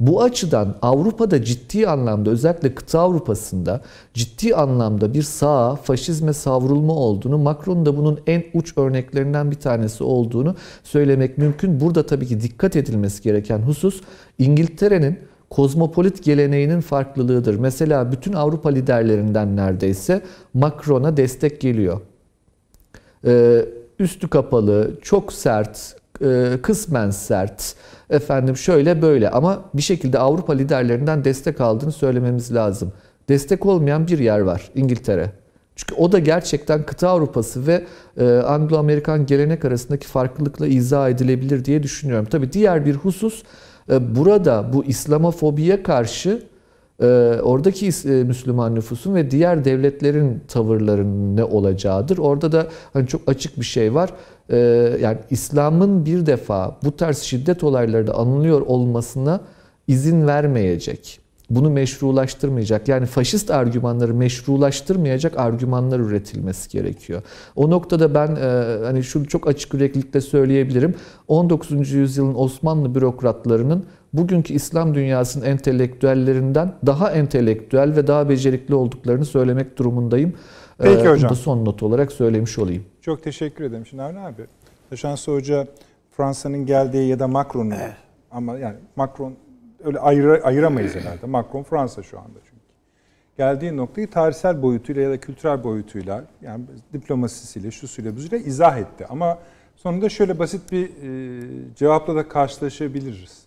[0.00, 3.80] Bu açıdan Avrupa'da ciddi anlamda özellikle kıta Avrupa'sında
[4.14, 10.04] ciddi anlamda bir sağa faşizme savrulma olduğunu Macron da bunun en uç örneklerinden bir tanesi
[10.04, 11.80] olduğunu söylemek mümkün.
[11.80, 14.00] Burada tabii ki dikkat edilmesi gereken husus
[14.38, 15.18] İngiltere'nin
[15.50, 17.54] kozmopolit geleneğinin farklılığıdır.
[17.54, 20.22] Mesela bütün Avrupa liderlerinden neredeyse
[20.54, 22.00] Macron'a destek geliyor.
[23.26, 23.64] Ee,
[23.98, 27.74] üstü kapalı, çok sert, e, kısmen sert,
[28.10, 32.92] efendim şöyle böyle ama bir şekilde Avrupa liderlerinden destek aldığını söylememiz lazım.
[33.28, 35.30] Destek olmayan bir yer var İngiltere.
[35.76, 37.84] Çünkü o da gerçekten kıta Avrupası ve
[38.16, 42.26] e, Anglo-Amerikan gelenek arasındaki farklılıkla izah edilebilir diye düşünüyorum.
[42.30, 43.42] Tabii diğer bir husus
[43.90, 46.42] e, burada bu İslamofobiye karşı
[47.42, 52.18] oradaki e, Müslüman nüfusun ve diğer devletlerin tavırlarının ne olacağıdır.
[52.18, 54.10] Orada da hani çok açık bir şey var.
[55.00, 59.40] Yani İslam'ın bir defa bu tarz şiddet olayları anılıyor olmasına
[59.88, 61.22] izin vermeyecek
[61.54, 67.22] bunu meşrulaştırmayacak yani faşist argümanları meşrulaştırmayacak argümanlar üretilmesi gerekiyor.
[67.56, 70.94] O noktada ben e, hani şunu çok açık yüreklilikle söyleyebilirim.
[71.28, 71.92] 19.
[71.92, 80.34] yüzyılın Osmanlı bürokratlarının bugünkü İslam dünyasının entelektüellerinden daha entelektüel ve daha becerikli olduklarını söylemek durumundayım.
[80.78, 81.18] Peki hocam.
[81.18, 82.84] Bunu da son not olarak söylemiş olayım.
[83.00, 83.86] Çok teşekkür ederim.
[83.86, 84.42] Şimdi Avni abi,
[84.90, 85.66] Taşansı Hoca
[86.10, 87.74] Fransa'nın geldiği ya da Macron'un
[88.30, 89.34] ama yani Macron
[89.84, 91.26] öyle ayıra, ayıramayız herhalde.
[91.26, 92.62] Macron Fransa şu anda çünkü.
[93.36, 99.06] Geldiği noktayı tarihsel boyutuyla ya da kültürel boyutuyla yani diplomasisiyle, şusuyla, buzuyla izah etti.
[99.08, 99.38] Ama
[99.76, 103.41] sonunda şöyle basit bir e, cevapla da karşılaşabiliriz.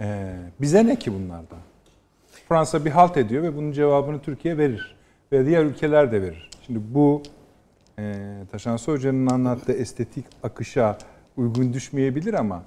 [0.00, 1.58] E, bize ne ki bunlardan?
[2.48, 4.96] Fransa bir halt ediyor ve bunun cevabını Türkiye verir.
[5.32, 6.50] Ve diğer ülkeler de verir.
[6.66, 7.22] Şimdi bu
[7.98, 10.98] e, Taşansı Hoca'nın anlattığı estetik akışa
[11.36, 12.62] uygun düşmeyebilir ama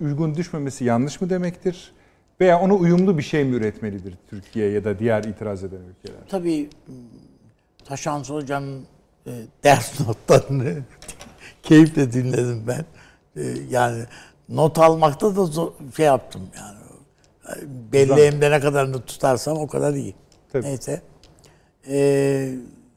[0.00, 1.92] uygun düşmemesi yanlış mı demektir?
[2.40, 6.20] Veya ona uyumlu bir şey mi üretmelidir Türkiye ya da diğer itiraz eden ülkeler?
[6.28, 6.68] Tabii
[7.84, 8.84] Taşansı Hoca'nın
[9.26, 9.32] e,
[9.64, 10.82] ders notlarını
[11.62, 12.84] keyifle dinledim ben.
[13.36, 14.04] E, yani
[14.48, 16.78] not almakta da zor, şey yaptım yani.
[17.92, 20.14] Belleğimde ne kadarını tutarsam o kadar iyi.
[20.52, 20.66] Tabii.
[20.66, 21.02] Neyse.
[21.88, 22.54] Ee,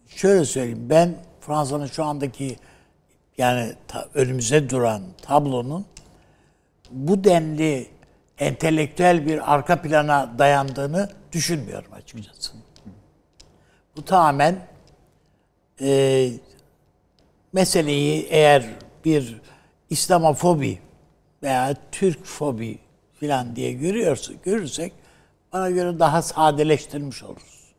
[0.08, 0.90] şöyle söyleyeyim.
[0.90, 2.56] Ben Fransa'nın şu andaki
[3.38, 5.86] yani ta, önümüze duran tablonun
[6.92, 7.88] bu denli
[8.38, 12.54] entelektüel bir arka plana dayandığını düşünmüyorum açıkçası.
[13.96, 14.68] Bu tamamen
[15.82, 16.30] e,
[17.54, 18.66] meseleyi eğer
[19.06, 19.42] bir
[19.90, 20.80] İslamofobi
[21.44, 22.80] veya Türk fobi
[23.20, 24.94] filan diye görüyorsa, görürsek
[25.54, 27.74] bana göre daha sadeleştirmiş oluruz.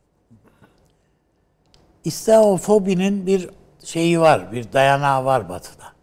[2.03, 3.49] İslamofobinin bir
[3.83, 5.93] şeyi var, bir dayanağı var batıda.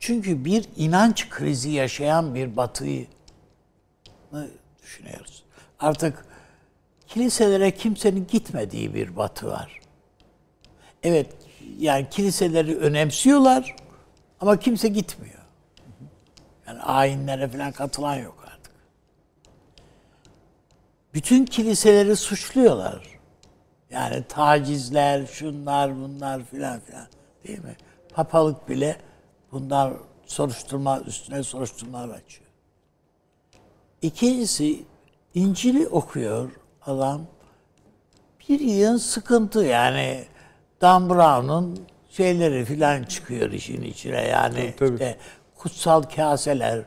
[0.00, 3.06] Çünkü bir inanç krizi yaşayan bir batıyı
[4.82, 5.42] düşünüyoruz.
[5.80, 6.26] Artık
[7.06, 9.80] kiliselere kimsenin gitmediği bir batı var.
[11.02, 11.26] Evet,
[11.78, 13.76] yani kiliseleri önemsiyorlar
[14.40, 15.39] ama kimse gitmiyor.
[16.70, 18.72] Yani ayinlere falan katılan yok artık.
[21.14, 23.02] Bütün kiliseleri suçluyorlar.
[23.90, 27.06] Yani tacizler, şunlar, bunlar filan filan.
[27.46, 27.76] Değil mi?
[28.14, 28.96] Papalık bile
[29.52, 29.92] bunlar
[30.26, 32.46] soruşturma üstüne soruşturmalar açıyor.
[34.02, 34.84] İkincisi
[35.34, 36.50] İncil'i okuyor
[36.86, 37.20] adam.
[38.48, 40.24] Bir yığın sıkıntı yani
[40.80, 44.92] Dan Brown'un şeyleri filan çıkıyor işin içine yani Tabii, tabii.
[44.92, 45.18] işte
[45.62, 46.80] kutsal kaseler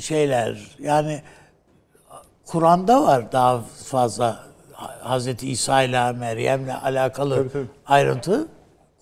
[0.00, 1.22] şeyler yani
[2.46, 4.44] Kur'an'da var daha fazla
[5.00, 7.66] Hazreti İsa ile Meryem'le alakalı Tabii, tabii.
[7.86, 8.48] ayrıntı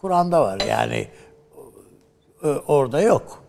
[0.01, 1.09] Kur'an'da var yani
[2.42, 3.42] ö- orada yok.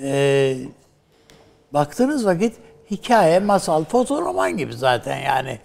[0.00, 0.56] Ee,
[1.72, 2.56] baktığınız vakit
[2.90, 5.58] hikaye, masal, fotoroman gibi zaten yani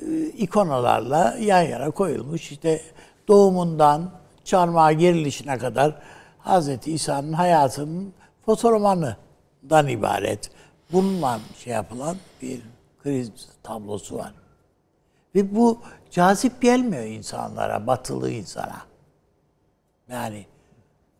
[0.00, 2.52] e, ikonalarla yan yana koyulmuş.
[2.52, 2.80] İşte
[3.28, 4.10] doğumundan
[4.44, 5.94] çarmıha girilişine kadar
[6.42, 8.12] Hazreti İsa'nın hayatının
[8.46, 10.50] fotoromanından ibaret.
[10.92, 12.60] Bununla şey yapılan bir
[13.02, 13.30] kriz
[13.62, 14.32] tablosu var.
[15.34, 15.78] Ve bu
[16.10, 18.82] cazip gelmiyor insanlara, batılı insana.
[20.08, 20.46] Yani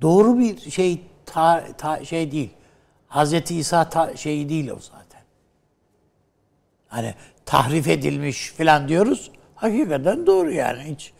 [0.02, 2.50] doğru bir şey ta, ta- şey değil.
[3.08, 5.20] Hazreti İsa ta- şeyi değil o zaten.
[6.88, 7.14] Hani
[7.46, 9.30] tahrif edilmiş falan diyoruz.
[9.54, 10.82] Hakikaten doğru yani.
[10.82, 11.12] Hiç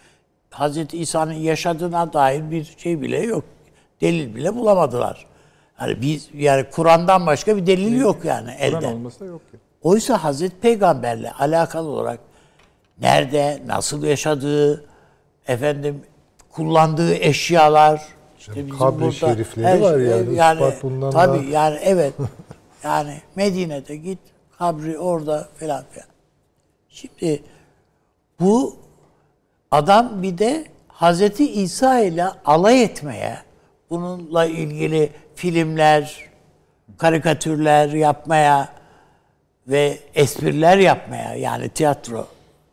[0.51, 3.45] Hazreti İsa'nın yaşadığına dair bir şey bile yok.
[4.01, 5.27] Delil bile bulamadılar.
[5.81, 8.87] Yani biz yani Kur'an'dan başka bir delil yok yani Kur'an elde.
[8.87, 9.59] olması da yok ki.
[9.83, 12.21] Oysa Hazreti Peygamberle alakalı olarak
[13.01, 14.85] nerede, nasıl yaşadığı,
[15.49, 16.03] efendim
[16.53, 18.03] kullandığı eşyalar,
[18.39, 22.15] işte bizim kabri şerifleri var yani, ispat bundan tabii daha- yani evet.
[22.85, 24.19] yani Medine'de git,
[24.59, 26.09] kabri orada falan filan.
[26.89, 27.43] Şimdi
[28.41, 28.77] bu
[29.71, 33.37] adam bir de Hazreti İsa ile alay etmeye,
[33.91, 36.31] bununla ilgili filmler,
[36.99, 38.69] karikatürler yapmaya
[39.67, 42.27] ve espriler yapmaya yani tiyatro,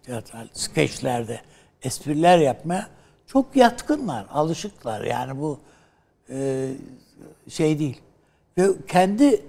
[0.03, 1.41] tiyatral skeçlerde
[1.81, 2.87] espriler yapmaya
[3.27, 5.03] çok yatkınlar, alışıklar.
[5.03, 5.59] Yani bu
[6.29, 6.69] e,
[7.49, 8.01] şey değil.
[8.57, 9.41] Ve kendi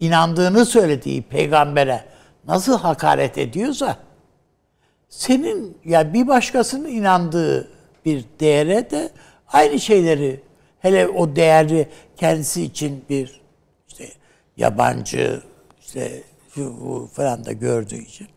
[0.00, 2.04] inandığını söylediği peygambere
[2.46, 3.96] nasıl hakaret ediyorsa
[5.08, 7.68] senin ya bir başkasının inandığı
[8.04, 9.10] bir değere de
[9.48, 10.40] aynı şeyleri
[10.84, 13.40] hele o değeri kendisi için bir
[13.88, 14.08] işte
[14.56, 15.42] yabancı
[15.80, 16.22] işte
[16.54, 18.28] şu bu falan da gördüğü için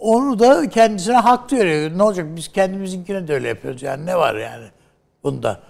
[0.00, 1.98] onu da kendisine hak veriyor.
[1.98, 4.66] Ne olacak biz kendimizinkine de öyle yapıyoruz yani ne var yani
[5.24, 5.60] bunda.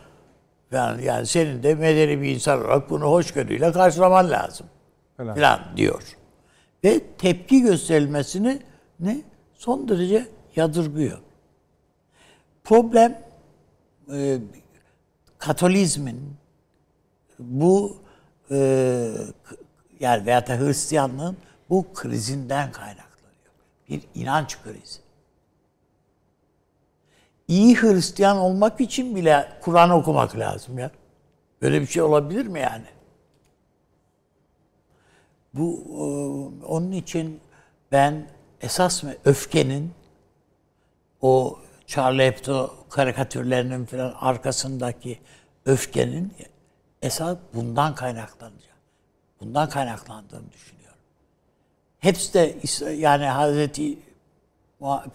[0.72, 4.66] Yani, yani senin de medeni bir insan olarak bunu hoşgörüyle karşılaman lazım
[5.16, 5.34] Falan.
[5.34, 6.02] falan diyor.
[6.84, 8.58] Ve tepki gösterilmesini
[9.00, 9.20] ne
[9.54, 10.26] son derece
[10.56, 11.18] yadırgıyor.
[12.64, 13.20] Problem
[14.12, 14.38] e,
[15.38, 16.36] Katolizmin
[17.38, 17.96] bu
[18.50, 18.56] e,
[20.00, 21.36] yani veyahut da Hristiyanlığın
[21.70, 23.52] bu krizinden kaynaklanıyor.
[23.88, 25.00] Bir inanç krizi.
[27.48, 30.90] iyi Hristiyan olmak için bile Kur'an okumak lazım ya.
[31.62, 32.86] Böyle bir şey olabilir mi yani?
[35.54, 36.02] Bu e,
[36.64, 37.40] onun için
[37.92, 39.92] ben esas mı öfkenin
[41.20, 41.58] o
[41.88, 45.18] Charlie Hebdo karikatürlerinin falan arkasındaki
[45.66, 46.32] öfkenin
[47.02, 48.76] esas bundan kaynaklanacak.
[49.40, 50.98] Bundan kaynaklandığını düşünüyorum.
[51.98, 52.56] Hepsi de
[52.92, 53.98] yani Hazreti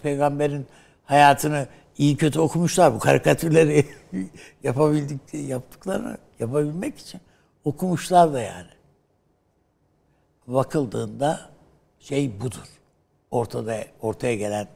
[0.02, 0.66] Peygamber'in
[1.04, 1.66] hayatını
[1.98, 3.86] iyi kötü okumuşlar bu karikatürleri
[4.62, 7.20] yapabildik yaptıklarını yapabilmek için
[7.64, 8.70] okumuşlar da yani.
[10.46, 11.40] Bakıldığında
[12.00, 12.66] şey budur.
[13.30, 14.68] Ortada ortaya gelen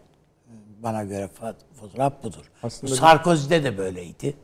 [0.82, 1.28] bana göre
[1.80, 2.50] fotoğraf budur.
[2.62, 4.36] Aslında- Sarkozy'de de böyleydi.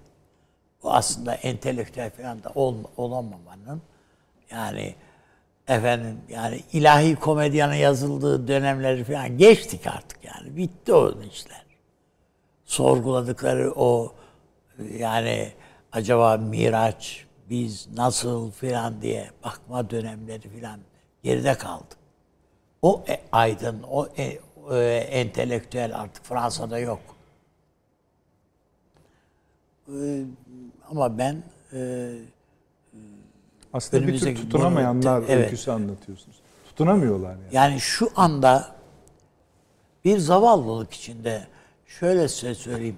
[0.83, 3.83] Bu aslında entelektüel falan da ol, olamamanın
[4.51, 4.95] yani
[5.69, 10.57] efendim yani ilahi komedyanın yazıldığı dönemleri falan geçtik artık yani.
[10.57, 11.65] Bitti o işler.
[12.65, 14.13] Sorguladıkları o
[14.99, 15.53] yani
[15.93, 20.81] acaba Miraç biz nasıl filan diye bakma dönemleri filan
[21.23, 21.95] geride kaldı.
[22.83, 24.39] O e, aydın, o e,
[24.73, 27.01] e, entelektüel artık Fransa'da yok.
[29.89, 30.25] E,
[30.91, 31.43] ama ben
[31.73, 32.11] e,
[33.73, 35.45] Aslında bir tür tutunamayanlar bunu- evet.
[35.45, 36.37] öyküsü anlatıyorsunuz.
[36.69, 37.43] Tutunamıyorlar yani.
[37.53, 38.75] Yani şu anda
[40.05, 41.47] bir zavallılık içinde
[41.87, 42.97] şöyle size söyleyeyim.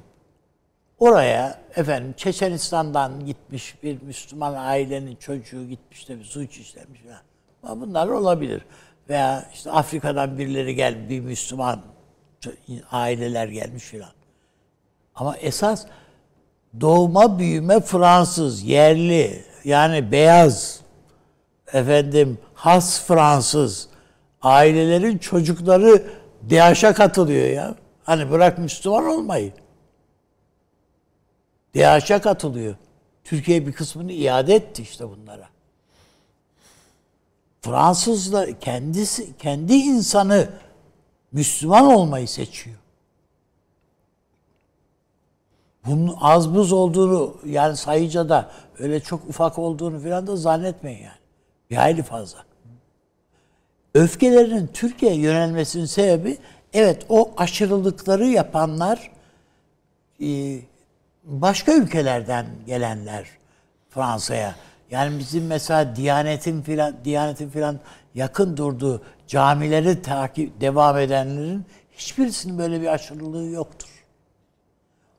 [0.99, 7.21] Oraya efendim Çeçenistan'dan gitmiş bir Müslüman ailenin çocuğu gitmiş de bir suç işlemiş falan.
[7.63, 8.63] Ama Bunlar olabilir.
[9.09, 11.81] Veya işte Afrika'dan birileri gel bir Müslüman
[12.91, 14.11] aileler gelmiş filan.
[15.15, 15.87] Ama esas
[16.81, 20.81] doğma büyüme Fransız, yerli, yani beyaz,
[21.73, 23.89] efendim has Fransız
[24.43, 26.03] ailelerin çocukları
[26.51, 27.75] DAEŞ'e katılıyor ya.
[28.05, 29.53] Hani bırak Müslüman olmayı.
[31.77, 32.75] DAEŞ'e katılıyor.
[33.25, 35.49] Türkiye bir kısmını iade etti işte bunlara.
[37.61, 40.49] Fransızlar kendisi kendi insanı
[41.33, 42.77] Müslüman olmayı seçiyor.
[45.87, 51.19] Bunun az buz olduğunu yani sayıca da öyle çok ufak olduğunu falan da zannetmeyin yani.
[51.71, 52.39] Bir hayli fazla.
[53.95, 56.39] Öfkelerinin Türkiye'ye yönelmesinin sebebi
[56.73, 59.11] evet o aşırılıkları yapanlar
[60.23, 60.59] e,
[61.25, 63.27] başka ülkelerden gelenler
[63.91, 64.55] Fransa'ya.
[64.91, 67.81] Yani bizim mesela Diyanet'in filan Diyanet'in filan
[68.15, 73.96] yakın durduğu camileri takip devam edenlerin hiçbirisinin böyle bir aşırılığı yoktur.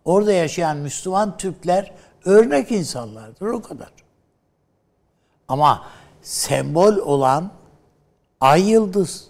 [0.08, 1.92] Orada yaşayan Müslüman Türkler
[2.26, 3.90] örnek insanlardır o kadar.
[5.48, 5.86] Ama
[6.22, 7.52] sembol olan
[8.42, 9.28] ay yıldız.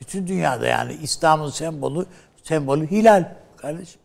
[0.00, 2.06] Bütün dünyada yani İslam'ın sembolü
[2.42, 4.00] sembolü hilal kardeşim.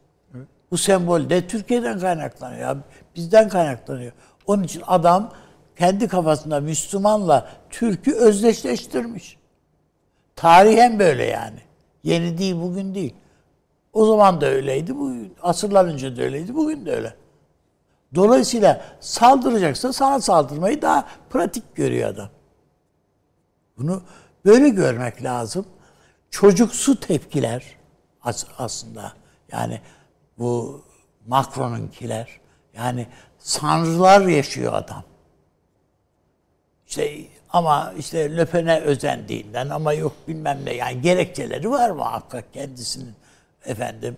[0.71, 2.77] Bu sembol de Türkiye'den kaynaklanıyor.
[3.15, 4.11] Bizden kaynaklanıyor.
[4.47, 5.33] Onun için adam
[5.77, 9.37] kendi kafasında Müslümanla Türk'ü özdeşleştirmiş.
[10.35, 11.59] Tarihen böyle yani.
[12.03, 13.15] Yeni değil, bugün değil.
[13.93, 17.15] O zaman da öyleydi, bugün, asırlar önce de öyleydi, bugün de öyle.
[18.15, 22.29] Dolayısıyla saldıracaksa sana saldırmayı daha pratik görüyor adam.
[23.77, 24.01] Bunu
[24.45, 25.65] böyle görmek lazım.
[26.31, 27.63] Çocuksu tepkiler
[28.23, 29.13] as- aslında
[29.51, 29.81] yani
[30.37, 30.81] bu
[31.27, 32.39] Macron'unkiler
[32.73, 33.07] yani
[33.39, 35.03] sanrılar yaşıyor adam.
[36.87, 37.17] İşte
[37.49, 43.13] ama işte Löpen'e özendiğinden ama yok bilmem ne yani gerekçeleri var muhakkak kendisinin
[43.65, 44.17] efendim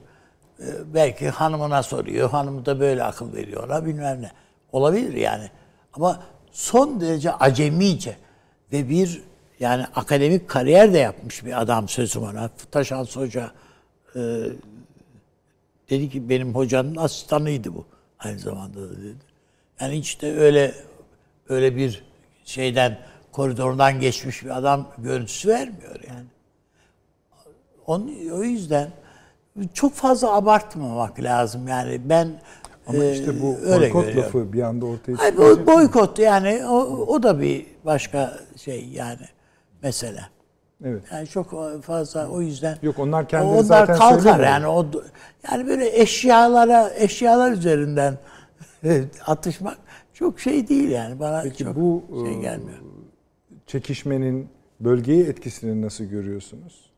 [0.60, 4.32] e, belki hanımına soruyor hanımı da böyle akıl veriyor ona bilmem ne.
[4.72, 5.50] Olabilir yani.
[5.94, 8.18] Ama son derece acemice
[8.72, 9.24] ve bir
[9.60, 13.52] yani akademik kariyer de yapmış bir adam sözüm ona Taşans Hoca
[14.16, 14.20] e,
[15.90, 17.86] dedi ki benim hocanın asistanıydı bu.
[18.20, 19.16] Aynı zamanda da dedi.
[19.80, 20.76] Yani hiç de öyle
[21.50, 22.04] öyle bir
[22.46, 23.00] şeyden
[23.32, 26.26] koridordan geçmiş bir adam görüntüsü vermiyor yani.
[27.88, 28.92] Onun, o yüzden
[29.74, 32.42] çok fazla abartmamak lazım yani ben
[32.88, 34.24] Ama e, işte bu öyle boykot görüyorum.
[34.24, 35.68] lafı bir anda ortaya Ay, çıkacak.
[35.68, 39.26] bu boykot yani o, o da bir başka şey yani
[39.84, 40.22] mesele.
[40.86, 41.04] Evet.
[41.12, 41.54] Yani çok
[41.84, 44.86] fazla o yüzden Yok, onlar kendileri onlar zaten kalkar yani o
[45.52, 48.18] yani böyle eşyalara eşyalar üzerinden
[49.28, 49.78] atışmak
[50.14, 52.78] çok şey değil yani bana Peki çok bu şey e, gelmiyor.
[53.68, 54.50] çekişmenin
[54.80, 56.92] bölgeye etkisini nasıl görüyorsunuz?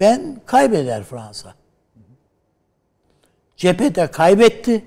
[0.00, 1.54] Ben kaybeder Fransa.
[3.58, 4.84] Cephede kaybetti.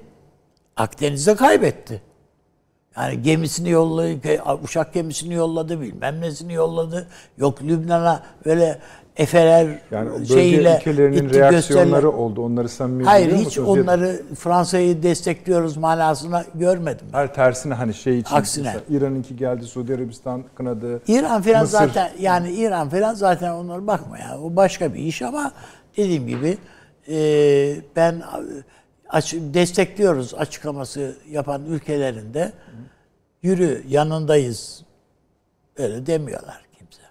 [0.77, 2.02] Akdeniz'de kaybetti.
[2.98, 4.18] Yani gemisini yolladı,
[4.64, 7.07] uçak gemisini yolladı, bilmem nesini yolladı.
[7.38, 8.80] Yok Lübnan'a böyle
[9.18, 12.45] Efeler Yani şeyiyle ülkelerinin gitti reaksiyonları gösteriler- oldu.
[12.45, 17.07] Onları samimi Hayır hiç onları Fransa'yı destekliyoruz manasına görmedim.
[17.11, 18.35] Hayır tersine hani şey için.
[18.35, 18.76] Aksine.
[18.89, 21.02] İran'ınki geldi, Suudi Arabistan kınadı.
[21.07, 21.65] İran Mısır.
[21.65, 24.39] zaten yani İran falan zaten onlara bakma ya.
[24.43, 25.52] O başka bir iş ama
[25.98, 26.57] dediğim gibi
[27.07, 28.23] e, ben
[29.09, 32.53] aç, destekliyoruz açıklaması yapan ülkelerinde
[33.41, 34.85] yürü yanındayız
[35.75, 37.01] öyle demiyorlar kimse.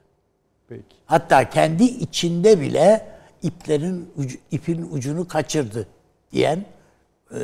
[0.69, 0.97] Peki.
[1.07, 3.07] Hatta kendi içinde bile
[3.43, 5.87] iplerin ucu, ipin ucunu kaçırdı
[6.33, 6.65] diyen
[7.35, 7.39] e,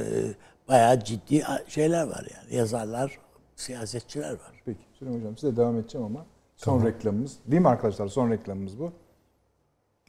[0.68, 3.18] bayağı ciddi şeyler var yani yazarlar,
[3.56, 4.62] siyasetçiler var.
[4.64, 4.80] Peki.
[4.98, 7.38] Süleyman Hocam size devam edeceğim ama son reklamımız.
[7.46, 8.08] Değil mi arkadaşlar?
[8.08, 8.92] Son reklamımız bu.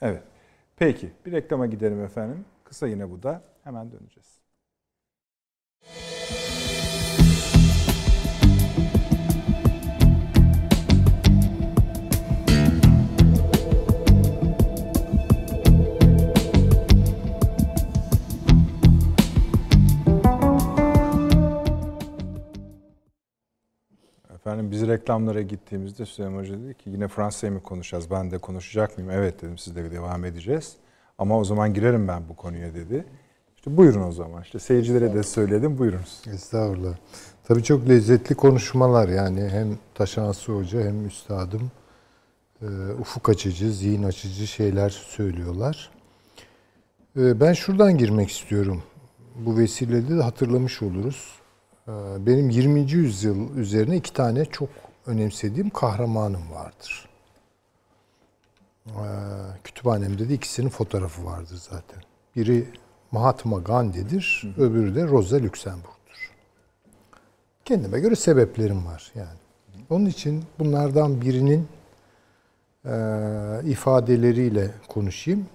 [0.01, 0.23] Evet.
[0.77, 1.11] Peki.
[1.25, 2.45] Bir reklama gidelim efendim.
[2.63, 3.43] Kısa yine bu da.
[3.63, 4.41] Hemen döneceğiz.
[24.47, 28.11] Efendim biz reklamlara gittiğimizde Süleyman Hoca dedi ki yine Fransa'yı mı konuşacağız?
[28.11, 29.11] Ben de konuşacak mıyım?
[29.11, 30.73] Evet dedim siz de devam edeceğiz.
[31.17, 33.05] Ama o zaman girerim ben bu konuya dedi.
[33.55, 34.41] İşte buyurun o zaman.
[34.43, 36.21] İşte seyircilere de söyledim buyurunuz.
[36.33, 36.95] Estağfurullah.
[37.43, 41.71] Tabii çok lezzetli konuşmalar yani hem Taşansı Hoca hem Üstadım
[42.61, 42.65] e,
[42.99, 45.91] ufuk açıcı, zihin açıcı şeyler söylüyorlar.
[47.17, 48.83] E, ben şuradan girmek istiyorum.
[49.35, 51.36] Bu vesileyle de hatırlamış oluruz.
[51.87, 51.91] E,
[52.25, 52.91] benim 20.
[52.91, 54.69] yüzyıl üzerine iki tane çok
[55.05, 57.09] önemsediğim kahramanım vardır.
[58.87, 59.05] E,
[59.63, 62.03] kütüphanemde de ikisinin fotoğrafı vardır zaten.
[62.35, 62.67] Biri
[63.11, 66.31] Mahatma Gandhi'dir, öbürü de Rosa Luxemburg'dur.
[67.65, 69.37] Kendime göre sebeplerim var yani.
[69.89, 71.67] Onun için bunlardan birinin
[72.85, 72.91] e,
[73.65, 75.45] ifadeleriyle konuşayım.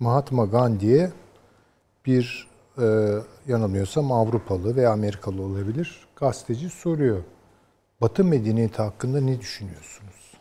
[0.00, 1.10] Mahatma Gandhi'ye
[2.06, 2.84] bir e,
[3.48, 7.22] yanılmıyorsam Avrupalı veya Amerikalı olabilir gazeteci soruyor.
[8.00, 10.32] Batı medeniyeti hakkında ne düşünüyorsunuz?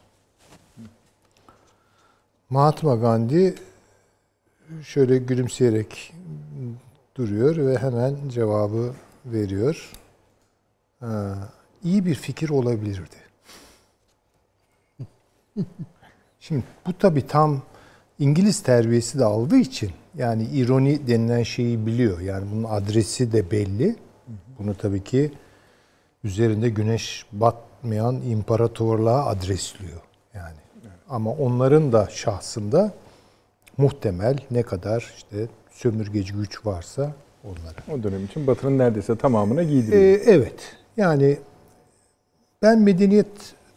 [2.49, 3.55] Mahatma Gandhi
[4.83, 6.13] şöyle gülümseyerek
[7.15, 8.93] duruyor ve hemen cevabı
[9.25, 9.91] veriyor.
[10.99, 11.49] Ha,
[11.83, 13.15] iyi bir fikir olabilirdi.
[16.39, 17.61] Şimdi bu tabii tam
[18.19, 22.19] İngiliz terbiyesi de aldığı için yani ironi denilen şeyi biliyor.
[22.19, 23.95] Yani bunun adresi de belli.
[24.59, 25.31] Bunu tabii ki
[26.23, 30.01] üzerinde güneş batmayan imparatorluğa adresliyor.
[30.33, 30.55] Yani
[31.09, 32.91] ama onların da şahsında
[33.77, 37.11] muhtemel ne kadar işte sömürgeci güç varsa
[37.43, 37.99] onlara.
[37.99, 40.19] O dönem için Batı'nın neredeyse tamamına Ee, giydiriyor.
[40.25, 40.75] evet.
[40.97, 41.38] Yani
[42.61, 43.27] ben medeniyet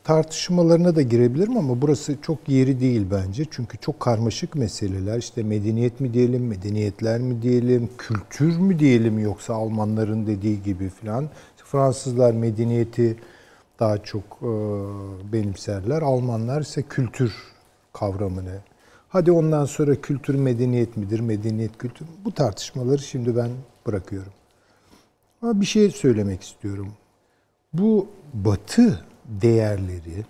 [0.05, 3.45] tartışmalarına da girebilirim ama burası çok yeri değil bence.
[3.51, 5.19] Çünkü çok karmaşık meseleler.
[5.19, 11.29] İşte medeniyet mi diyelim, medeniyetler mi diyelim, kültür mü diyelim yoksa Almanların dediği gibi filan.
[11.57, 13.17] Fransızlar medeniyeti
[13.81, 14.53] daha çok e,
[15.33, 16.03] benimserler.
[16.03, 17.35] Almanlar ise kültür
[17.93, 18.59] kavramını.
[19.09, 23.51] Hadi ondan sonra kültür medeniyet midir, medeniyet kültür Bu tartışmaları şimdi ben
[23.87, 24.33] bırakıyorum.
[25.43, 26.93] Ama bir şey söylemek istiyorum.
[27.73, 30.25] Bu batı değerleri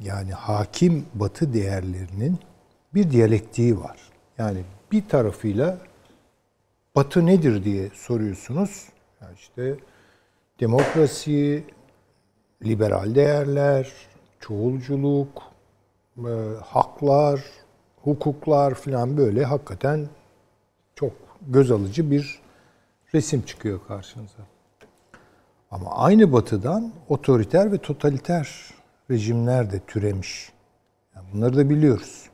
[0.00, 2.38] yani hakim batı değerlerinin
[2.94, 3.98] bir diyalektiği var.
[4.38, 5.78] Yani bir tarafıyla
[6.96, 8.88] batı nedir diye soruyorsunuz.
[9.20, 9.76] Yani işte
[10.60, 11.64] demokrasi,
[12.64, 13.92] liberal değerler,
[14.40, 15.42] çoğulculuk,
[16.18, 16.30] e,
[16.64, 17.40] haklar,
[18.02, 20.08] hukuklar falan böyle hakikaten
[20.94, 21.12] çok
[21.48, 22.40] göz alıcı bir
[23.14, 24.51] resim çıkıyor karşınıza.
[25.72, 28.74] Ama aynı batıdan otoriter ve totaliter
[29.10, 30.52] rejimler de türemiş.
[31.16, 32.28] Yani bunları da biliyoruz.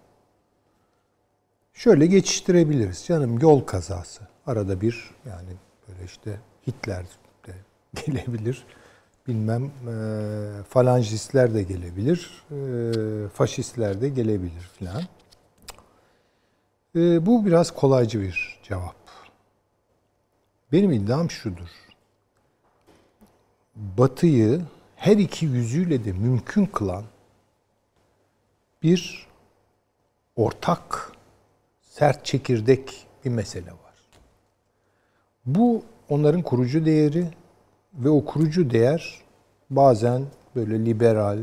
[1.74, 3.05] Şöyle geçiştirebiliriz.
[3.06, 4.23] Canım yol kazası.
[4.47, 5.51] Arada bir yani
[5.89, 7.05] böyle işte Hitler
[7.47, 7.52] de
[8.06, 8.66] gelebilir.
[9.28, 12.44] Bilmem e, falancistler de gelebilir.
[12.51, 15.02] E, faşistler de gelebilir filan.
[16.97, 18.97] E, bu biraz kolaycı bir cevap.
[20.73, 21.88] Benim iddiam şudur.
[23.79, 24.61] Batıyı
[24.97, 27.05] her iki yüzüyle de mümkün kılan
[28.83, 29.27] bir
[30.37, 31.13] ortak
[31.81, 33.95] sert çekirdek bir mesele var.
[35.47, 37.27] Bu onların kurucu değeri
[37.95, 39.23] ve o kurucu değer
[39.71, 40.23] bazen
[40.57, 41.39] böyle liberal,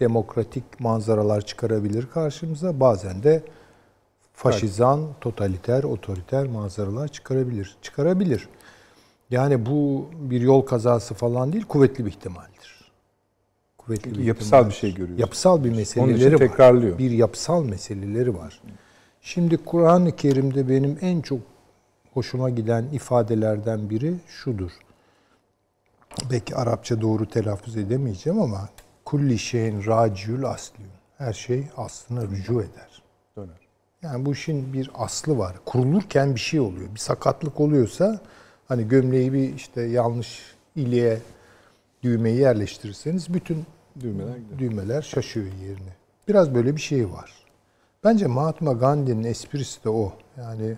[0.00, 2.80] demokratik manzaralar çıkarabilir karşımıza.
[2.80, 3.42] Bazen de
[4.32, 7.76] faşizan, totaliter, otoriter manzaralar çıkarabilir.
[7.82, 8.48] Çıkarabilir.
[9.30, 12.90] Yani bu bir yol kazası falan değil, kuvvetli bir ihtimaldir.
[13.78, 15.20] Kuvvetli Yapısal bir şey görüyoruz.
[15.20, 16.38] Yapısal bir meseleleri var.
[16.38, 16.98] tekrarlıyor.
[16.98, 18.60] Bir yapısal meseleleri var.
[19.20, 21.40] Şimdi Kur'an-ı Kerim'de benim en çok
[22.14, 24.70] hoşuma giden ifadelerden biri şudur.
[26.30, 28.68] Belki Arapça doğru telaffuz edemeyeceğim ama
[29.04, 30.90] kulli şeyin raciyül asliyun.
[31.18, 33.02] Her şey aslına rücu eder.
[33.36, 33.68] Döner.
[34.02, 35.56] Yani bu işin bir aslı var.
[35.64, 36.94] Kurulurken bir şey oluyor.
[36.94, 38.20] Bir sakatlık oluyorsa
[38.68, 40.42] hani gömleği bir işte yanlış
[40.76, 41.18] iliğe
[42.02, 43.66] düğmeyi yerleştirirseniz bütün
[44.00, 45.96] Düğmeler düğmeler şaşıyor yerine.
[46.28, 47.32] Biraz böyle bir şey var.
[48.04, 50.12] Bence Mahatma Gandhi'nin esprisi de o.
[50.36, 50.76] Yani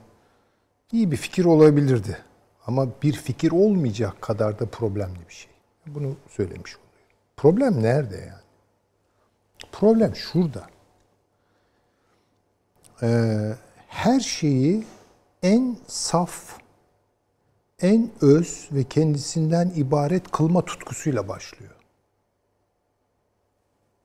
[0.93, 2.19] iyi bir fikir olabilirdi.
[2.67, 5.51] Ama bir fikir olmayacak kadar da problemli bir şey.
[5.87, 6.91] Bunu söylemiş oluyor.
[7.37, 8.43] Problem nerede yani?
[9.73, 10.67] Problem şurada.
[13.03, 13.53] Ee,
[13.89, 14.85] her şeyi
[15.43, 16.60] en saf,
[17.83, 21.73] en öz ve kendisinden ibaret kılma tutkusuyla başlıyor.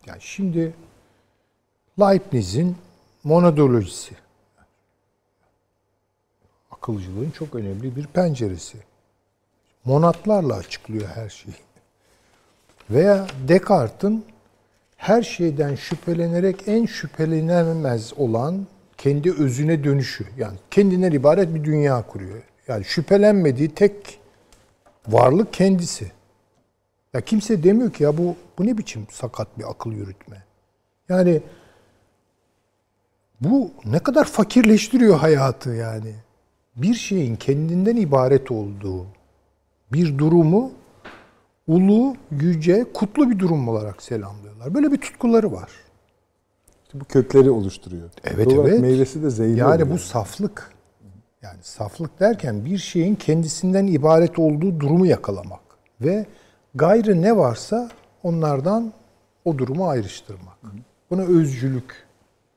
[0.06, 0.74] Yani şimdi
[2.00, 2.78] Leibniz'in
[3.24, 4.16] monadolojisi.
[6.72, 8.78] Akılcılığın çok önemli bir penceresi.
[9.86, 11.56] Monatlarla açıklıyor her şeyi.
[12.90, 14.26] Veya Descartes'in
[14.98, 20.26] her şeyden şüphelenerek en şüphelenemez olan kendi özüne dönüşü.
[20.38, 22.44] Yani kendinden ibaret bir dünya kuruyor.
[22.68, 24.20] Yani şüphelenmediği tek
[25.08, 26.12] varlık kendisi.
[27.14, 30.44] Ya kimse demiyor ki ya bu bu ne biçim sakat bir akıl yürütme.
[31.10, 31.42] Yani
[33.42, 36.14] bu ne kadar fakirleştiriyor hayatı yani.
[36.76, 39.06] Bir şeyin kendinden ibaret olduğu
[39.94, 40.72] bir durumu
[41.68, 44.74] ulu, yüce, kutlu bir durum olarak selamlıyorlar.
[44.74, 45.70] Böyle bir tutkuları var.
[46.86, 48.10] İşte bu kökleri oluşturuyor.
[48.24, 48.82] Evet, olarak evet.
[48.82, 49.90] Meyvesi de zehirli Yani oluyor.
[49.90, 50.75] bu saflık.
[51.46, 55.62] Yani saflık derken bir şeyin kendisinden ibaret olduğu durumu yakalamak
[56.02, 56.26] ve
[56.76, 57.90] gayrı ne varsa
[58.24, 58.94] onlardan
[59.46, 60.58] o durumu ayrıştırmak.
[61.10, 62.06] Buna özcülük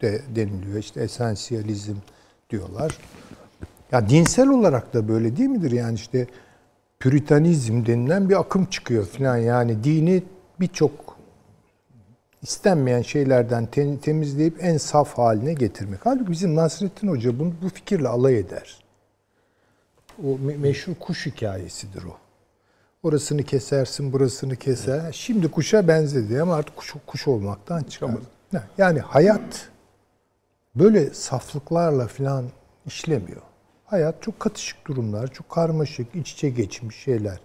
[0.02, 0.78] de deniliyor.
[0.78, 1.94] İşte esansiyalizm
[2.50, 2.98] diyorlar.
[3.92, 5.70] Ya dinsel olarak da böyle değil midir?
[5.70, 6.26] Yani işte
[6.98, 9.36] püritanizm denilen bir akım çıkıyor falan.
[9.36, 10.22] Yani dini
[10.60, 11.07] birçok
[12.42, 16.00] istenmeyen şeylerden te- temizleyip en saf haline getirmek.
[16.04, 18.84] Halbuki bizim Nasrettin Hoca bunu bu fikirle alay eder.
[20.24, 22.16] O me- meşhur kuş hikayesidir o.
[23.02, 25.12] Orasını kesersin, burasını keser.
[25.12, 28.10] Şimdi kuşa benzedi ama artık kuş, kuş olmaktan çıkar.
[28.52, 29.68] Ha, Yani hayat
[30.74, 32.44] böyle saflıklarla falan
[32.86, 33.42] işlemiyor.
[33.84, 37.40] Hayat çok katışık durumlar, çok karmaşık, iç içe geçmiş şeyler.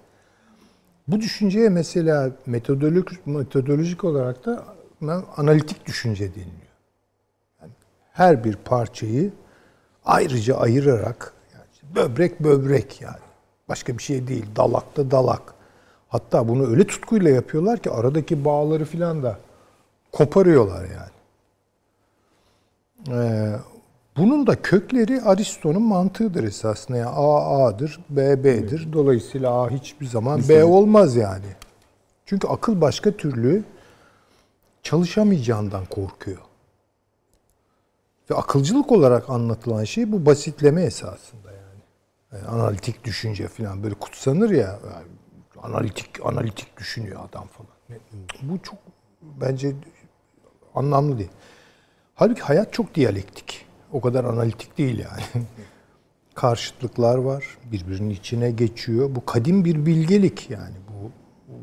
[1.07, 4.65] Bu düşünceye mesela metodolojik, metodolojik olarak da
[5.03, 6.73] buna analitik düşünce deniliyor.
[7.61, 7.71] Yani
[8.11, 9.31] her bir parçayı
[10.05, 13.23] ayrıca ayırarak yani işte böbrek böbrek yani.
[13.69, 14.45] Başka bir şey değil.
[14.55, 15.53] Dalak da dalak.
[16.07, 19.37] Hatta bunu öyle tutkuyla yapıyorlar ki aradaki bağları filan da
[20.11, 21.13] koparıyorlar yani.
[23.09, 23.55] Ee,
[24.17, 26.97] bunun da kökleri Aristo'nun mantığıdır esasında.
[26.97, 28.93] Yani A A'dır, B B'dir.
[28.93, 31.45] Dolayısıyla A hiçbir zaman B olmaz yani.
[32.25, 33.63] Çünkü akıl başka türlü
[34.83, 36.41] çalışamayacağından korkuyor.
[38.31, 41.81] Ve akılcılık olarak anlatılan şey bu basitleme esasında yani.
[42.31, 44.79] Yani analitik düşünce falan böyle kutsanır ya.
[44.83, 45.07] yani
[45.61, 47.99] analitik analitik düşünüyor adam falan.
[48.41, 48.79] Bu çok
[49.21, 49.75] bence
[50.75, 51.31] anlamlı değil.
[52.15, 53.65] Halbuki hayat çok diyalektik.
[53.91, 55.45] O kadar analitik değil yani.
[56.35, 57.57] Karşıtlıklar var.
[57.71, 59.15] Birbirinin içine geçiyor.
[59.15, 60.75] Bu kadim bir bilgelik yani.
[60.87, 61.11] Bu,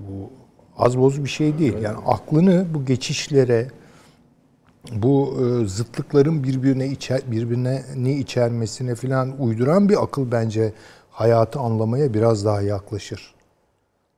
[0.08, 0.32] bu
[0.80, 1.78] az boz bir şey değil.
[1.82, 3.68] Yani aklını bu geçişlere,
[4.92, 10.72] bu e, zıtlıkların birbirine içer, birbirini içermesine falan uyduran bir akıl bence
[11.10, 13.34] hayatı anlamaya biraz daha yaklaşır.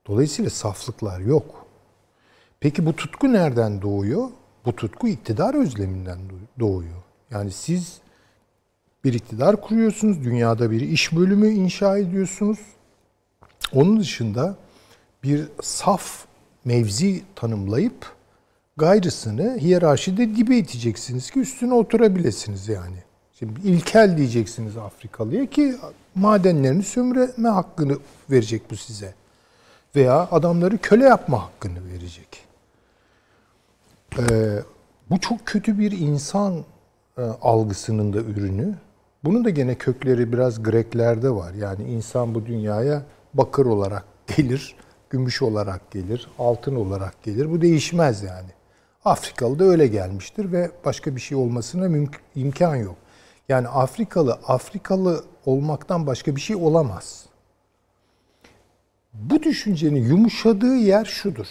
[0.06, 1.66] Dolayısıyla saflıklar yok.
[2.60, 4.28] Peki bu tutku nereden doğuyor?
[4.64, 6.18] Bu tutku iktidar özleminden
[6.60, 7.02] doğuyor.
[7.30, 7.98] Yani siz
[9.04, 12.58] bir iktidar kuruyorsunuz, dünyada bir iş bölümü inşa ediyorsunuz.
[13.72, 14.56] Onun dışında
[15.22, 16.24] bir saf
[16.64, 18.12] mevzi tanımlayıp
[18.76, 22.96] gayrısını hiyerarşide dibe iteceksiniz ki üstüne oturabilesiniz yani.
[23.38, 25.76] Şimdi ilkel diyeceksiniz Afrikalıya ki
[26.14, 27.98] madenlerini sömürme hakkını
[28.30, 29.14] verecek bu size.
[29.96, 32.44] Veya adamları köle yapma hakkını verecek.
[34.18, 34.58] Ee,
[35.10, 36.64] bu çok kötü bir insan
[37.18, 38.74] e, algısının da ürünü.
[39.24, 41.54] Bunun da gene kökleri biraz Greklerde var.
[41.54, 43.02] Yani insan bu dünyaya
[43.34, 44.04] bakır olarak
[44.36, 44.76] gelir,
[45.12, 47.50] gümüş olarak gelir, altın olarak gelir.
[47.50, 48.50] Bu değişmez yani.
[49.04, 52.96] Afrikalı da öyle gelmiştir ve başka bir şey olmasına imkan yok.
[53.48, 57.26] Yani Afrikalı Afrikalı olmaktan başka bir şey olamaz.
[59.12, 61.46] Bu düşüncenin yumuşadığı yer şudur.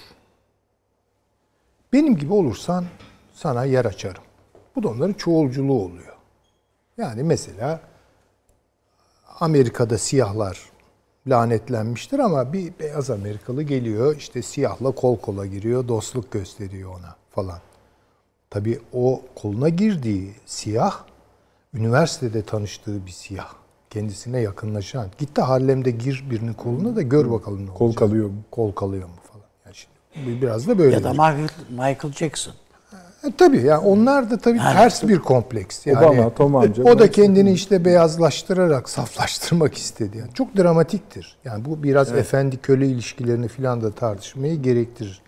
[1.94, 2.86] Benim gibi olursan
[3.34, 4.24] sana yer açarım.
[4.76, 6.18] Bu da onların çoğulculuğu oluyor.
[6.98, 7.82] Yani mesela
[9.40, 10.71] Amerika'da siyahlar
[11.28, 17.60] lanetlenmiştir ama bir beyaz Amerikalı geliyor işte siyahla kol kola giriyor, dostluk gösteriyor ona falan.
[18.50, 21.04] Tabii o koluna girdiği siyah
[21.74, 23.54] üniversitede tanıştığı bir siyah.
[23.90, 25.08] Kendisine yakınlaşan.
[25.18, 28.00] Git de Harlem'de gir birinin koluna da gör bakalım ne Kol olacak.
[28.00, 28.36] kalıyor mu?
[28.52, 29.46] Kol kalıyor mu falan.
[29.66, 30.96] Yani şimdi biraz da böyle.
[30.96, 32.54] Ya da Michael, Michael Jackson.
[33.24, 35.88] E, tabii yani onlar da tabii ters bir kompleks.
[35.88, 40.18] Yani Obama, Tom amca, o da kendini işte beyazlaştırarak saflaştırmak istedi.
[40.18, 41.38] Yani çok dramatiktir.
[41.46, 45.22] Yani bu biraz efendi köle ilişkilerini filan da tartışmayı gerektirir.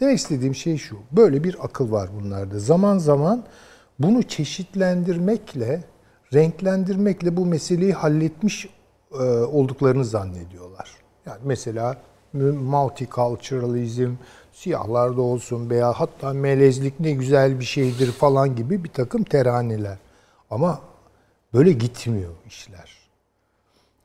[0.00, 0.96] Demek istediğim şey şu.
[1.12, 2.58] Böyle bir akıl var bunlarda.
[2.58, 3.44] Zaman zaman
[3.98, 5.84] bunu çeşitlendirmekle,
[6.34, 8.68] renklendirmekle bu meseleyi halletmiş
[9.12, 10.90] e, olduklarını zannediyorlar.
[11.26, 11.96] Yani mesela
[12.32, 14.10] multiculturalizm,
[14.60, 19.98] siyahlar da olsun veya hatta melezlik ne güzel bir şeydir falan gibi bir takım teraneler.
[20.50, 20.80] Ama
[21.54, 22.98] böyle gitmiyor işler.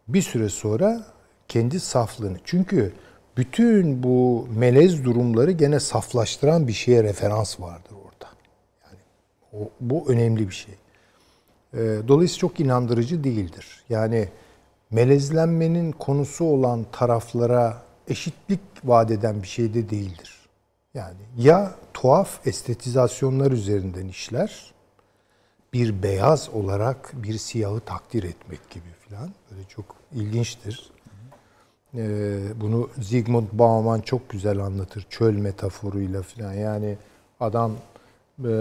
[0.07, 1.05] Bir süre sonra
[1.47, 2.37] kendi saflığını.
[2.43, 2.93] Çünkü
[3.37, 8.31] bütün bu melez durumları gene saflaştıran bir şeye referans vardır orada.
[8.85, 8.99] Yani
[9.53, 10.75] o, bu önemli bir şey.
[11.73, 13.83] Ee, Dolayısıyla çok inandırıcı değildir.
[13.89, 14.29] Yani
[14.91, 20.34] melezlenmenin konusu olan taraflara eşitlik vaat eden bir şey de değildir.
[20.95, 24.73] Yani ya tuhaf estetizasyonlar üzerinden işler,
[25.73, 29.29] bir beyaz olarak bir siyahı takdir etmek gibi filan.
[29.51, 30.89] Böyle çok ilginçtir.
[31.95, 35.07] Ee, bunu Zygmunt Bauman çok güzel anlatır.
[35.09, 36.53] Çöl metaforuyla filan.
[36.53, 36.97] Yani
[37.39, 37.71] adam
[38.45, 38.51] e,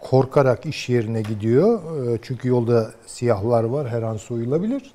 [0.00, 1.96] korkarak iş yerine gidiyor.
[2.06, 3.88] E, çünkü yolda siyahlar var.
[3.88, 4.94] Her an soyulabilir.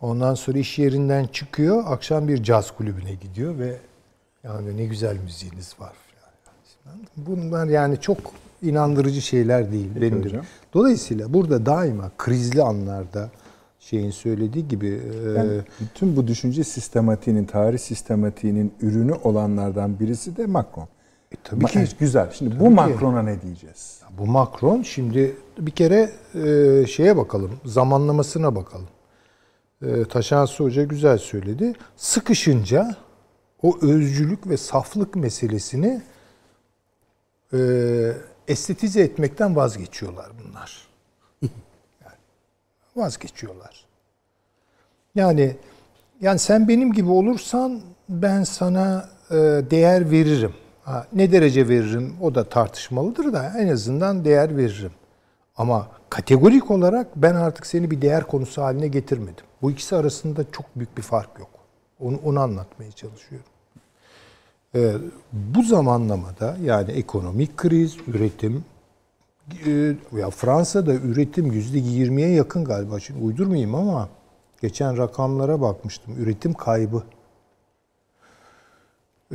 [0.00, 1.82] Ondan sonra iş yerinden çıkıyor.
[1.86, 3.76] Akşam bir caz kulübüne gidiyor ve
[4.44, 7.00] yani ne güzel müziğiniz var filan.
[7.16, 8.18] Bunlar yani çok
[8.62, 9.88] inandırıcı şeyler değil.
[10.00, 10.44] Benim hocam.
[10.74, 13.30] Dolayısıyla burada daima krizli anlarda
[13.80, 20.46] şeyin söylediği gibi e, Yani bütün bu düşünce sistematiğinin, tarih sistematiğinin ürünü olanlardan birisi de
[20.46, 20.88] Macron.
[21.32, 22.30] e, tabii Ma- ki güzel.
[22.32, 22.70] Şimdi Tabii bu.
[22.70, 24.00] Macron'a ne diyeceğiz?
[24.18, 28.88] bu Macron şimdi bir kere e, şeye bakalım, zamanlamasına bakalım.
[29.82, 31.72] E, Taşansı Hoca güzel söyledi.
[31.96, 32.94] Sıkışınca
[33.62, 36.02] o özcülük ve saflık meselesini
[37.52, 37.58] e,
[38.48, 40.88] estetize etmekten vazgeçiyorlar bunlar.
[42.04, 42.16] Yani
[42.96, 43.84] vazgeçiyorlar.
[45.14, 45.56] Yani
[46.20, 49.34] yani sen benim gibi olursan ben sana e,
[49.70, 50.54] değer veririm.
[50.84, 54.92] Ha, ne derece veririm o da tartışmalıdır da en azından değer veririm.
[55.56, 59.44] Ama kategorik olarak ben artık seni bir değer konusu haline getirmedim.
[59.62, 61.59] Bu ikisi arasında çok büyük bir fark yok.
[62.00, 63.48] Onu, onu anlatmaya çalışıyorum.
[64.74, 64.94] Ee,
[65.32, 68.64] bu zamanlamada yani ekonomik kriz, üretim,
[69.66, 73.00] e, ya Fransa'da üretim yüzde 20'ye yakın galiba.
[73.00, 74.08] Şimdi uydurmayayım ama
[74.62, 76.14] geçen rakamlara bakmıştım.
[76.22, 77.02] Üretim kaybı.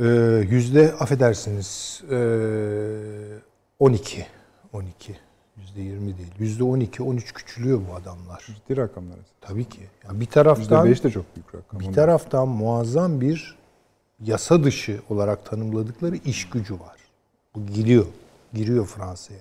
[0.00, 0.04] Ee,
[0.50, 2.18] yüzde affedersiniz e,
[3.78, 4.26] 12.
[4.72, 5.25] 12.
[5.76, 6.28] Yüzde 20 değil.
[6.38, 8.44] Yüzde 12, 13 küçülüyor bu adamlar.
[8.46, 9.18] Ciddi rakamlar.
[9.40, 9.80] Tabii ki.
[10.04, 11.80] Ya bir taraftan %5 de çok büyük rakam.
[11.80, 13.56] bir taraftan muazzam bir
[14.20, 16.96] yasa dışı olarak tanımladıkları iş gücü var.
[17.54, 18.06] Bu giriyor.
[18.54, 19.40] Giriyor Fransa'ya.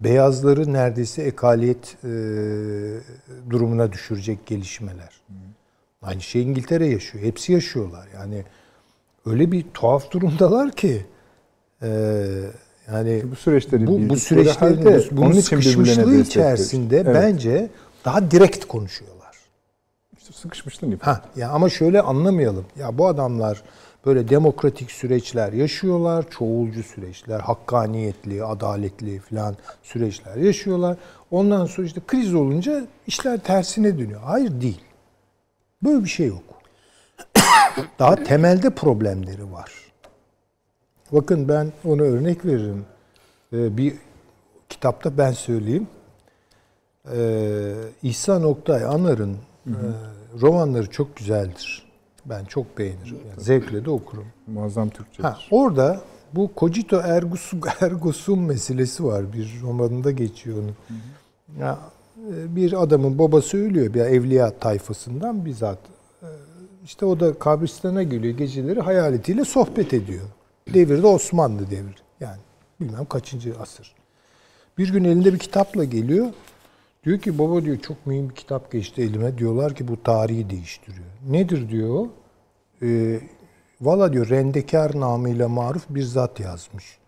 [0.00, 2.08] Beyazları neredeyse ekaliyet e,
[3.50, 5.20] durumuna düşürecek gelişmeler.
[6.02, 7.24] Aynı şey İngiltere yaşıyor.
[7.24, 8.08] Hepsi yaşıyorlar.
[8.14, 8.44] Yani
[9.26, 11.06] öyle bir tuhaf durumdalar ki
[11.82, 11.88] e,
[12.92, 16.96] yani Bu süreçleri bu, bu süreçlerin halde bunun sıkışmışlığı içerisinde.
[16.96, 17.14] Evet.
[17.14, 17.68] bence
[18.04, 19.36] daha direkt konuşuyorlar.
[20.18, 21.00] İşte sıkışmışlığın gibi.
[21.00, 22.66] Ha ya ama şöyle anlamayalım.
[22.78, 23.62] Ya bu adamlar
[24.06, 30.96] böyle demokratik süreçler yaşıyorlar, çoğulcu süreçler, hakkaniyetli, adaletli falan süreçler yaşıyorlar.
[31.30, 34.20] Ondan sonra işte kriz olunca işler tersine dönüyor.
[34.24, 34.80] Hayır değil.
[35.82, 36.42] Böyle bir şey yok.
[37.98, 39.87] Daha temelde problemleri var.
[41.12, 42.84] Bakın ben ona örnek veririm.
[43.52, 43.94] Ee, bir
[44.68, 45.86] kitapta ben söyleyeyim.
[47.14, 49.36] Ee, İhsan Oktay Anar'ın
[49.66, 49.72] e,
[50.40, 51.88] romanları çok güzeldir.
[52.26, 53.18] Ben çok beğenirim.
[53.28, 54.26] Yani zevkle de okurum.
[54.46, 55.22] Muazzam Türkçedir.
[55.22, 56.00] Ha, orada
[56.32, 59.32] bu cogito ergo sum, ergo sum meselesi var.
[59.32, 60.74] Bir romanında geçiyor onun.
[61.60, 61.78] Ya,
[62.30, 65.78] e, bir adamın babası ölüyor bir evliya tayfasından bizzat.
[66.22, 66.26] E,
[66.84, 70.24] İşte o da kabristana geliyor geceleri hayaletiyle sohbet ediyor.
[70.74, 71.94] Devir de Osmanlı devri.
[72.20, 72.40] Yani
[72.80, 73.94] bilmem kaçıncı asır.
[74.78, 76.26] Bir gün elinde bir kitapla geliyor.
[77.04, 79.38] Diyor ki baba diyor çok mühim bir kitap geçti elime.
[79.38, 81.06] Diyorlar ki bu tarihi değiştiriyor.
[81.28, 82.06] Nedir diyor?
[82.82, 83.20] Ee,
[83.80, 86.98] Valla diyor rendekar namıyla maruf bir zat yazmış.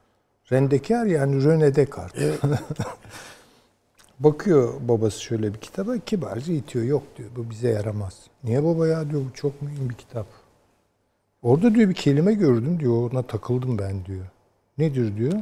[0.52, 2.40] Rendekar yani René Descartes.
[4.20, 6.84] Bakıyor babası şöyle bir kitaba kibarca itiyor.
[6.84, 8.20] Yok diyor bu bize yaramaz.
[8.44, 10.26] Niye baba ya diyor bu çok mühim bir kitap.
[11.42, 14.26] Orada diyor bir kelime gördüm diyor ona takıldım ben diyor.
[14.78, 15.32] Nedir diyor.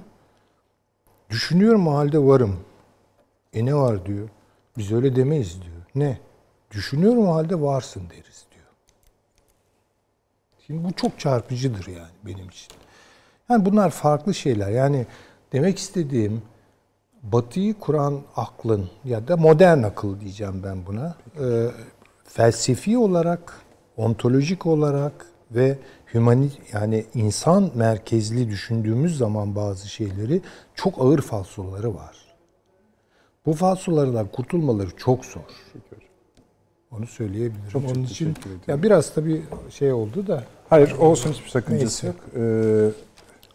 [1.30, 2.56] Düşünüyorum o halde varım.
[3.52, 4.28] E ne var diyor.
[4.78, 5.82] Biz öyle demeyiz diyor.
[5.94, 6.18] Ne?
[6.70, 8.66] Düşünüyorum o halde varsın deriz diyor.
[10.66, 12.68] Şimdi bu çok çarpıcıdır yani benim için.
[13.50, 14.68] Yani bunlar farklı şeyler.
[14.68, 15.06] Yani
[15.52, 16.42] demek istediğim
[17.22, 21.16] Batı'yı kuran aklın ya da modern akıl diyeceğim ben buna.
[21.40, 21.68] E,
[22.24, 23.60] felsefi olarak,
[23.96, 25.78] ontolojik olarak ve
[26.14, 30.40] hümani yani insan merkezli düşündüğümüz zaman bazı şeyleri
[30.74, 32.16] çok ağır falsoları var.
[33.46, 35.40] Bu falsolardan kurtulmaları çok zor.
[36.90, 37.68] Onu söyleyebilirim.
[37.72, 38.34] Çok Onun için
[38.66, 42.16] ya biraz tabii şey oldu da Hayır olsun hiçbir sakıncası yok.
[42.36, 42.88] Ee,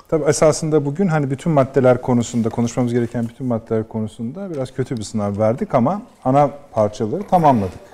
[0.10, 5.04] tabii esasında bugün hani bütün maddeler konusunda konuşmamız gereken bütün maddeler konusunda biraz kötü bir
[5.04, 7.93] sınav verdik ama ana parçaları tamamladık.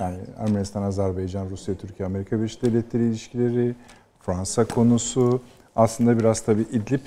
[0.00, 3.74] Yani Ermenistan, Azerbaycan, Rusya, Türkiye, Amerika Birleşik Devletleri ilişkileri,
[4.20, 5.40] Fransa konusu,
[5.76, 7.00] aslında biraz tabii İdlib.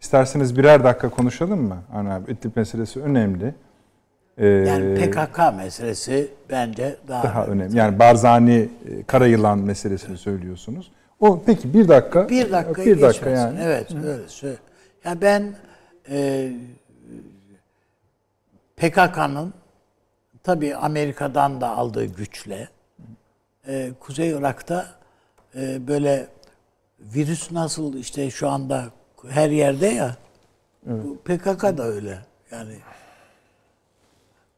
[0.00, 1.82] İsterseniz birer dakika konuşalım mı?
[1.92, 3.54] Hani İdlib meselesi önemli.
[4.38, 7.76] Ee, Yani PKK meselesi bence daha, daha önemli.
[7.76, 10.92] Yani Barzani e, Karayılan meselesini söylüyorsunuz.
[11.20, 12.28] O peki bir dakika.
[12.28, 13.58] Bir dakika Bir dakika yani.
[13.62, 14.56] Evet öyle söyle.
[15.04, 15.54] Ya ben
[16.10, 16.50] e,
[18.76, 19.54] PKK'nın
[20.48, 22.68] tabii Amerika'dan da aldığı güçle
[23.66, 24.86] e, Kuzey Irak'ta
[25.54, 26.28] e, böyle
[27.00, 28.84] virüs nasıl işte şu anda
[29.28, 30.16] her yerde ya
[30.86, 32.18] bu PKK da öyle.
[32.50, 32.78] Yani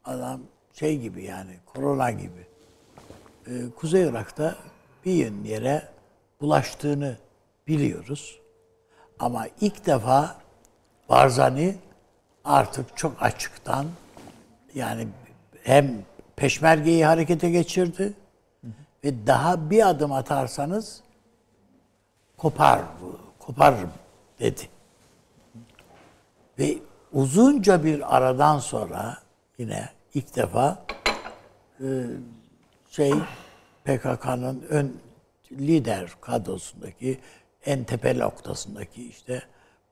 [0.05, 0.41] adam
[0.73, 2.45] şey gibi yani korona gibi.
[3.47, 4.55] Ee, Kuzey Irak'ta
[5.05, 5.87] bir yere
[6.41, 7.17] bulaştığını
[7.67, 8.39] biliyoruz.
[9.19, 10.35] Ama ilk defa
[11.09, 11.75] Barzani
[12.45, 13.85] artık çok açıktan
[14.75, 15.07] yani
[15.63, 16.05] hem
[16.35, 18.13] peşmergeyi harekete geçirdi
[19.03, 21.01] ve daha bir adım atarsanız
[22.37, 22.81] kopar
[23.39, 23.91] koparırım
[24.39, 24.61] dedi.
[26.59, 26.77] Ve
[27.11, 29.17] uzunca bir aradan sonra
[29.57, 30.85] yine ilk defa
[31.79, 31.87] e,
[32.89, 33.13] şey
[33.83, 35.01] PKK'nın ön
[35.51, 37.19] lider kadrosundaki
[37.65, 39.43] en tepe noktasındaki işte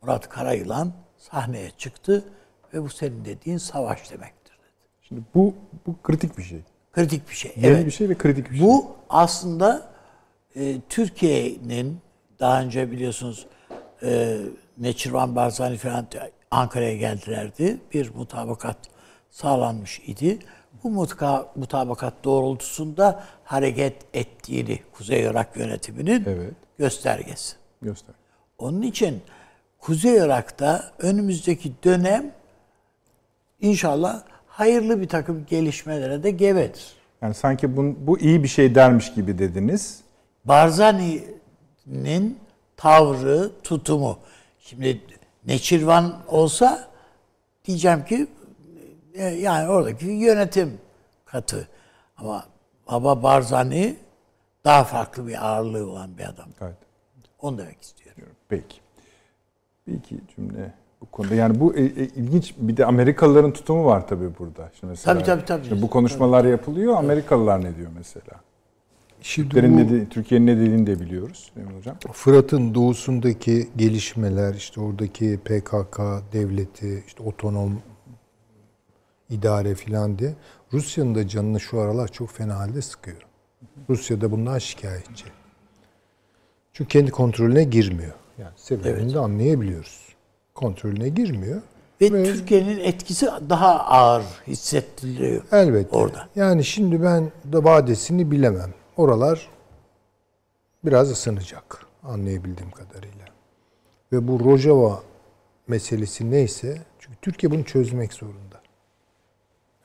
[0.01, 2.23] Murat Karayılan sahneye çıktı
[2.73, 4.38] ve bu senin dediğin savaş dedi.
[5.10, 5.53] Şimdi bu
[5.88, 6.61] bu kritik bir şey.
[6.94, 7.52] Kritik bir şey.
[7.56, 7.86] Yeni evet.
[7.86, 8.68] bir şey ve kritik bir şey.
[8.68, 9.91] Bu aslında
[10.56, 11.98] e, Türkiye'nin
[12.40, 13.45] daha önce biliyorsunuz
[14.03, 14.38] e,
[14.77, 16.07] Neçirvan Barzani falan
[16.52, 17.77] Ankara'ya geldilerdi.
[17.94, 18.77] Bir mutabakat
[19.30, 20.40] sağlanmış idi.
[20.84, 26.53] Bu mutka, mutabakat doğrultusunda hareket ettiğini Kuzey Irak yönetiminin Evet.
[26.77, 27.56] göstergesi.
[27.81, 28.15] Göster.
[28.57, 29.22] Onun için
[29.80, 32.31] Kuzey Irak'ta önümüzdeki dönem
[33.60, 34.23] inşallah
[34.60, 36.94] hayırlı bir takım gelişmelere de gebedir.
[37.22, 40.02] Yani sanki bu, bu iyi bir şey dermiş gibi dediniz.
[40.45, 42.40] Barzani'nin
[42.77, 44.19] tavrı, tutumu.
[44.60, 45.02] Şimdi
[45.48, 46.90] Neçirvan olsa
[47.65, 48.27] diyeceğim ki
[49.14, 50.77] e, yani oradaki yönetim
[51.26, 51.68] katı.
[52.18, 52.45] Ama
[52.91, 53.95] Baba Barzani
[54.65, 56.49] daha farklı bir ağırlığı olan bir adam.
[56.60, 56.77] Gayet.
[57.41, 58.23] Onu demek istiyorum.
[58.49, 58.77] Peki.
[59.88, 61.35] Bir iki cümle bu konuda.
[61.35, 64.71] Yani bu e, e, ilginç bir de Amerikalıların tutumu var tabii burada.
[64.80, 65.67] Şimdi mesela, Tabii, tabii, tabii.
[65.67, 66.97] Şimdi bu konuşmalar yapılıyor.
[66.97, 68.31] Amerikalılar ne diyor mesela?
[69.21, 71.51] Şimdi Türklerin bu ne de- Türkiye'nin ne dediğini de biliyoruz.
[71.57, 71.95] Emin Hocam.
[72.11, 75.99] Fırat'ın doğusundaki gelişmeler, işte oradaki PKK
[76.34, 77.81] devleti, işte otonom
[79.30, 80.34] idare filan diye
[80.73, 83.17] Rusya'nın da canını şu aralar çok fena halde sıkıyor.
[83.89, 85.26] Rusya da bundan şikayetçi.
[86.73, 88.13] Çünkü kendi kontrolüne girmiyor.
[88.38, 90.09] Yani sebebini de anlayabiliyoruz.
[90.64, 91.61] Kontrolüne girmiyor.
[92.02, 95.44] Ve, Ve- Türkiye'nin etkisi daha ağır hissettiriyor.
[95.52, 95.98] Elbette.
[95.98, 96.30] Orada.
[96.36, 98.73] Yani şimdi ben de vadesini bilemem.
[98.98, 99.49] Oralar
[100.86, 103.26] biraz ısınacak anlayabildiğim kadarıyla.
[104.11, 105.03] Ve bu Rojava
[105.68, 108.61] meselesi neyse çünkü Türkiye bunu çözmek zorunda.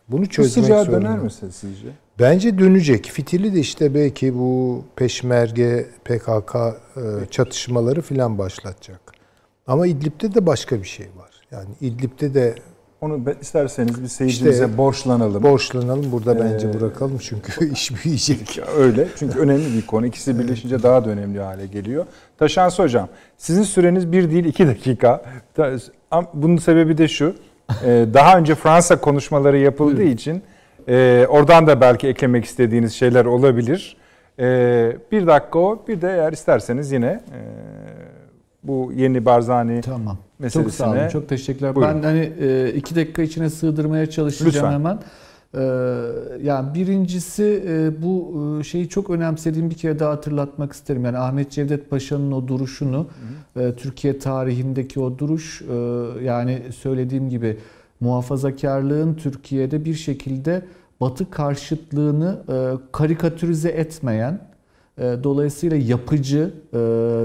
[0.08, 1.00] Bunu Bu çözmek sıcağa zorunda.
[1.00, 1.88] döner misin sizce?
[2.20, 3.06] Bence dönecek.
[3.06, 9.13] Fitili de işte belki bu peşmerge, PKK e, çatışmaları filan başlatacak.
[9.66, 11.30] Ama İdlib'de de başka bir şey var.
[11.50, 12.54] Yani İdlib'de de
[13.00, 15.42] Onu isterseniz bir seyircimize İşte- borçlanalım.
[15.42, 16.12] borçlanalım.
[16.12, 18.60] Burada Ee, bence bırakalım çünkü iş büyüyecek.
[18.78, 19.08] Öyle.
[19.16, 20.06] Çünkü önemli bir konu.
[20.06, 22.06] İkisi birleşince daha da önemli hale geliyor.
[22.38, 25.22] Taşansı Hocam, sizin süreniz bir değil iki dakika.
[26.34, 27.34] Bunun sebebi de şu.
[27.84, 30.42] e, Daha önce Fransa konuşmaları yapıldığı için
[30.88, 33.96] e, oradan da belki eklemek istediğiniz şeyler olabilir.
[34.38, 35.82] E, Bir dakika o.
[35.88, 37.38] Bir de eğer isterseniz yine e,
[38.64, 40.18] bu yeni Barzani Tamam.
[40.38, 40.62] meselesine.
[40.64, 41.74] Çok sağ olun, çok teşekkürler.
[41.74, 41.94] Buyurun.
[41.94, 44.72] Ben hani e, iki dakika içine sığdırmaya çalışacağım Lütfen.
[44.72, 44.98] hemen.
[45.54, 45.62] E,
[46.42, 51.04] yani birincisi e, bu şeyi çok önemsediğim bir kere daha hatırlatmak isterim.
[51.04, 53.06] Yani Ahmet Cevdet Paşa'nın o duruşunu,
[53.56, 55.62] e, Türkiye tarihindeki o duruş,
[56.22, 57.56] yani söylediğim gibi
[58.00, 60.62] muhafazakarlığın Türkiye'de bir şekilde
[61.00, 62.38] Batı karşıtlığını
[62.92, 64.40] karikatürize etmeyen,
[64.98, 66.78] Dolayısıyla yapıcı e,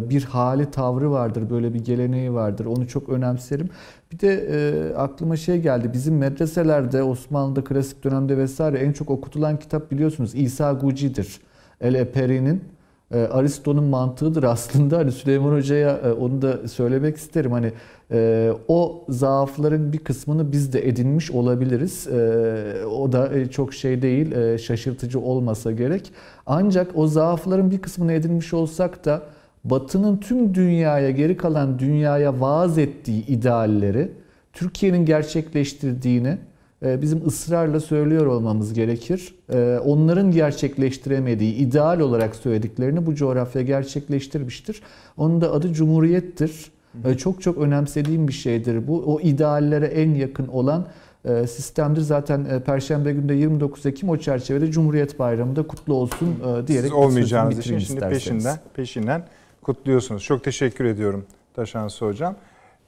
[0.09, 2.65] bir hali tavrı vardır, böyle bir geleneği vardır.
[2.65, 3.69] Onu çok önemserim.
[4.11, 5.93] Bir de e, aklıma şey geldi.
[5.93, 11.39] Bizim medreselerde, Osmanlı'da klasik dönemde vesaire en çok okutulan kitap biliyorsunuz İsa Guci'dir.
[11.81, 12.63] El Eperi'nin
[13.11, 14.97] e, Aristo'nun mantığıdır aslında.
[14.97, 17.51] Hani Süleyman Hoca'ya e, onu da söylemek isterim.
[17.51, 17.71] Hani
[18.11, 22.07] e, o zaafların bir kısmını biz de edinmiş olabiliriz.
[22.07, 26.11] E, o da e, çok şey değil, e, şaşırtıcı olmasa gerek.
[26.45, 29.21] Ancak o zaafların bir kısmını edinmiş olsak da
[29.63, 34.11] Batı'nın tüm dünyaya, geri kalan dünyaya vaaz ettiği idealleri
[34.53, 36.37] Türkiye'nin gerçekleştirdiğini
[36.81, 39.35] bizim ısrarla söylüyor olmamız gerekir.
[39.53, 44.81] E, Onların gerçekleştiremediği, ideal olarak söylediklerini bu coğrafya gerçekleştirmiştir.
[45.17, 46.71] Onun da adı Cumhuriyettir.
[47.17, 49.03] Çok çok önemsediğim bir şeydir bu.
[49.15, 50.87] O ideallere en yakın olan
[51.25, 52.01] e, sistemdir.
[52.01, 56.67] Zaten e, Perşembe günü de 29 Ekim o çerçevede Cumhuriyet Bayramı da kutlu olsun e,
[56.67, 58.23] diyerek Siz olmayacağınız için şimdi isterseniz.
[58.43, 59.23] peşinden peşinden
[59.61, 60.23] kutluyorsunuz.
[60.23, 62.35] Çok teşekkür ediyorum Taşansı Hocam.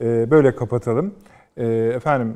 [0.02, 1.14] Ee, böyle kapatalım.
[1.58, 1.66] Ee,
[1.96, 2.36] efendim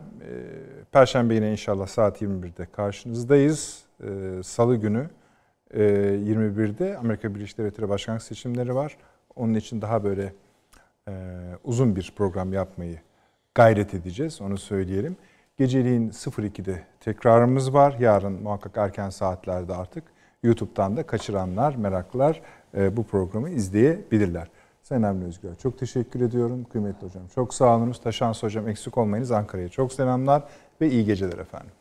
[0.96, 3.84] Perşembe yine inşallah saat 21'de karşınızdayız.
[4.04, 5.10] Ee, Salı günü
[5.74, 8.98] e, 21'de Amerika Birleşik Devletleri Başkanlık seçimleri var.
[9.36, 10.34] Onun için daha böyle
[11.08, 11.14] e,
[11.64, 13.00] uzun bir program yapmayı
[13.56, 14.42] gayret edeceğiz.
[14.42, 15.18] Onu söyleyelim.
[15.58, 17.96] Geceliğin 02'de tekrarımız var.
[18.00, 20.04] Yarın muhakkak erken saatlerde artık
[20.44, 22.42] YouTube'dan da kaçıranlar, meraklılar
[22.78, 24.48] e, bu programı izleyebilirler.
[24.84, 26.64] Sayın Avni Özgür çok teşekkür ediyorum.
[26.64, 28.02] Kıymetli hocam çok sağ olunuz.
[28.02, 29.32] Taşans hocam eksik olmayınız.
[29.32, 30.44] Ankara'ya çok selamlar
[30.82, 31.72] ve iyi geceler efendim.